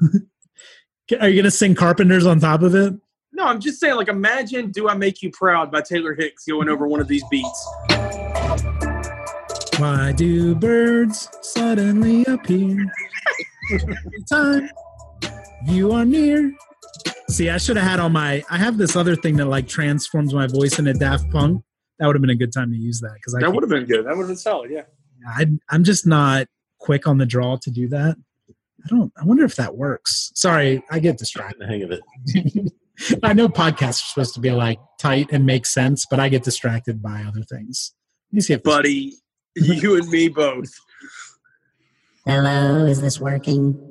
Are 1.21 1.29
you 1.29 1.35
going 1.35 1.45
to 1.45 1.51
sing 1.51 1.73
Carpenters 1.73 2.25
on 2.25 2.41
top 2.41 2.61
of 2.61 2.75
it? 2.75 2.93
No, 3.31 3.45
I'm 3.45 3.61
just 3.61 3.79
saying, 3.79 3.95
like, 3.95 4.09
imagine 4.09 4.71
Do 4.71 4.89
I 4.89 4.93
Make 4.93 5.21
You 5.21 5.31
Proud 5.31 5.71
by 5.71 5.81
Taylor 5.81 6.13
Hicks 6.13 6.45
going 6.45 6.67
over 6.67 6.85
one 6.87 6.99
of 6.99 7.07
these 7.07 7.23
beats. 7.29 7.67
Why 9.77 10.11
do 10.15 10.55
birds 10.55 11.29
suddenly 11.41 12.25
appear? 12.25 12.91
Every 13.71 14.23
time 14.29 14.69
you 15.65 15.91
are 15.91 16.03
near. 16.03 16.51
See, 17.29 17.49
I 17.49 17.57
should 17.57 17.75
have 17.75 17.85
had 17.85 17.99
on 17.99 18.13
my. 18.13 18.43
I 18.49 18.57
have 18.57 18.77
this 18.77 18.95
other 18.95 19.15
thing 19.15 19.35
that 19.37 19.45
like 19.45 19.67
transforms 19.67 20.33
my 20.33 20.47
voice 20.47 20.79
into 20.79 20.93
Daft 20.93 21.29
Punk. 21.31 21.63
That 21.99 22.07
would 22.07 22.15
have 22.15 22.21
been 22.21 22.29
a 22.29 22.35
good 22.35 22.53
time 22.53 22.71
to 22.71 22.77
use 22.77 23.01
that 23.01 23.13
because 23.15 23.33
that 23.33 23.51
would 23.51 23.63
have 23.63 23.69
been 23.69 23.85
good. 23.85 24.05
That 24.05 24.15
would 24.15 24.23
have 24.23 24.27
been 24.27 24.37
solid. 24.37 24.71
Yeah. 24.71 24.83
I, 25.27 25.47
I'm 25.69 25.83
just 25.83 26.07
not 26.07 26.47
quick 26.79 27.07
on 27.07 27.17
the 27.17 27.25
draw 27.25 27.57
to 27.57 27.71
do 27.71 27.87
that. 27.89 28.15
I 28.49 28.87
don't. 28.87 29.11
I 29.19 29.25
wonder 29.25 29.43
if 29.43 29.55
that 29.55 29.75
works. 29.75 30.31
Sorry, 30.35 30.81
I 30.89 30.99
get 30.99 31.17
distracted. 31.17 31.59
The 31.59 31.67
hang 31.67 31.83
of 31.83 31.91
it. 31.91 32.71
I 33.23 33.33
know 33.33 33.49
podcasts 33.49 34.01
are 34.01 34.07
supposed 34.07 34.33
to 34.35 34.39
be 34.39 34.51
like 34.51 34.79
tight 34.99 35.27
and 35.31 35.45
make 35.45 35.65
sense, 35.65 36.05
but 36.09 36.19
I 36.19 36.29
get 36.29 36.43
distracted 36.43 37.01
by 37.01 37.23
other 37.23 37.43
things. 37.43 37.93
You 38.31 38.41
see, 38.41 38.55
buddy, 38.55 39.15
you 39.55 39.97
and 39.97 40.07
me 40.09 40.29
both. 40.29 40.69
Hello, 42.25 42.85
is 42.85 43.01
this 43.01 43.19
working? 43.19 43.86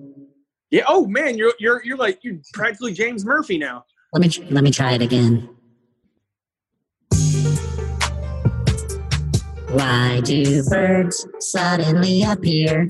Yeah. 0.71 0.85
Oh 0.89 1.07
man, 1.07 1.37
you're 1.37 1.55
you're 1.59 1.83
you're 1.85 1.97
like 1.97 2.21
you're 2.23 2.39
practically 2.53 2.93
James 2.93 3.25
Murphy 3.25 3.59
now. 3.59 3.85
Let 4.13 4.23
me 4.23 4.47
let 4.51 4.65
me 4.65 4.71
try 4.71 4.93
it 4.93 5.03
again. 5.03 5.49
Why 9.69 10.21
do 10.25 10.63
birds 10.69 11.27
suddenly 11.39 12.23
appear 12.23 12.87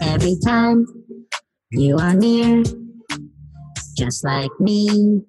every 0.00 0.36
time 0.44 0.86
you 1.70 1.96
are 1.96 2.14
near, 2.14 2.62
just 3.96 4.24
like 4.24 4.50
me. 4.60 5.22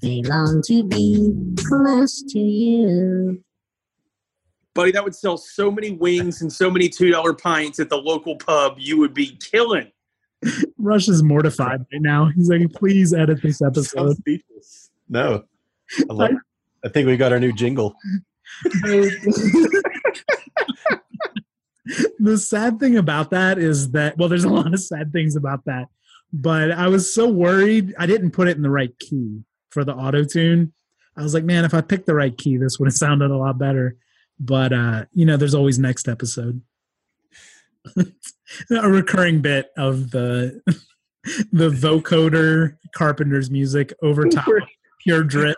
They 0.00 0.22
long 0.22 0.62
to 0.66 0.82
be 0.82 1.32
close 1.58 2.22
to 2.30 2.38
you. 2.38 3.42
buddy, 4.74 4.90
that 4.92 5.04
would 5.04 5.14
sell 5.14 5.36
so 5.36 5.70
many 5.70 5.92
wings 5.92 6.42
and 6.42 6.52
so 6.52 6.70
many 6.70 6.88
two 6.88 7.10
dollar 7.10 7.34
pints 7.34 7.78
at 7.78 7.88
the 7.88 7.96
local 7.96 8.36
pub. 8.36 8.76
You 8.78 8.98
would 8.98 9.14
be 9.14 9.38
killing. 9.50 9.92
Rush 10.82 11.08
is 11.08 11.22
mortified 11.22 11.86
right 11.92 12.02
now. 12.02 12.26
He's 12.26 12.50
like, 12.50 12.72
please 12.72 13.14
edit 13.14 13.40
this 13.40 13.62
episode. 13.62 14.16
No, 15.08 15.44
I, 16.10 16.12
love. 16.12 16.30
I 16.84 16.88
think 16.88 17.06
we 17.06 17.16
got 17.16 17.32
our 17.32 17.38
new 17.38 17.52
jingle. 17.52 17.94
the 22.18 22.36
sad 22.38 22.80
thing 22.80 22.96
about 22.96 23.30
that 23.30 23.58
is 23.58 23.92
that 23.92 24.16
well 24.18 24.28
there's 24.28 24.44
a 24.44 24.48
lot 24.48 24.72
of 24.72 24.80
sad 24.80 25.12
things 25.12 25.34
about 25.34 25.64
that 25.64 25.88
but 26.32 26.70
i 26.70 26.86
was 26.86 27.12
so 27.12 27.28
worried 27.28 27.92
i 27.98 28.06
didn't 28.06 28.30
put 28.30 28.46
it 28.46 28.56
in 28.56 28.62
the 28.62 28.70
right 28.70 28.96
key 29.00 29.42
for 29.70 29.84
the 29.84 29.94
auto 29.94 30.22
tune 30.22 30.72
i 31.16 31.22
was 31.22 31.34
like 31.34 31.44
man 31.44 31.64
if 31.64 31.74
i 31.74 31.80
picked 31.80 32.06
the 32.06 32.14
right 32.14 32.38
key 32.38 32.56
this 32.56 32.78
would 32.78 32.86
have 32.86 32.94
sounded 32.94 33.30
a 33.30 33.36
lot 33.36 33.58
better 33.58 33.96
but 34.38 34.72
uh 34.72 35.04
you 35.12 35.26
know 35.26 35.36
there's 35.36 35.54
always 35.54 35.78
next 35.78 36.08
episode 36.08 36.60
a 38.70 38.88
recurring 38.88 39.40
bit 39.40 39.70
of 39.76 40.10
the 40.10 40.60
the 41.52 41.70
vocoder 41.70 42.76
carpenter's 42.94 43.50
music 43.50 43.92
over 44.02 44.24
top 44.26 44.46
of 44.48 44.62
pure 45.02 45.24
drip 45.24 45.56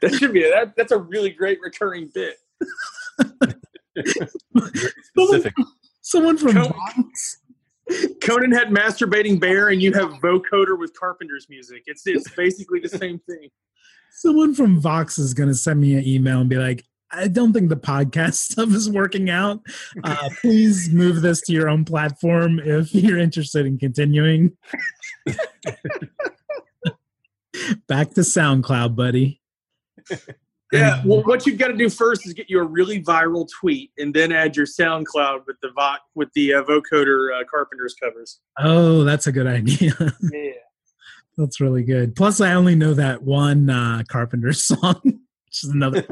That 0.00 0.14
should 0.14 0.32
be 0.32 0.42
that. 0.42 0.74
That's 0.76 0.92
a 0.92 0.98
really 0.98 1.30
great 1.30 1.58
recurring 1.60 2.10
bit. 2.14 2.36
Specific. 5.04 5.52
someone 6.02 6.38
from 6.38 6.52
Coke. 6.52 6.74
Vox 6.74 7.38
Conan 8.22 8.52
had 8.52 8.68
masturbating 8.68 9.40
bear, 9.40 9.68
and 9.68 9.82
you 9.82 9.92
have 9.92 10.10
vocoder 10.14 10.78
with 10.78 10.92
Carpenter's 10.98 11.48
music. 11.48 11.82
It's 11.86 12.02
it's 12.06 12.30
basically 12.34 12.80
the 12.80 12.88
same 12.88 13.18
thing. 13.28 13.48
someone 14.12 14.54
from 14.54 14.80
Vox 14.80 15.18
is 15.18 15.34
going 15.34 15.48
to 15.48 15.54
send 15.54 15.80
me 15.80 15.94
an 15.94 16.06
email 16.06 16.40
and 16.40 16.48
be 16.48 16.56
like, 16.56 16.84
I 17.12 17.28
don't 17.28 17.52
think 17.52 17.68
the 17.68 17.76
podcast 17.76 18.34
stuff 18.50 18.70
is 18.70 18.90
working 18.90 19.30
out. 19.30 19.60
Uh, 20.02 20.30
please 20.40 20.90
move 20.90 21.20
this 21.22 21.40
to 21.42 21.52
your 21.52 21.68
own 21.68 21.84
platform 21.84 22.58
if 22.58 22.94
you're 22.94 23.18
interested 23.18 23.66
in 23.66 23.78
continuing. 23.78 24.56
Back 27.86 28.10
to 28.14 28.22
SoundCloud, 28.22 28.96
buddy. 28.96 29.40
Yeah. 30.72 31.02
Well, 31.04 31.22
what 31.24 31.46
you've 31.46 31.58
got 31.58 31.68
to 31.68 31.76
do 31.76 31.90
first 31.90 32.26
is 32.26 32.32
get 32.32 32.48
you 32.48 32.58
a 32.58 32.64
really 32.64 33.02
viral 33.02 33.46
tweet, 33.60 33.92
and 33.98 34.14
then 34.14 34.32
add 34.32 34.56
your 34.56 34.64
SoundCloud 34.64 35.46
with 35.46 35.56
the 35.60 35.70
vo- 35.76 35.98
with 36.14 36.30
the 36.34 36.54
uh, 36.54 36.62
vocoder 36.62 37.38
uh, 37.38 37.44
Carpenter's 37.44 37.94
covers. 38.02 38.40
Oh, 38.58 39.04
that's 39.04 39.26
a 39.26 39.32
good 39.32 39.46
idea. 39.46 39.92
Yeah. 40.32 40.52
that's 41.36 41.60
really 41.60 41.82
good. 41.82 42.16
Plus, 42.16 42.40
I 42.40 42.54
only 42.54 42.74
know 42.74 42.94
that 42.94 43.22
one 43.22 43.68
uh, 43.68 44.02
Carpenter 44.08 44.52
song, 44.54 45.00
which 45.04 45.62
is 45.62 45.68
another. 45.68 46.06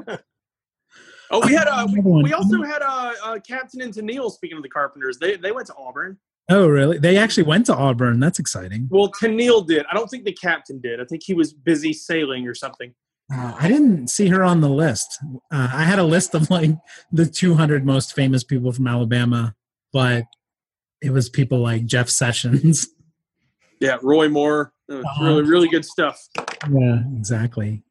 Oh, 1.30 1.46
we 1.46 1.52
had 1.54 1.68
uh, 1.68 1.86
we, 1.92 2.00
we 2.00 2.32
also 2.32 2.62
had 2.62 2.82
uh, 2.82 3.12
uh, 3.22 3.38
Captain 3.46 3.80
and 3.82 3.94
Tennille. 3.94 4.30
Speaking 4.30 4.56
of 4.56 4.62
the 4.62 4.68
Carpenters, 4.68 5.18
they 5.18 5.36
they 5.36 5.52
went 5.52 5.66
to 5.68 5.74
Auburn. 5.76 6.18
Oh, 6.48 6.66
really? 6.66 6.98
They 6.98 7.16
actually 7.16 7.44
went 7.44 7.66
to 7.66 7.74
Auburn. 7.76 8.18
That's 8.18 8.40
exciting. 8.40 8.88
Well, 8.90 9.12
Tennille 9.12 9.64
did. 9.64 9.86
I 9.88 9.94
don't 9.94 10.08
think 10.08 10.24
the 10.24 10.32
captain 10.32 10.80
did. 10.80 11.00
I 11.00 11.04
think 11.04 11.22
he 11.24 11.32
was 11.34 11.52
busy 11.52 11.92
sailing 11.92 12.48
or 12.48 12.54
something. 12.54 12.92
Uh, 13.32 13.54
I 13.56 13.68
didn't 13.68 14.08
see 14.08 14.26
her 14.28 14.42
on 14.42 14.60
the 14.60 14.68
list. 14.68 15.18
Uh, 15.52 15.70
I 15.72 15.84
had 15.84 16.00
a 16.00 16.04
list 16.04 16.34
of 16.34 16.50
like 16.50 16.70
the 17.12 17.26
200 17.26 17.86
most 17.86 18.14
famous 18.14 18.42
people 18.42 18.72
from 18.72 18.88
Alabama, 18.88 19.54
but 19.92 20.24
it 21.00 21.10
was 21.10 21.28
people 21.28 21.60
like 21.60 21.84
Jeff 21.86 22.08
Sessions. 22.08 22.88
Yeah, 23.78 23.96
Roy 24.02 24.28
Moore. 24.28 24.74
Uh, 24.90 24.96
Uh-huh. 24.96 25.24
Really, 25.24 25.42
really 25.44 25.68
good 25.68 25.84
stuff. 25.86 26.20
yeah, 26.70 27.02
exactly. 27.16 27.82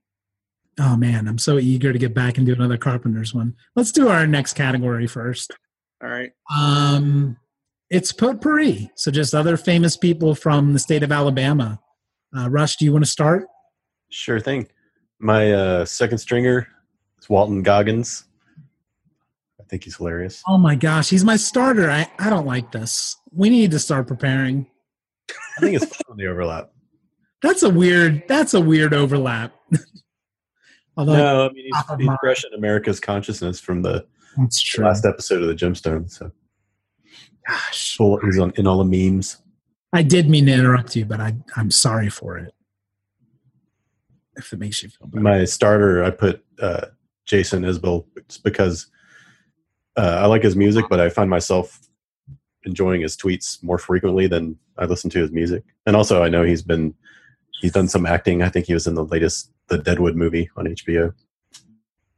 Oh 0.80 0.96
man, 0.96 1.28
I'm 1.28 1.38
so 1.38 1.58
eager 1.60 1.92
to 1.92 2.00
get 2.00 2.14
back 2.14 2.38
and 2.38 2.46
do 2.46 2.54
another 2.54 2.78
Carpenters 2.78 3.34
one. 3.34 3.56
Let's 3.76 3.92
do 3.92 4.08
our 4.08 4.26
next 4.26 4.54
category 4.54 5.08
first. 5.08 5.52
All 6.02 6.10
right. 6.10 6.32
Um, 6.56 7.38
it's 7.90 8.14
potpourri, 8.14 8.90
so 8.96 9.12
just 9.12 9.36
other 9.36 9.58
famous 9.58 9.98
people 9.98 10.36
from 10.36 10.72
the 10.72 10.80
state 10.80 11.04
of 11.04 11.12
Alabama. 11.12 11.80
Uh, 12.36 12.50
Rush, 12.50 12.78
do 12.78 12.86
you 12.86 12.94
want 12.94 13.04
to 13.04 13.12
start? 13.12 13.46
Sure 14.10 14.40
thing. 14.40 14.68
My 15.20 15.52
uh, 15.52 15.86
second 15.86 16.20
stringer 16.20 16.68
is 17.20 17.30
Walton 17.30 17.62
Goggins. 17.62 18.24
I 19.60 19.64
think 19.64 19.84
he's 19.84 19.98
hilarious. 19.98 20.42
Oh 20.48 20.58
my 20.58 20.76
gosh, 20.76 21.10
he's 21.10 21.26
my 21.26 21.36
starter. 21.36 21.92
I, 21.92 22.10
I 22.20 22.30
don't 22.30 22.46
like 22.46 22.72
this. 22.72 23.18
We 23.34 23.50
need 23.50 23.72
to 23.72 23.80
start 23.80 24.08
preparing. 24.08 24.66
I 25.30 25.62
think 25.62 25.76
it's 25.76 25.86
fun 25.86 26.12
on 26.12 26.18
the 26.18 26.28
overlap. 26.28 26.72
That's 27.42 27.64
a 27.64 27.70
weird. 27.70 28.24
That's 28.28 28.54
a 28.54 28.62
weird 28.62 28.94
overlap. 28.94 29.54
Although 31.00 31.14
No, 31.16 31.46
I 31.46 31.54
mean 31.54 31.64
he's, 31.64 31.98
he's 31.98 32.08
mind. 32.08 32.20
fresh 32.22 32.44
in 32.44 32.54
America's 32.54 33.00
consciousness 33.00 33.58
from 33.58 33.84
the 33.84 34.06
last 34.78 35.06
episode 35.06 35.42
of 35.42 35.48
the 35.48 35.56
Gemstone. 35.56 36.12
So 36.12 36.30
Gosh, 37.48 37.96
full, 37.96 38.20
he's 38.20 38.38
on 38.38 38.52
in 38.58 38.68
all 38.68 38.84
the 38.84 38.84
memes. 38.84 39.38
I 39.94 40.04
did 40.04 40.30
mean 40.30 40.46
to 40.48 40.52
interrupt 40.52 40.98
you, 40.98 41.06
but 41.06 41.22
I 41.22 41.38
I'm 41.56 41.72
sorry 41.72 42.10
for 42.10 42.38
it. 42.38 42.54
If 44.36 44.52
it 44.52 44.60
makes 44.60 44.84
you 44.84 44.90
feel 44.90 45.08
better. 45.08 45.24
My 45.24 45.46
starter, 45.46 46.04
I 46.04 46.12
put 46.12 46.44
uh, 46.62 46.88
Jason 47.26 47.64
Isbell 47.64 48.06
because 48.44 48.88
uh, 49.96 50.20
I 50.22 50.26
like 50.26 50.44
his 50.44 50.58
music, 50.58 50.86
but 50.90 51.00
I 51.00 51.08
find 51.08 51.30
myself 51.30 51.80
enjoying 52.64 53.02
his 53.02 53.16
tweets 53.16 53.64
more 53.64 53.78
frequently 53.78 54.28
than 54.28 54.58
I 54.78 54.84
listen 54.84 55.10
to 55.12 55.20
his 55.20 55.32
music. 55.32 55.64
And 55.86 55.96
also, 55.96 56.24
I 56.24 56.28
know 56.28 56.44
he's 56.44 56.62
been 56.62 56.94
he's 57.62 57.72
done 57.72 57.88
some 57.88 58.06
acting. 58.06 58.44
I 58.44 58.50
think 58.50 58.66
he 58.66 58.74
was 58.74 58.86
in 58.86 58.96
the 58.96 59.06
latest 59.06 59.50
the 59.70 59.78
Deadwood 59.78 60.16
movie 60.16 60.50
on 60.58 60.66
HBO. 60.66 61.14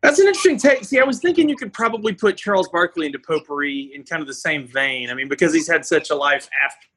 That's 0.02 0.18
an 0.20 0.28
interesting 0.28 0.58
take. 0.58 0.84
See, 0.84 1.00
I 1.00 1.04
was 1.04 1.20
thinking 1.20 1.48
you 1.48 1.56
could 1.56 1.74
probably 1.74 2.14
put 2.14 2.36
Charles 2.36 2.68
Barkley 2.70 3.06
into 3.06 3.20
potpourri 3.20 3.92
in 3.94 4.04
kind 4.04 4.22
of 4.22 4.28
the 4.28 4.34
same 4.34 4.66
vein. 4.68 5.12
I 5.12 5.14
mean, 5.14 5.28
because 5.28 5.54
he's 5.54 5.70
had 5.70 5.86
such 5.86 6.10
a 6.10 6.16
life 6.16 6.50
after 6.66 6.88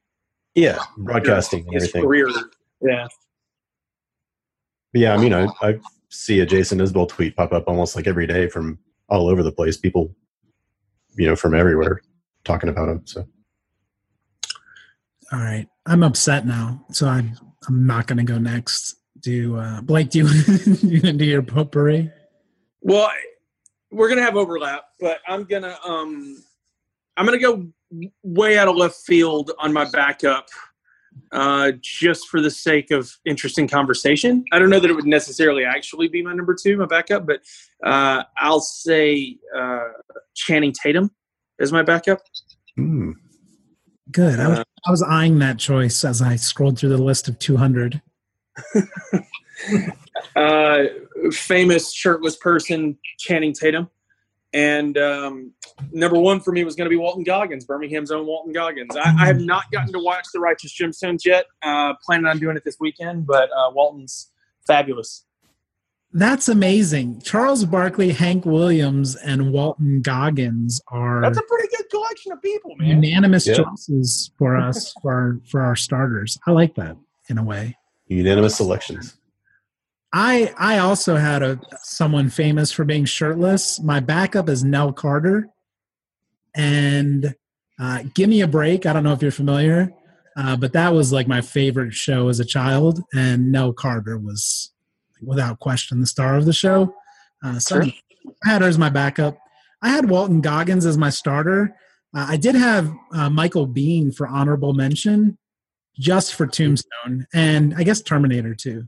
Yeah, 0.54 0.78
broadcasting 0.96 1.66
his 1.70 1.82
everything. 1.84 2.02
career. 2.02 2.28
Yeah. 2.80 3.06
But 4.92 5.00
yeah, 5.00 5.14
I 5.14 5.18
mean, 5.18 5.34
I, 5.34 5.48
I 5.60 5.78
see 6.08 6.40
a 6.40 6.46
Jason 6.46 6.78
Isbell 6.78 7.08
tweet 7.08 7.36
pop 7.36 7.52
up 7.52 7.64
almost 7.66 7.94
like 7.94 8.06
every 8.06 8.26
day 8.26 8.48
from 8.48 8.78
all 9.08 9.28
over 9.28 9.42
the 9.42 9.52
place. 9.52 9.76
People, 9.76 10.14
you 11.16 11.26
know, 11.26 11.36
from 11.36 11.54
everywhere 11.54 12.00
talking 12.44 12.70
about 12.70 12.88
him. 12.88 13.02
So 13.04 13.26
All 15.32 15.40
right, 15.40 15.66
I'm 15.84 16.02
upset 16.02 16.46
now, 16.46 16.84
so 16.90 17.06
I'm 17.06 17.36
I'm 17.68 17.86
not 17.86 18.06
going 18.06 18.18
to 18.18 18.24
go 18.24 18.38
next. 18.38 18.96
Do 19.24 19.56
uh, 19.56 19.80
Blake? 19.80 20.10
Do 20.10 20.18
you, 20.18 20.26
you 20.82 21.00
gonna 21.00 21.14
do 21.14 21.24
your 21.24 21.42
potpourri? 21.42 22.10
Well, 22.82 23.08
we're 23.90 24.10
gonna 24.10 24.22
have 24.22 24.36
overlap, 24.36 24.84
but 25.00 25.20
I'm 25.26 25.44
gonna 25.44 25.78
um, 25.82 26.44
I'm 27.16 27.24
gonna 27.24 27.38
go 27.38 27.66
way 28.22 28.58
out 28.58 28.68
of 28.68 28.76
left 28.76 28.96
field 29.06 29.52
on 29.58 29.72
my 29.72 29.86
backup, 29.86 30.48
uh, 31.32 31.72
just 31.80 32.28
for 32.28 32.42
the 32.42 32.50
sake 32.50 32.90
of 32.90 33.10
interesting 33.24 33.66
conversation. 33.66 34.44
I 34.52 34.58
don't 34.58 34.68
know 34.68 34.78
that 34.78 34.90
it 34.90 34.94
would 34.94 35.06
necessarily 35.06 35.64
actually 35.64 36.08
be 36.08 36.22
my 36.22 36.34
number 36.34 36.54
two, 36.54 36.76
my 36.76 36.84
backup, 36.84 37.26
but 37.26 37.40
uh, 37.82 38.24
I'll 38.38 38.60
say 38.60 39.38
uh, 39.56 39.88
Channing 40.34 40.72
Tatum 40.72 41.10
as 41.58 41.72
my 41.72 41.82
backup. 41.82 42.20
hmm. 42.76 43.12
Good. 44.10 44.38
I 44.38 44.48
was, 44.48 44.58
Uh, 44.58 44.64
I 44.86 44.90
was 44.90 45.02
eyeing 45.02 45.38
that 45.38 45.58
choice 45.58 46.04
as 46.04 46.20
I 46.20 46.36
scrolled 46.36 46.78
through 46.78 46.90
the 46.90 46.98
list 46.98 47.26
of 47.26 47.38
200. 47.38 48.02
uh, 50.36 50.84
famous 51.32 51.92
shirtless 51.92 52.36
person, 52.36 52.98
Channing 53.18 53.52
Tatum. 53.52 53.88
And 54.52 54.96
um, 54.98 55.52
number 55.90 56.18
one 56.18 56.38
for 56.40 56.52
me 56.52 56.62
was 56.62 56.76
going 56.76 56.84
to 56.84 56.90
be 56.90 56.96
Walton 56.96 57.24
Goggins, 57.24 57.64
Birmingham's 57.64 58.12
own 58.12 58.24
Walton 58.26 58.52
Goggins. 58.52 58.96
I, 58.96 59.14
I 59.18 59.26
have 59.26 59.40
not 59.40 59.64
gotten 59.72 59.92
to 59.92 59.98
watch 59.98 60.26
The 60.32 60.38
Righteous 60.38 60.78
Gemstones 60.80 61.24
yet. 61.24 61.46
Uh, 61.62 61.94
planning 62.04 62.26
on 62.26 62.38
doing 62.38 62.56
it 62.56 62.64
this 62.64 62.76
weekend, 62.78 63.26
but 63.26 63.50
uh, 63.50 63.70
Walton's 63.72 64.30
fabulous. 64.64 65.24
That's 66.12 66.48
amazing. 66.48 67.22
Charles 67.22 67.64
Barkley, 67.64 68.12
Hank 68.12 68.46
Williams, 68.46 69.16
and 69.16 69.52
Walton 69.52 70.00
Goggins 70.00 70.80
are 70.86 71.20
That's 71.20 71.38
a 71.38 71.42
pretty 71.42 71.66
good 71.76 71.90
collection 71.90 72.30
of 72.30 72.40
people, 72.40 72.76
man. 72.76 73.02
unanimous 73.02 73.48
Yeah. 73.48 73.54
choices 73.64 74.30
for 74.38 74.56
us 74.56 74.94
for 75.02 75.12
our, 75.12 75.40
for 75.50 75.62
our 75.62 75.74
starters. 75.74 76.38
I 76.46 76.52
like 76.52 76.76
that 76.76 76.96
in 77.28 77.38
a 77.38 77.42
way. 77.42 77.76
Unanimous 78.06 78.56
selections. 78.56 79.16
I 80.12 80.52
I 80.58 80.78
also 80.78 81.16
had 81.16 81.42
a 81.42 81.60
someone 81.82 82.28
famous 82.30 82.70
for 82.70 82.84
being 82.84 83.04
shirtless. 83.04 83.80
My 83.80 84.00
backup 84.00 84.48
is 84.48 84.62
Nell 84.62 84.92
Carter, 84.92 85.48
and 86.54 87.34
uh, 87.80 88.04
Give 88.14 88.28
Me 88.28 88.40
a 88.40 88.46
Break. 88.46 88.86
I 88.86 88.92
don't 88.92 89.02
know 89.02 89.12
if 89.12 89.22
you're 89.22 89.30
familiar, 89.32 89.92
uh, 90.36 90.56
but 90.56 90.72
that 90.72 90.92
was 90.92 91.12
like 91.12 91.26
my 91.26 91.40
favorite 91.40 91.94
show 91.94 92.28
as 92.28 92.38
a 92.38 92.44
child, 92.44 93.00
and 93.12 93.50
Nell 93.50 93.72
Carter 93.72 94.18
was 94.18 94.70
without 95.20 95.58
question 95.58 96.00
the 96.00 96.06
star 96.06 96.36
of 96.36 96.44
the 96.44 96.52
show. 96.52 96.94
Uh, 97.42 97.58
so 97.58 97.82
Sure. 97.82 97.92
I 98.44 98.48
had 98.50 98.62
her 98.62 98.68
as 98.68 98.78
my 98.78 98.90
backup. 98.90 99.38
I 99.82 99.88
had 99.88 100.08
Walton 100.08 100.40
Goggins 100.40 100.86
as 100.86 100.96
my 100.96 101.10
starter. 101.10 101.74
Uh, 102.16 102.26
I 102.28 102.36
did 102.36 102.54
have 102.54 102.92
uh, 103.12 103.28
Michael 103.28 103.66
Biehn 103.66 104.14
for 104.14 104.26
honorable 104.26 104.72
mention, 104.72 105.36
just 105.98 106.34
for 106.34 106.46
Tombstone, 106.46 107.26
and 107.34 107.74
I 107.76 107.82
guess 107.84 108.00
Terminator 108.02 108.54
2. 108.54 108.86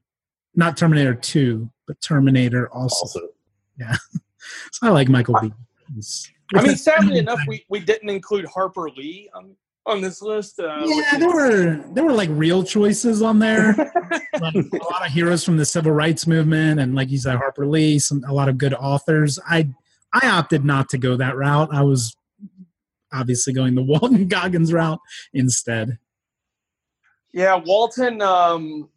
not 0.54 0.76
Terminator 0.76 1.14
2, 1.14 1.70
but 1.86 2.00
Terminator 2.00 2.68
also. 2.72 2.96
Also, 3.06 3.28
So 4.72 4.86
I 4.86 4.90
like 4.90 5.08
Michael 5.08 5.36
B. 5.40 5.52
He's- 5.94 6.30
I 6.54 6.62
mean, 6.62 6.76
sadly 6.76 7.18
enough, 7.18 7.40
we, 7.48 7.64
we 7.68 7.80
didn't 7.80 8.08
include 8.08 8.44
Harper 8.46 8.88
Lee 8.96 9.28
on, 9.34 9.56
on 9.84 10.00
this 10.00 10.22
list. 10.22 10.60
Uh, 10.60 10.82
yeah, 10.86 11.14
is- 11.14 11.18
there 11.20 11.28
were 11.28 11.84
there 11.92 12.04
were 12.04 12.12
like 12.12 12.28
real 12.32 12.62
choices 12.62 13.20
on 13.22 13.38
there. 13.40 13.74
like 14.40 14.54
a 14.54 14.84
lot 14.84 15.04
of 15.04 15.12
heroes 15.12 15.42
from 15.44 15.56
the 15.56 15.64
civil 15.64 15.90
rights 15.92 16.26
movement, 16.26 16.78
and 16.80 16.94
like 16.94 17.10
you 17.10 17.18
said, 17.18 17.36
Harper 17.36 17.66
Lee, 17.66 17.98
some 17.98 18.22
a 18.28 18.32
lot 18.32 18.48
of 18.48 18.58
good 18.58 18.74
authors. 18.74 19.38
I 19.48 19.68
I 20.12 20.28
opted 20.28 20.64
not 20.64 20.88
to 20.90 20.98
go 20.98 21.16
that 21.16 21.36
route. 21.36 21.68
I 21.72 21.82
was 21.82 22.16
obviously 23.12 23.52
going 23.52 23.74
the 23.74 23.82
Walton 23.82 24.28
Goggins 24.28 24.72
route 24.72 25.00
instead. 25.34 25.98
Yeah, 27.32 27.56
Walton. 27.56 28.22
Um, 28.22 28.88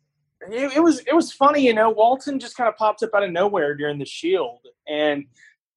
it, 0.50 0.78
it 0.78 0.80
was 0.80 1.00
it 1.00 1.14
was 1.14 1.32
funny, 1.32 1.66
you 1.66 1.74
know. 1.74 1.90
Walton 1.90 2.40
just 2.40 2.56
kind 2.56 2.68
of 2.68 2.76
popped 2.78 3.04
up 3.04 3.12
out 3.14 3.24
of 3.24 3.32
nowhere 3.32 3.76
during 3.76 4.00
the 4.00 4.06
Shield, 4.06 4.60
and 4.88 5.26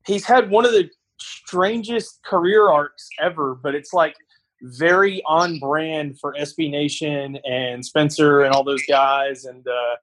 he's 0.06 0.24
had 0.24 0.50
one 0.50 0.64
of 0.64 0.72
the 0.72 0.88
strangest 1.18 2.22
career 2.24 2.68
arcs 2.68 3.08
ever. 3.20 3.54
But 3.54 3.74
it's 3.74 3.92
like 3.92 4.14
very 4.62 5.22
on 5.26 5.58
brand 5.58 6.18
for 6.20 6.34
SB 6.34 6.70
Nation 6.70 7.38
and 7.44 7.84
Spencer 7.84 8.42
and 8.42 8.54
all 8.54 8.62
those 8.62 8.82
guys, 8.88 9.44
and 9.44 9.66
uh, 9.66 9.96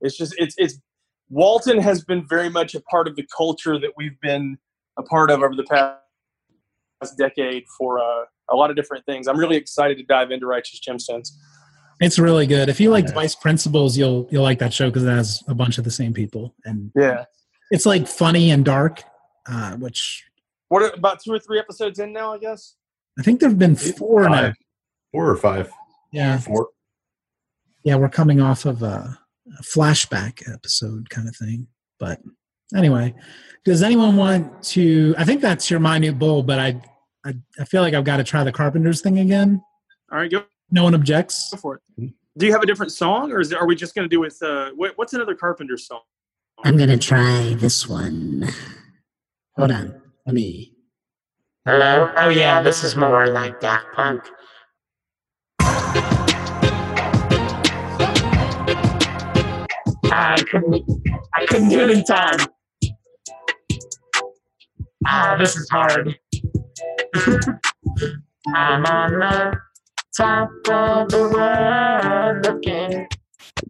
it's 0.00 0.16
just 0.16 0.34
it's 0.38 0.54
it's 0.58 0.80
Walton 1.28 1.78
has 1.78 2.04
been 2.04 2.26
very 2.26 2.48
much 2.48 2.74
a 2.74 2.80
part 2.82 3.06
of 3.06 3.14
the 3.14 3.26
culture 3.36 3.78
that 3.78 3.90
we've 3.96 4.20
been 4.20 4.58
a 4.98 5.02
part 5.02 5.30
of 5.30 5.42
over 5.42 5.54
the 5.54 5.64
past 5.64 7.16
decade 7.16 7.64
for 7.78 8.00
uh, 8.00 8.24
a 8.50 8.56
lot 8.56 8.70
of 8.70 8.76
different 8.76 9.06
things. 9.06 9.28
I'm 9.28 9.38
really 9.38 9.56
excited 9.56 9.96
to 9.98 10.04
dive 10.04 10.32
into 10.32 10.46
Righteous 10.46 10.80
Gemstones. 10.80 11.30
It's 12.00 12.18
really 12.18 12.46
good. 12.46 12.68
If 12.68 12.80
you 12.80 12.90
like 12.90 13.06
Yeah. 13.06 13.12
Vice 13.14 13.34
Principals, 13.34 13.96
you'll 13.96 14.26
you'll 14.30 14.42
like 14.42 14.58
that 14.60 14.72
show 14.72 14.88
because 14.88 15.04
it 15.04 15.10
has 15.10 15.42
a 15.48 15.54
bunch 15.54 15.78
of 15.78 15.84
the 15.84 15.90
same 15.90 16.12
people, 16.14 16.54
and 16.64 16.90
Yeah. 16.96 17.24
it's 17.70 17.86
like 17.86 18.06
funny 18.08 18.50
and 18.50 18.64
dark. 18.64 19.02
Uh, 19.46 19.76
which 19.76 20.24
What 20.68 20.82
are- 20.82 20.94
about 20.96 21.20
two 21.22 21.32
or 21.32 21.38
three 21.38 21.58
episodes 21.58 21.98
in 21.98 22.12
now? 22.12 22.32
I 22.34 22.38
guess. 22.38 22.76
I 23.18 23.22
think 23.22 23.40
there've 23.40 23.58
been 23.58 23.76
four 23.76 24.28
now. 24.28 24.52
Four 25.12 25.28
or 25.28 25.36
five. 25.36 25.70
Yeah, 26.12 26.38
Four. 26.38 26.68
yeah, 27.84 27.96
we're 27.96 28.08
coming 28.08 28.40
off 28.40 28.64
of 28.64 28.82
a, 28.82 29.18
a 29.58 29.62
flashback 29.62 30.42
episode 30.52 31.10
kind 31.10 31.28
of 31.28 31.36
thing. 31.36 31.66
But 31.98 32.20
anyway, 32.74 33.14
does 33.64 33.82
anyone 33.82 34.16
want 34.16 34.62
to? 34.64 35.14
I 35.18 35.24
think 35.24 35.40
that's 35.40 35.70
your 35.70 35.80
minute 35.80 36.18
bowl, 36.18 36.42
but 36.42 36.58
I, 36.58 36.80
I, 37.26 37.34
I 37.58 37.64
feel 37.64 37.82
like 37.82 37.94
I've 37.94 38.04
got 38.04 38.18
to 38.18 38.24
try 38.24 38.42
the 38.44 38.52
Carpenters 38.52 39.00
thing 39.02 39.18
again. 39.18 39.62
All 40.12 40.18
right, 40.18 40.30
go 40.30 40.44
No 40.70 40.84
one 40.84 40.94
objects. 40.94 41.50
Go 41.50 41.56
for 41.56 41.74
it. 41.76 42.12
Do 42.38 42.46
you 42.46 42.52
have 42.52 42.62
a 42.62 42.66
different 42.66 42.92
song, 42.92 43.32
or 43.32 43.40
is 43.40 43.50
it, 43.52 43.58
are 43.58 43.66
we 43.66 43.74
just 43.74 43.94
going 43.94 44.08
to 44.08 44.14
do 44.14 44.20
with 44.20 44.40
uh, 44.42 44.70
what, 44.76 44.96
what's 44.96 45.12
another 45.12 45.34
Carpenter 45.34 45.76
song? 45.76 46.00
I'm 46.62 46.76
gonna 46.76 46.98
try 46.98 47.54
this 47.54 47.88
one. 47.88 48.46
Hold 49.56 49.70
on. 49.70 50.02
Let 50.26 50.34
me. 50.34 50.74
Hello? 51.64 52.12
Oh 52.16 52.28
yeah, 52.28 52.60
this 52.60 52.84
is 52.84 52.96
more 52.96 53.28
like 53.28 53.60
Daft 53.60 53.86
Punk. 53.94 54.22
I 60.12 60.44
couldn't 60.50 60.84
I 61.34 61.46
couldn't 61.46 61.70
do 61.70 61.80
it 61.80 61.90
in 61.90 62.04
time. 62.04 62.40
Ah, 65.06 65.36
this 65.38 65.56
is 65.56 65.68
hard. 65.70 66.18
I'm 68.54 68.84
on 68.84 69.12
the 69.18 69.58
top 70.16 70.50
of 70.68 71.08
the 71.10 71.28
world 71.32 72.44
looking 72.46 73.06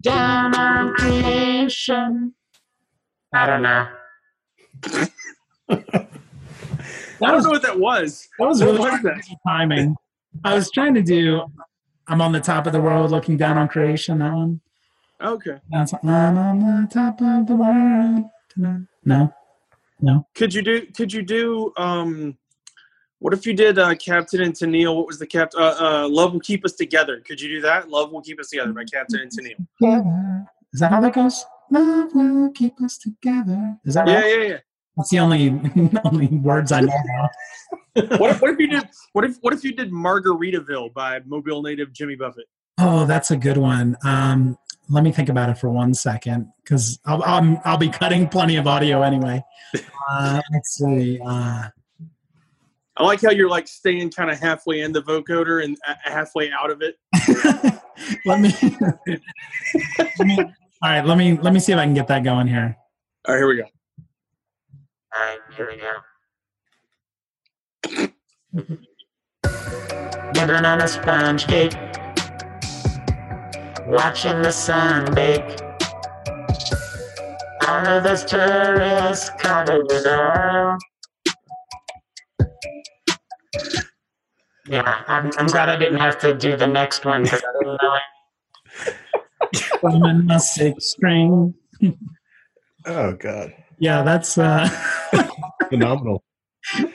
down 0.01 0.55
on 0.57 0.95
creation. 0.95 2.35
I 3.33 3.47
don't 3.47 3.63
know. 3.63 3.89
I 7.23 7.33
don't 7.33 7.43
know 7.43 7.51
what 7.51 7.63
that 7.63 7.79
was. 7.79 8.29
That 8.39 8.47
was 8.47 8.61
What 8.61 8.67
really 8.73 8.79
was 8.91 9.03
that? 9.03 9.37
timing. 9.47 9.95
I 10.45 10.55
was 10.55 10.71
trying 10.71 10.95
to 10.95 11.03
do. 11.03 11.43
I'm 12.09 12.21
on 12.21 12.33
the 12.33 12.41
top 12.41 12.67
of 12.67 12.73
the 12.73 12.81
world, 12.81 13.11
looking 13.11 13.37
down 13.37 13.59
on 13.59 13.69
creation. 13.69 14.19
That 14.19 14.33
one. 14.33 14.61
Okay. 15.23 15.59
That's 15.71 15.93
I'm 16.03 16.09
on 16.39 16.59
the 16.61 16.89
top 16.93 17.21
of 17.21 17.47
the 17.47 17.55
world. 17.55 18.25
tonight. 18.49 18.87
No, 19.05 19.33
no. 20.01 20.27
Could 20.35 20.55
you 20.55 20.63
do? 20.63 20.87
Could 20.97 21.13
you 21.13 21.23
do? 21.23 21.73
Um, 21.77 22.39
what 23.21 23.33
if 23.33 23.47
you 23.47 23.53
did 23.55 23.79
uh, 23.79 23.95
Captain 23.95 24.41
and 24.43 24.53
Tennille? 24.55 24.97
What 24.97 25.07
was 25.07 25.19
the 25.19 25.27
cap? 25.27 25.51
Uh, 25.57 25.75
uh, 25.79 26.09
Love 26.09 26.33
will 26.33 26.41
keep 26.41 26.65
us 26.65 26.73
together. 26.73 27.23
Could 27.27 27.41
you 27.41 27.49
do 27.49 27.61
that? 27.63 27.89
Love 27.89 28.13
will 28.13 28.23
keep 28.23 28.41
us 28.41 28.49
together 28.49 28.73
by 28.73 28.85
Captain 28.85 29.21
and 29.21 29.31
Tennille. 29.31 29.57
together. 29.81 30.47
Is 30.73 30.81
that 30.81 30.91
how 30.91 31.01
that 31.01 31.13
goes? 31.15 31.45
Love 31.71 32.15
will 32.15 32.51
keep 32.51 32.81
us 32.83 32.99
together. 32.99 33.77
Is 33.85 33.95
that 33.95 34.09
Yeah, 34.09 34.21
right? 34.21 34.49
yeah, 34.49 34.57
That's 34.97 35.11
the 35.11 35.19
only 35.21 35.49
only 36.05 36.27
words 36.29 36.73
I 36.73 36.81
know. 36.81 36.93
Now. 37.07 37.29
What 38.19 38.31
if, 38.31 38.41
what 38.43 38.51
if 38.53 38.59
you 38.59 38.69
did? 38.69 38.89
What 39.13 39.25
if 39.25 39.37
what 39.41 39.53
if 39.53 39.65
you 39.65 39.73
did 39.73 39.91
Margaritaville 39.93 40.93
by 40.95 41.21
Mobile 41.27 41.63
native 41.63 41.93
Jimmy 41.93 42.17
Buffett? 42.17 42.47
Oh, 42.79 43.05
that's 43.05 43.31
a 43.31 43.37
good 43.37 43.57
one. 43.59 43.97
Um, 44.05 44.57
let 44.89 45.05
me 45.05 45.13
think 45.13 45.29
about 45.29 45.51
it 45.51 45.59
for 45.59 45.69
one 45.69 45.93
second 45.95 46.51
because 46.65 46.99
I'll, 47.05 47.23
I'll 47.25 47.61
I'll 47.65 47.77
be 47.77 47.89
cutting 47.91 48.29
plenty 48.29 48.57
of 48.57 48.67
audio 48.67 49.03
anyway. 49.03 49.43
Uh, 50.11 50.41
let's 50.53 50.71
see. 50.77 51.21
Uh, 51.25 51.69
I 53.01 53.03
like 53.03 53.23
how 53.23 53.31
you're 53.31 53.49
like 53.49 53.67
staying 53.67 54.11
kind 54.11 54.31
of 54.31 54.39
halfway 54.39 54.81
in 54.81 54.93
the 54.93 55.01
vocoder 55.01 55.65
and 55.65 55.75
uh, 55.89 55.95
halfway 56.05 56.53
out 56.53 56.71
of 56.71 56.83
it. 56.83 56.97
let 58.27 58.41
me. 58.43 58.53
let 59.99 60.27
me- 60.27 60.39
all 60.83 60.91
right, 60.91 61.07
let 61.07 61.17
me 61.17 61.39
let 61.39 61.55
me 61.55 61.61
see 61.61 61.73
if 61.73 61.79
I 61.79 61.85
can 61.85 61.95
get 61.95 62.09
that 62.09 62.25
going 62.25 62.47
here. 62.47 62.77
All 63.27 63.35
right, 63.35 63.41
here 63.41 63.49
we 63.49 63.57
go. 63.57 63.65
Alright, 65.17 65.39
here 65.57 65.71
we 65.71 65.79
go. 68.05 68.09
Living 70.35 70.65
on 70.67 70.83
a 70.83 70.89
sponge 70.89 71.47
cake, 71.47 71.73
watching 73.87 74.43
the 74.43 74.53
sun 74.53 75.15
bake. 75.15 75.59
All 77.67 77.87
of 77.87 78.05
those 78.05 78.27
tourists 78.27 79.31
covered 79.39 79.87
with 79.89 80.07
oil. 80.07 80.77
Yeah, 84.71 85.03
I'm, 85.09 85.31
I'm 85.37 85.47
glad 85.47 85.69
I 85.69 85.77
didn't 85.77 85.99
have 85.99 86.17
to 86.21 86.33
do 86.33 86.57
the 86.57 86.67
next 86.67 87.05
one 87.05 87.25
because 87.25 87.43
I 87.43 87.53
didn't 87.59 87.79
know 87.83 87.99
it. 88.87 88.97
From 89.81 90.31
a 90.31 90.39
six 90.39 90.87
string. 90.93 91.55
Oh 92.87 93.13
God. 93.15 93.53
Yeah, 93.79 94.03
that's. 94.03 94.39
Uh, 94.39 94.69
Phenomenal. 95.71 96.23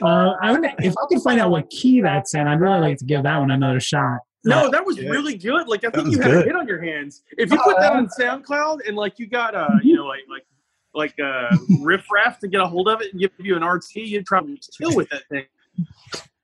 uh, 0.02 0.34
I 0.42 0.52
would, 0.52 0.64
if 0.80 0.94
I 0.98 1.06
could 1.10 1.22
find 1.22 1.40
out 1.42 1.50
what 1.52 1.70
key 1.70 2.00
that's 2.00 2.34
in, 2.34 2.48
I'd 2.48 2.62
really 2.62 2.80
like 2.80 2.98
to 3.00 3.06
give 3.06 3.24
that 3.24 3.38
one 3.40 3.52
another 3.52 3.80
shot. 3.82 4.20
No, 4.46 4.70
that 4.70 4.86
was 4.86 4.98
Yeah. 4.98 5.10
really 5.10 5.36
good. 5.36 5.68
Like 5.68 5.84
I 5.84 5.90
think 5.90 6.12
you 6.12 6.20
had 6.22 6.32
good. 6.32 6.44
a 6.44 6.48
hit 6.48 6.56
on 6.56 6.68
your 6.68 6.82
hands. 6.82 7.24
If 7.38 7.52
you 7.52 7.58
put 7.64 7.78
that 7.80 7.92
on 7.94 8.08
SoundCloud 8.18 8.88
and 8.88 8.96
like 8.96 9.18
you 9.20 9.28
got 9.28 9.54
uh 9.56 9.68
you 9.84 9.96
know 9.96 10.06
like 10.06 10.22
like 10.30 10.46
like 10.94 11.20
uh 11.20 11.58
riff 11.82 12.06
raff 12.12 12.40
to 12.40 12.48
get 12.48 12.62
a 12.62 12.68
hold 12.68 12.88
of 12.88 13.02
it 13.02 13.12
and 13.12 13.20
give 13.20 13.32
you 13.40 13.56
an 13.58 13.64
RT, 13.66 13.96
you'd 13.96 14.26
probably 14.26 14.62
kill 14.78 14.96
with 14.96 15.10
that 15.10 15.24
thing. 15.30 15.46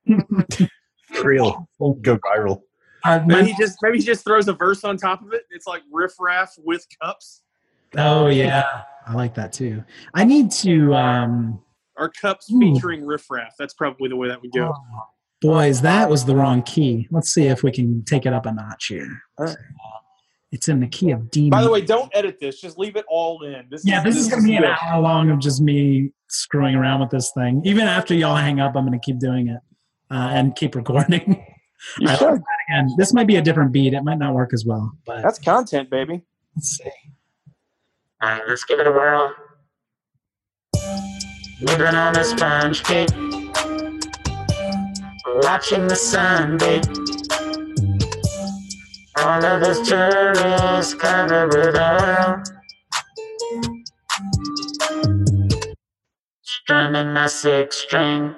Real. 1.24 1.68
Go 1.80 2.18
viral. 2.18 2.62
Uh, 3.04 3.20
Maybe 3.26 3.52
he 3.52 3.56
just 3.58 3.80
maybe 3.82 3.98
he 3.98 4.04
just 4.04 4.24
throws 4.24 4.48
a 4.48 4.54
verse 4.54 4.84
on 4.84 4.96
top 4.96 5.24
of 5.24 5.34
it. 5.34 5.44
It's 5.50 5.66
like 5.66 5.82
riff 5.92 6.14
raff 6.20 6.54
with 6.60 6.86
cups 7.02 7.42
oh 7.98 8.28
yeah, 8.28 8.84
I 9.08 9.14
like 9.14 9.34
that 9.36 9.54
too. 9.54 9.84
I 10.14 10.24
need 10.24 10.52
to. 10.52 10.94
Um, 10.94 11.62
or 11.98 12.10
cups 12.10 12.52
Ooh. 12.52 12.60
featuring 12.60 13.06
riff 13.06 13.30
raff. 13.30 13.54
That's 13.60 13.74
probably 13.74 14.10
the 14.10 14.16
way 14.16 14.28
that 14.30 14.42
would 14.42 14.52
go. 14.52 14.74
boys, 15.42 15.82
that 15.82 16.10
was 16.10 16.26
the 16.26 16.36
wrong 16.36 16.64
key. 16.64 17.08
Let's 17.12 17.34
see 17.34 17.48
if 17.48 17.64
we 17.64 17.72
can 17.72 18.04
take 18.06 18.26
it 18.26 18.34
up 18.34 18.46
a 18.46 18.52
notch 18.52 18.88
here. 18.88 19.22
Alright. 19.40 19.58
It's 20.52 20.68
in 20.68 20.82
the 20.82 20.88
key 20.88 21.12
of 21.12 21.32
D. 21.32 21.50
By 21.50 21.64
the 21.64 21.72
way, 21.72 21.82
don't 21.82 22.12
edit 22.14 22.38
this. 22.40 22.60
Just 22.60 22.78
leave 22.78 22.98
it 22.98 23.06
all 23.08 23.44
in. 23.44 23.68
This 23.70 23.86
yeah, 23.86 24.04
this 24.04 24.18
is 24.18 24.28
gonna 24.28 24.44
be 24.44 24.56
an 24.56 24.66
hour 24.66 25.02
long 25.02 25.30
of 25.30 25.40
just 25.40 25.62
me 25.62 26.12
screwing 26.28 26.76
around 26.76 27.00
with 27.02 27.10
this 27.10 27.32
thing. 27.34 27.62
Even 27.64 27.88
after 27.88 28.14
y'all 28.14 28.36
hang 28.36 28.60
up, 28.60 28.76
I'm 28.76 28.84
gonna 28.84 29.00
keep 29.00 29.20
doing 29.20 29.48
it 29.48 29.60
uh, 30.12 30.30
and 30.34 30.56
keep 30.56 30.76
recording. 30.76 31.46
You 32.00 32.08
All 32.10 32.14
right, 32.14 32.20
should. 32.20 32.28
let's 32.30 32.44
try 32.44 32.54
it 32.60 32.80
again. 32.84 32.96
This 33.00 33.12
might 33.12 33.26
be 33.26 33.38
a 33.38 33.42
different 33.42 33.72
beat. 33.72 33.96
It 33.96 34.04
might 34.04 34.20
not 34.20 34.36
work 34.36 34.54
as 34.54 34.64
well, 34.64 34.92
but 35.04 35.24
That's 35.24 35.40
content, 35.40 35.90
baby. 35.90 36.22
let's 36.56 36.78
see. 36.78 36.84
Alright, 38.24 38.44
let's 38.48 38.64
give 38.66 38.80
it 38.80 38.86
a 38.86 38.92
whirl. 38.92 39.34
Living 41.62 41.96
on 41.96 42.16
a 42.18 42.24
sponge 42.24 42.84
cake, 42.84 43.10
watching 45.42 45.88
the 45.88 45.96
sun 45.96 46.58
bake. 46.58 46.86
All 49.26 49.44
of 49.44 49.62
those 49.62 49.82
tourists 49.90 50.94
covered 50.94 51.52
with 51.56 51.76
oil. 51.76 52.44
Strumming 56.44 57.12
my 57.14 57.26
six 57.26 57.78
string 57.78 58.36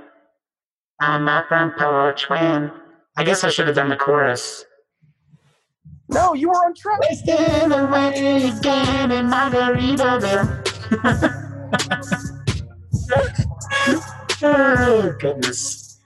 on 1.10 1.24
my 1.24 1.43
front 1.47 1.78
porch 1.78 2.30
when 2.30 2.72
I 3.18 3.24
guess 3.24 3.43
I 3.43 3.49
should 3.49 3.68
have 3.68 3.76
done 3.76 3.89
the 3.89 3.95
chorus. 3.95 4.66
No, 6.10 6.34
you 6.34 6.49
were 6.49 6.56
on 6.56 6.74
track. 6.76 6.99
Wasting 7.01 7.72
away 7.72 8.47
again 8.47 9.12
in 9.12 9.28
Margaritaville. 9.28 10.60
goodness. 15.20 15.99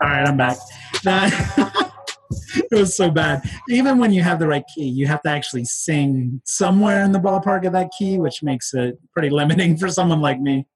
All 0.00 0.08
right, 0.08 0.26
I'm 0.26 0.36
back. 0.36 0.56
That- 1.04 1.92
it 2.56 2.78
was 2.78 2.96
so 2.96 3.10
bad. 3.10 3.42
Even 3.68 3.98
when 3.98 4.12
you 4.12 4.22
have 4.22 4.38
the 4.38 4.48
right 4.48 4.64
key, 4.74 4.88
you 4.88 5.06
have 5.06 5.22
to 5.22 5.30
actually 5.30 5.64
sing 5.64 6.40
somewhere 6.44 7.04
in 7.04 7.12
the 7.12 7.18
ballpark 7.18 7.66
of 7.66 7.72
that 7.72 7.90
key, 7.98 8.18
which 8.18 8.42
makes 8.42 8.74
it 8.74 8.98
pretty 9.12 9.30
limiting 9.30 9.76
for 9.76 9.88
someone 9.88 10.20
like 10.20 10.40
me. 10.40 10.66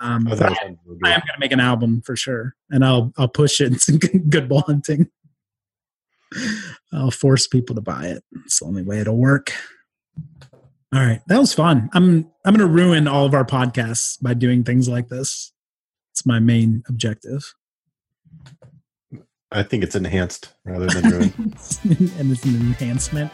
Um, 0.00 0.28
I 0.28 0.30
I, 0.30 0.34
it 0.34 0.38
sounded 0.38 0.78
real 0.86 0.98
I 1.04 1.10
am 1.10 1.20
going 1.20 1.34
to 1.34 1.40
make 1.40 1.52
an 1.52 1.60
album 1.60 2.02
for 2.02 2.16
sure, 2.16 2.54
and 2.70 2.84
I'll 2.84 3.12
I'll 3.16 3.28
push 3.28 3.60
it 3.60 3.80
to 3.82 3.92
Good 4.28 4.48
Bull 4.48 4.62
Hunting. 4.62 5.08
I'll 6.92 7.10
force 7.10 7.46
people 7.46 7.74
to 7.74 7.80
buy 7.80 8.06
it. 8.06 8.22
It's 8.44 8.60
the 8.60 8.66
only 8.66 8.82
way 8.82 9.00
it'll 9.00 9.16
work. 9.16 9.52
All 10.94 11.00
right, 11.00 11.20
that 11.26 11.38
was 11.38 11.52
fun. 11.52 11.90
I'm 11.92 12.30
I'm 12.44 12.54
going 12.54 12.66
to 12.66 12.72
ruin 12.72 13.08
all 13.08 13.26
of 13.26 13.34
our 13.34 13.44
podcasts 13.44 14.20
by 14.22 14.34
doing 14.34 14.64
things 14.64 14.88
like 14.88 15.08
this. 15.08 15.52
It's 16.12 16.24
my 16.24 16.38
main 16.38 16.82
objective. 16.88 17.54
I 19.50 19.62
think 19.62 19.82
it's 19.82 19.94
enhanced 19.94 20.54
rather 20.64 20.86
than 20.86 21.10
ruined. 21.10 21.34
and 22.18 22.32
it's 22.32 22.44
an 22.44 22.56
enhancement. 22.56 23.32